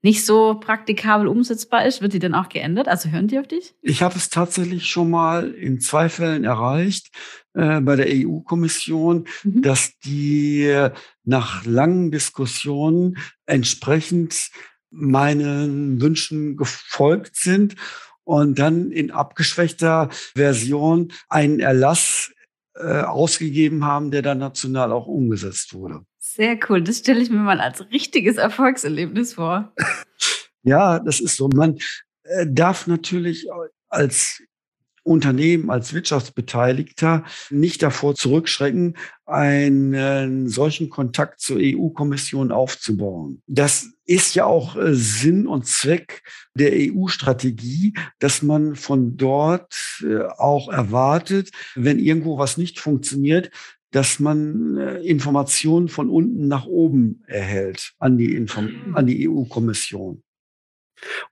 nicht 0.00 0.24
so 0.24 0.58
praktikabel 0.58 1.28
umsetzbar 1.28 1.84
ist, 1.84 2.00
wird 2.00 2.14
die 2.14 2.20
dann 2.20 2.34
auch 2.34 2.48
geändert? 2.48 2.88
Also 2.88 3.10
hören 3.10 3.28
die 3.28 3.38
auf 3.38 3.46
dich? 3.46 3.74
Ich 3.82 4.02
habe 4.02 4.16
es 4.16 4.30
tatsächlich 4.30 4.86
schon 4.86 5.10
mal 5.10 5.50
in 5.50 5.78
zwei 5.80 6.08
Fällen 6.08 6.44
erreicht 6.44 7.08
äh, 7.52 7.80
bei 7.82 7.96
der 7.96 8.06
EU-Kommission, 8.08 9.26
mhm. 9.42 9.60
dass 9.60 9.98
die 9.98 10.88
nach 11.24 11.66
langen 11.66 12.10
Diskussionen 12.10 13.18
entsprechend 13.44 14.50
meinen 14.90 16.00
Wünschen 16.00 16.56
gefolgt 16.56 17.36
sind 17.36 17.74
und 18.28 18.58
dann 18.58 18.90
in 18.90 19.10
abgeschwächter 19.10 20.10
Version 20.34 21.12
einen 21.30 21.60
Erlass 21.60 22.30
äh, 22.74 23.00
ausgegeben 23.00 23.86
haben, 23.86 24.10
der 24.10 24.20
dann 24.20 24.36
national 24.36 24.92
auch 24.92 25.06
umgesetzt 25.06 25.72
wurde. 25.72 26.02
Sehr 26.18 26.58
cool. 26.68 26.82
Das 26.82 26.98
stelle 26.98 27.22
ich 27.22 27.30
mir 27.30 27.38
mal 27.38 27.58
als 27.58 27.90
richtiges 27.90 28.36
Erfolgserlebnis 28.36 29.34
vor. 29.34 29.72
ja, 30.62 30.98
das 30.98 31.20
ist 31.20 31.36
so. 31.36 31.48
Man 31.48 31.78
äh, 32.24 32.46
darf 32.46 32.86
natürlich 32.86 33.46
als 33.88 34.42
Unternehmen 35.08 35.70
als 35.70 35.92
Wirtschaftsbeteiligter 35.92 37.24
nicht 37.50 37.82
davor 37.82 38.14
zurückschrecken, 38.14 38.96
einen 39.26 40.48
solchen 40.48 40.88
Kontakt 40.88 41.40
zur 41.40 41.58
EU-Kommission 41.60 42.52
aufzubauen. 42.52 43.42
Das 43.46 43.88
ist 44.06 44.34
ja 44.34 44.46
auch 44.46 44.76
äh, 44.76 44.94
Sinn 44.94 45.46
und 45.46 45.66
Zweck 45.66 46.22
der 46.54 46.72
EU-Strategie, 46.72 47.92
dass 48.18 48.42
man 48.42 48.74
von 48.74 49.16
dort 49.16 50.02
äh, 50.02 50.22
auch 50.22 50.70
erwartet, 50.70 51.50
wenn 51.74 51.98
irgendwo 51.98 52.38
was 52.38 52.56
nicht 52.56 52.80
funktioniert, 52.80 53.50
dass 53.90 54.18
man 54.18 54.76
äh, 54.76 54.98
Informationen 55.00 55.88
von 55.88 56.08
unten 56.10 56.48
nach 56.48 56.66
oben 56.66 57.22
erhält 57.26 57.92
an 57.98 58.18
die, 58.18 58.34
Inform 58.34 58.94
an 58.94 59.06
die 59.06 59.28
EU-Kommission. 59.28 60.22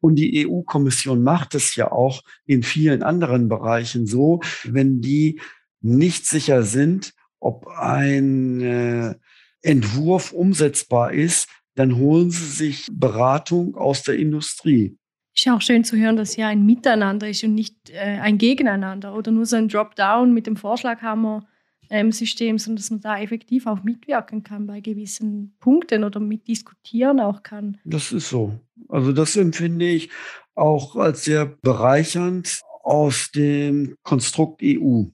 Und 0.01 0.17
die 0.17 0.47
EU-Kommission 0.47 1.23
macht 1.23 1.55
es 1.55 1.77
ja 1.77 1.91
auch 1.91 2.23
in 2.45 2.63
vielen 2.63 3.03
anderen 3.03 3.49
Bereichen 3.49 4.07
so, 4.07 4.41
wenn 4.65 5.01
die 5.01 5.41
nicht 5.81 6.27
sicher 6.27 6.63
sind, 6.63 7.15
ob 7.41 7.67
ein 7.69 8.61
äh, 8.61 9.15
Entwurf 9.63 10.33
umsetzbar 10.33 11.13
ist, 11.13 11.49
dann 11.75 11.97
holen 11.97 12.31
sie 12.31 12.47
sich 12.47 12.87
Beratung 12.91 13.77
aus 13.77 14.03
der 14.03 14.17
Industrie. 14.17 14.97
Ist 15.35 15.45
ja 15.45 15.55
auch 15.55 15.61
schön 15.61 15.85
zu 15.85 15.97
hören, 15.97 16.17
dass 16.17 16.35
hier 16.35 16.47
ein 16.47 16.65
Miteinander 16.65 17.29
ist 17.29 17.45
und 17.45 17.55
nicht 17.55 17.91
äh, 17.91 18.19
ein 18.21 18.39
Gegeneinander 18.39 19.15
oder 19.15 19.31
nur 19.31 19.45
so 19.45 19.57
ein 19.57 19.69
Dropdown 19.69 20.33
mit 20.33 20.47
dem 20.47 20.57
Vorschlaghammer 20.57 21.47
ähm, 21.91 22.13
System, 22.13 22.59
sondern 22.59 22.77
dass 22.77 22.91
man 22.91 23.01
da 23.01 23.21
effektiv 23.21 23.67
auch 23.67 23.83
mitwirken 23.83 24.43
kann 24.43 24.67
bei 24.67 24.81
gewissen 24.81 25.57
Punkten 25.61 26.05
oder 26.05 26.21
mitdiskutieren 26.21 27.21
auch 27.21 27.43
kann. 27.43 27.79
Das 27.85 28.13
ist 28.13 28.29
so. 28.29 28.59
Also 28.89 29.13
das 29.13 29.37
empfinde 29.37 29.87
ich 29.87 30.11
auch 30.55 30.97
als 30.97 31.25
sehr 31.25 31.47
bereichernd 31.47 32.61
aus 32.83 33.31
dem 33.33 33.97
Konstrukt 34.03 34.61
EU. 34.63 35.05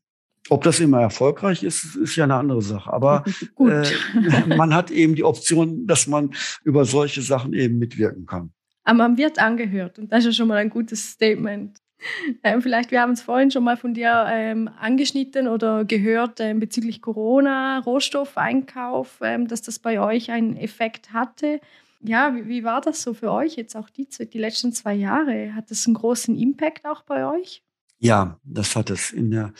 Ob 0.49 0.65
das 0.65 0.81
immer 0.81 1.01
erfolgreich 1.01 1.63
ist, 1.63 1.97
ist 1.97 2.17
ja 2.17 2.25
eine 2.25 2.35
andere 2.35 2.63
Sache. 2.63 2.93
Aber 2.93 3.25
äh, 3.59 4.57
man 4.57 4.75
hat 4.75 4.91
eben 4.91 5.15
die 5.15 5.25
Option, 5.25 5.87
dass 5.87 6.07
man 6.07 6.35
über 6.65 6.85
solche 6.85 7.23
Sachen 7.23 7.53
eben 7.53 7.79
mitwirken 7.79 8.27
kann. 8.27 8.53
Aber 8.85 8.99
man 8.99 9.17
wird 9.17 9.39
angehört 9.39 9.99
und 9.99 10.11
das 10.11 10.21
ist 10.21 10.25
ja 10.27 10.33
schon 10.33 10.49
mal 10.49 10.57
ein 10.57 10.71
gutes 10.71 11.13
Statement. 11.13 11.79
Ähm, 12.45 12.63
vielleicht, 12.63 12.91
wir 12.91 13.01
haben 13.01 13.13
es 13.13 13.23
vorhin 13.23 13.51
schon 13.51 13.65
mal 13.65 13.77
von 13.77 13.95
dir 13.95 14.27
ähm, 14.29 14.69
angeschnitten 14.81 15.47
oder 15.47 15.85
gehört 15.85 16.41
ähm, 16.41 16.61
bezüglich 16.61 17.01
Corona, 17.01 17.79
Rohstoffeinkauf, 17.81 19.21
ähm, 19.23 19.47
dass 19.49 19.63
das 19.63 19.79
bei 19.79 20.01
euch 20.01 20.31
einen 20.31 20.57
Effekt 20.57 21.13
hatte. 21.13 21.61
Ja, 22.01 22.35
wie, 22.35 22.49
wie, 22.49 22.65
war 22.65 22.81
das 22.81 23.03
so 23.03 23.15
für 23.15 23.31
euch 23.31 23.55
jetzt 23.55 23.77
auch 23.77 23.89
die, 23.89 24.09
die 24.09 24.39
letzten 24.39 24.73
zwei 24.73 24.95
Jahre? 24.95 25.55
Hat 25.55 25.71
das 25.71 25.87
einen 25.87 25.95
großen 25.95 26.37
Impact 26.37 26.85
auch 26.85 27.03
bei 27.03 27.27
euch? 27.27 27.63
Ja, 27.99 28.41
das 28.43 28.75
hat 28.75 28.91
es. 28.91 29.13
In 29.13 29.31
der, 29.31 29.53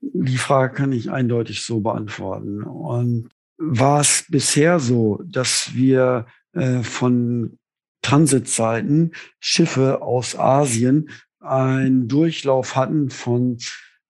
die 0.00 0.38
Frage 0.38 0.74
kann 0.74 0.92
ich 0.92 1.10
eindeutig 1.10 1.62
so 1.64 1.80
beantworten. 1.80 2.62
Und 2.62 3.28
war 3.58 4.00
es 4.00 4.24
bisher 4.28 4.80
so, 4.80 5.22
dass 5.26 5.74
wir 5.74 6.26
äh, 6.52 6.82
von 6.82 7.58
Transitzeiten 8.02 9.12
Schiffe 9.38 10.00
aus 10.00 10.38
Asien 10.38 11.10
einen 11.40 12.08
Durchlauf 12.08 12.76
hatten 12.76 13.10
von 13.10 13.58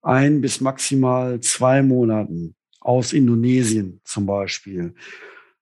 ein 0.02 0.40
bis 0.40 0.60
maximal 0.60 1.40
zwei 1.40 1.82
Monaten 1.82 2.54
aus 2.80 3.12
Indonesien 3.12 4.00
zum 4.04 4.26
Beispiel. 4.26 4.94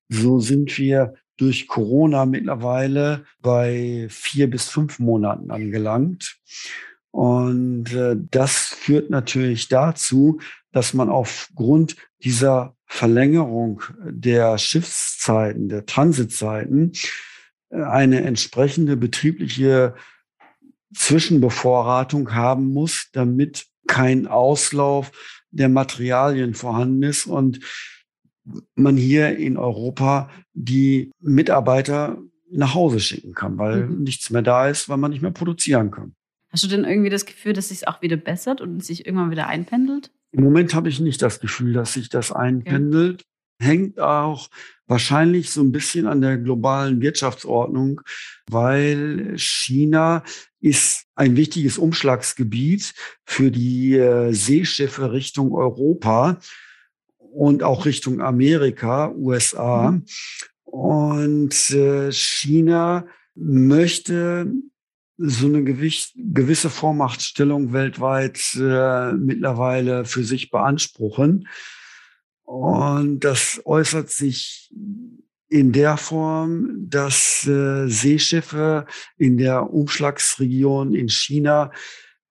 So 0.08 0.40
sind 0.40 0.76
wir 0.78 1.14
durch 1.36 1.68
Corona 1.68 2.26
mittlerweile 2.26 3.24
bei 3.40 4.06
vier 4.10 4.50
bis 4.50 4.68
fünf 4.68 4.98
Monaten 4.98 5.50
angelangt. 5.50 6.38
Und 7.10 7.92
äh, 7.94 8.16
das 8.30 8.66
führt 8.66 9.10
natürlich 9.10 9.68
dazu, 9.68 10.40
dass 10.72 10.94
man 10.94 11.08
aufgrund 11.08 11.96
dieser 12.22 12.76
Verlängerung 12.86 13.82
der 14.04 14.58
Schiffszeiten, 14.58 15.68
der 15.68 15.86
Transitzeiten, 15.86 16.92
äh, 17.70 17.82
eine 17.82 18.22
entsprechende 18.22 18.96
betriebliche 18.96 19.94
Zwischenbevorratung 20.94 22.34
haben 22.34 22.72
muss, 22.72 23.08
damit 23.12 23.66
kein 23.86 24.26
Auslauf 24.26 25.10
der 25.50 25.68
Materialien 25.68 26.54
vorhanden 26.54 27.02
ist 27.02 27.26
und 27.26 27.60
man 28.74 28.96
hier 28.96 29.36
in 29.36 29.56
Europa 29.56 30.30
die 30.52 31.10
Mitarbeiter 31.20 32.18
nach 32.50 32.74
Hause 32.74 33.00
schicken 33.00 33.34
kann, 33.34 33.58
weil 33.58 33.86
mhm. 33.86 34.04
nichts 34.04 34.30
mehr 34.30 34.42
da 34.42 34.68
ist, 34.68 34.88
weil 34.88 34.96
man 34.96 35.10
nicht 35.10 35.20
mehr 35.20 35.30
produzieren 35.30 35.90
kann. 35.90 36.14
Hast 36.50 36.64
du 36.64 36.68
denn 36.68 36.84
irgendwie 36.84 37.10
das 37.10 37.26
Gefühl, 37.26 37.52
dass 37.52 37.68
sich 37.68 37.88
auch 37.88 38.00
wieder 38.00 38.16
bessert 38.16 38.62
und 38.62 38.82
sich 38.82 39.04
irgendwann 39.04 39.30
wieder 39.30 39.48
einpendelt? 39.48 40.10
Im 40.32 40.44
Moment 40.44 40.74
habe 40.74 40.88
ich 40.88 41.00
nicht 41.00 41.20
das 41.20 41.40
Gefühl, 41.40 41.74
dass 41.74 41.92
sich 41.92 42.08
das 42.08 42.32
einpendelt. 42.32 43.22
Okay 43.22 43.27
hängt 43.58 44.00
auch 44.00 44.48
wahrscheinlich 44.86 45.50
so 45.50 45.60
ein 45.60 45.72
bisschen 45.72 46.06
an 46.06 46.20
der 46.20 46.38
globalen 46.38 47.00
Wirtschaftsordnung, 47.00 48.00
weil 48.50 49.34
China 49.36 50.24
ist 50.60 51.04
ein 51.14 51.36
wichtiges 51.36 51.78
Umschlagsgebiet 51.78 52.94
für 53.24 53.50
die 53.50 53.96
äh, 53.96 54.32
Seeschiffe 54.32 55.12
Richtung 55.12 55.52
Europa 55.52 56.40
und 57.18 57.62
auch 57.62 57.84
Richtung 57.84 58.20
Amerika, 58.20 59.12
USA. 59.12 59.92
Mhm. 59.92 60.04
Und 60.64 61.70
äh, 61.70 62.10
China 62.12 63.06
möchte 63.34 64.52
so 65.18 65.46
eine 65.46 65.64
Gewicht, 65.64 66.14
gewisse 66.16 66.70
Vormachtstellung 66.70 67.72
weltweit 67.72 68.40
äh, 68.56 69.12
mittlerweile 69.12 70.04
für 70.04 70.24
sich 70.24 70.50
beanspruchen. 70.50 71.48
Und 72.48 73.24
das 73.24 73.60
äußert 73.66 74.08
sich 74.08 74.72
in 75.50 75.70
der 75.72 75.98
Form, 75.98 76.88
dass 76.88 77.46
äh, 77.46 77.88
Seeschiffe 77.88 78.86
in 79.18 79.36
der 79.36 79.70
Umschlagsregion 79.70 80.94
in 80.94 81.10
China 81.10 81.70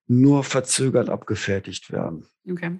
nur 0.07 0.43
verzögert 0.43 1.09
abgefertigt 1.09 1.91
werden. 1.91 2.26
Okay. 2.49 2.80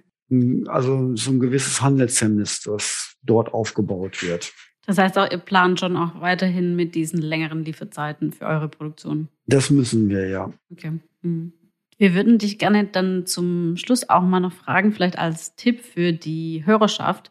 Also 0.66 1.14
so 1.14 1.30
ein 1.30 1.38
gewisses 1.38 1.80
Handelshemmnis, 1.80 2.62
das 2.62 3.14
dort 3.22 3.54
aufgebaut 3.54 4.20
wird. 4.20 4.52
Das 4.86 4.98
heißt 4.98 5.16
auch, 5.16 5.30
ihr 5.30 5.38
plant 5.38 5.78
schon 5.78 5.96
auch 5.96 6.20
weiterhin 6.20 6.74
mit 6.74 6.96
diesen 6.96 7.22
längeren 7.22 7.64
Lieferzeiten 7.64 8.32
für 8.32 8.46
eure 8.46 8.68
Produktion. 8.68 9.28
Das 9.46 9.70
müssen 9.70 10.08
wir, 10.08 10.28
ja. 10.28 10.52
Okay. 10.72 10.98
Mhm. 11.22 11.52
Wir 11.98 12.14
würden 12.14 12.38
dich 12.38 12.58
gerne 12.58 12.84
dann 12.84 13.26
zum 13.26 13.76
Schluss 13.76 14.08
auch 14.08 14.22
mal 14.22 14.40
noch 14.40 14.52
fragen, 14.52 14.92
vielleicht 14.92 15.18
als 15.18 15.56
Tipp 15.56 15.80
für 15.80 16.12
die 16.12 16.62
Hörerschaft, 16.64 17.30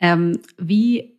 ähm, 0.00 0.38
wie, 0.58 1.18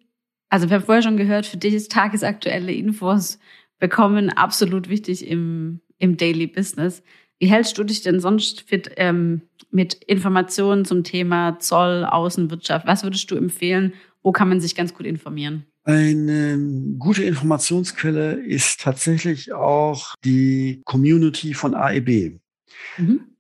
also 0.50 0.70
wir 0.70 0.78
haben 0.78 0.86
vorher 0.86 1.04
schon 1.04 1.18
gehört, 1.18 1.46
für 1.46 1.58
dich 1.58 1.74
ist 1.74 1.92
tagesaktuelle 1.92 2.72
Infos 2.72 3.40
bekommen 3.80 4.30
absolut 4.30 4.90
wichtig 4.90 5.28
im, 5.28 5.82
im 5.98 6.18
Daily 6.18 6.48
Business. 6.48 7.04
Wie 7.40 7.48
hältst 7.48 7.78
du 7.78 7.84
dich 7.84 8.02
denn 8.02 8.20
sonst 8.20 8.62
fit 8.62 8.92
ähm, 8.96 9.42
mit 9.70 9.96
Informationen 9.96 10.86
zum 10.86 11.04
Thema 11.04 11.60
Zoll, 11.60 12.06
Außenwirtschaft? 12.06 12.88
Was 12.88 13.04
würdest 13.04 13.30
du 13.30 13.36
empfehlen? 13.36 13.94
Wo 14.24 14.32
kann 14.32 14.48
man 14.48 14.62
sich 14.62 14.76
ganz 14.76 14.94
gut 14.94 15.06
informieren? 15.06 15.66
Eine 15.84 16.58
gute 16.98 17.24
Informationsquelle 17.24 18.34
ist 18.34 18.82
tatsächlich 18.82 19.54
auch 19.54 20.16
die 20.24 20.82
Community 20.86 21.54
von 21.54 21.76
AEB. 21.76 22.40
Mhm. 22.98 23.36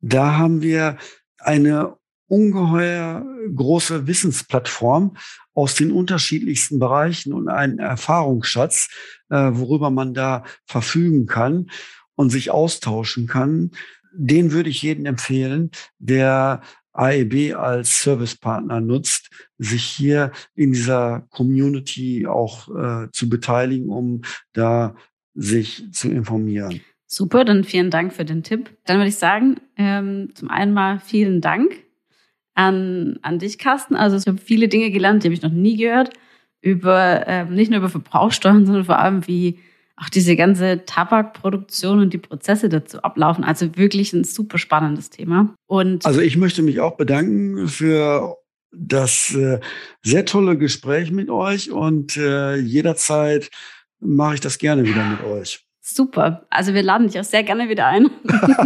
Da 0.00 0.36
haben 0.36 0.62
wir 0.62 0.98
eine 1.38 1.96
ungeheuer 2.28 3.24
große 3.54 4.06
Wissensplattform 4.06 5.16
aus 5.54 5.74
den 5.74 5.90
unterschiedlichsten 5.90 6.78
Bereichen 6.78 7.32
und 7.32 7.48
einen 7.48 7.78
Erfahrungsschatz, 7.78 8.88
äh, 9.30 9.50
worüber 9.52 9.90
man 9.90 10.14
da 10.14 10.44
verfügen 10.66 11.26
kann 11.26 11.70
und 12.14 12.30
sich 12.30 12.50
austauschen 12.50 13.26
kann. 13.26 13.70
Den 14.12 14.52
würde 14.52 14.70
ich 14.70 14.82
jedem 14.82 15.06
empfehlen, 15.06 15.70
der 15.98 16.62
AEB 16.92 17.54
als 17.54 18.02
Servicepartner 18.02 18.80
nutzt, 18.80 19.30
sich 19.58 19.84
hier 19.84 20.32
in 20.54 20.72
dieser 20.72 21.26
Community 21.30 22.26
auch 22.26 22.68
äh, 22.68 23.10
zu 23.12 23.28
beteiligen, 23.28 23.88
um 23.88 24.22
da 24.52 24.96
sich 25.34 25.84
zu 25.92 26.10
informieren. 26.10 26.80
Super, 27.10 27.46
dann 27.46 27.64
vielen 27.64 27.90
Dank 27.90 28.12
für 28.12 28.26
den 28.26 28.42
Tipp. 28.42 28.70
Dann 28.84 28.98
würde 28.98 29.08
ich 29.08 29.16
sagen, 29.16 29.56
ähm, 29.78 30.28
zum 30.34 30.50
einen 30.50 30.74
mal 30.74 31.00
vielen 31.00 31.40
Dank 31.40 31.72
an, 32.54 33.18
an 33.22 33.38
dich, 33.38 33.58
Carsten. 33.58 33.96
Also 33.96 34.18
ich 34.18 34.26
habe 34.26 34.36
viele 34.36 34.68
Dinge 34.68 34.90
gelernt, 34.90 35.22
die 35.22 35.28
habe 35.28 35.34
ich 35.34 35.42
noch 35.42 35.50
nie 35.50 35.78
gehört. 35.78 36.10
Über 36.60 37.26
ähm, 37.26 37.54
nicht 37.54 37.70
nur 37.70 37.78
über 37.78 37.88
Verbrauchssteuern, 37.88 38.66
sondern 38.66 38.84
vor 38.84 38.98
allem, 38.98 39.26
wie 39.26 39.58
auch 39.96 40.10
diese 40.10 40.36
ganze 40.36 40.84
Tabakproduktion 40.84 41.98
und 41.98 42.12
die 42.12 42.18
Prozesse 42.18 42.68
dazu 42.68 43.00
ablaufen. 43.02 43.42
Also 43.42 43.76
wirklich 43.76 44.12
ein 44.12 44.24
super 44.24 44.58
spannendes 44.58 45.08
Thema. 45.08 45.54
Und 45.66 46.04
also 46.04 46.20
ich 46.20 46.36
möchte 46.36 46.60
mich 46.60 46.80
auch 46.80 46.96
bedanken 46.96 47.68
für 47.68 48.36
das 48.70 49.34
äh, 49.34 49.60
sehr 50.02 50.26
tolle 50.26 50.58
Gespräch 50.58 51.10
mit 51.10 51.30
euch 51.30 51.70
und 51.70 52.18
äh, 52.18 52.56
jederzeit 52.56 53.48
mache 53.98 54.34
ich 54.34 54.40
das 54.40 54.58
gerne 54.58 54.84
wieder 54.84 55.04
mit 55.04 55.24
euch. 55.24 55.67
Super. 55.90 56.46
Also 56.50 56.74
wir 56.74 56.82
laden 56.82 57.06
dich 57.06 57.18
auch 57.18 57.24
sehr 57.24 57.42
gerne 57.42 57.68
wieder 57.70 57.86
ein. 57.86 58.10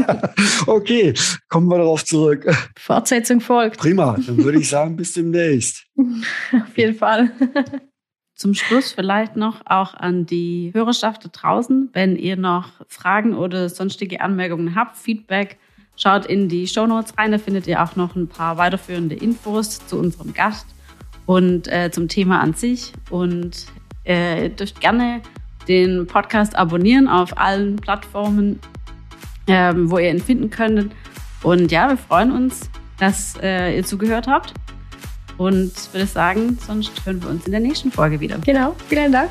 okay, 0.66 1.14
kommen 1.48 1.68
wir 1.68 1.78
darauf 1.78 2.04
zurück. 2.04 2.52
Fortsetzung 2.76 3.40
folgt. 3.40 3.78
Prima, 3.78 4.16
dann 4.26 4.38
würde 4.38 4.58
ich 4.58 4.68
sagen, 4.68 4.96
bis 4.96 5.12
demnächst. 5.12 5.86
Auf 5.96 6.76
jeden 6.76 6.96
Fall. 6.96 7.30
Zum 8.34 8.54
Schluss 8.54 8.90
vielleicht 8.90 9.36
noch 9.36 9.60
auch 9.66 9.94
an 9.94 10.26
die 10.26 10.72
Hörerschaft 10.74 11.24
da 11.24 11.28
draußen, 11.28 11.90
wenn 11.92 12.16
ihr 12.16 12.36
noch 12.36 12.70
Fragen 12.88 13.34
oder 13.34 13.68
sonstige 13.68 14.20
Anmerkungen 14.20 14.74
habt, 14.74 14.96
Feedback, 14.96 15.58
schaut 15.96 16.26
in 16.26 16.48
die 16.48 16.66
Show 16.66 16.88
Notes 16.88 17.16
rein, 17.16 17.30
da 17.30 17.38
findet 17.38 17.68
ihr 17.68 17.82
auch 17.84 17.94
noch 17.94 18.16
ein 18.16 18.26
paar 18.26 18.58
weiterführende 18.58 19.14
Infos 19.14 19.86
zu 19.86 19.96
unserem 19.96 20.34
Gast 20.34 20.66
und 21.26 21.68
äh, 21.68 21.92
zum 21.92 22.08
Thema 22.08 22.40
an 22.40 22.54
sich. 22.54 22.92
Und 23.10 23.66
äh, 24.04 24.42
ihr 24.42 24.48
dürft 24.48 24.80
gerne 24.80 25.22
den 25.68 26.06
Podcast 26.06 26.56
abonnieren 26.56 27.08
auf 27.08 27.36
allen 27.38 27.76
Plattformen, 27.76 28.58
ähm, 29.46 29.90
wo 29.90 29.98
ihr 29.98 30.10
ihn 30.10 30.20
finden 30.20 30.50
könntet. 30.50 30.92
Und 31.42 31.72
ja, 31.72 31.88
wir 31.88 31.96
freuen 31.96 32.32
uns, 32.32 32.70
dass 32.98 33.34
äh, 33.42 33.76
ihr 33.76 33.84
zugehört 33.84 34.26
habt. 34.26 34.54
Und 35.38 35.72
würde 35.92 36.06
sagen, 36.06 36.58
sonst 36.64 36.92
hören 37.04 37.22
wir 37.22 37.30
uns 37.30 37.46
in 37.46 37.52
der 37.52 37.60
nächsten 37.60 37.90
Folge 37.90 38.20
wieder. 38.20 38.38
Genau, 38.44 38.76
vielen 38.88 39.10
Dank. 39.10 39.30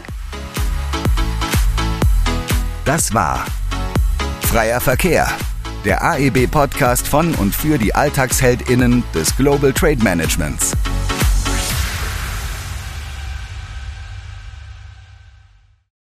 Das 2.86 3.14
war 3.14 3.46
Freier 4.42 4.82
Verkehr, 4.82 5.28
der 5.86 6.04
AEB-Podcast 6.04 7.08
von 7.08 7.34
und 7.36 7.56
für 7.56 7.78
die 7.78 7.96
AlltagsheldInnen 7.96 9.04
des 9.16 9.38
Global 9.38 9.72
Trade 9.72 10.04
Managements. 10.04 10.74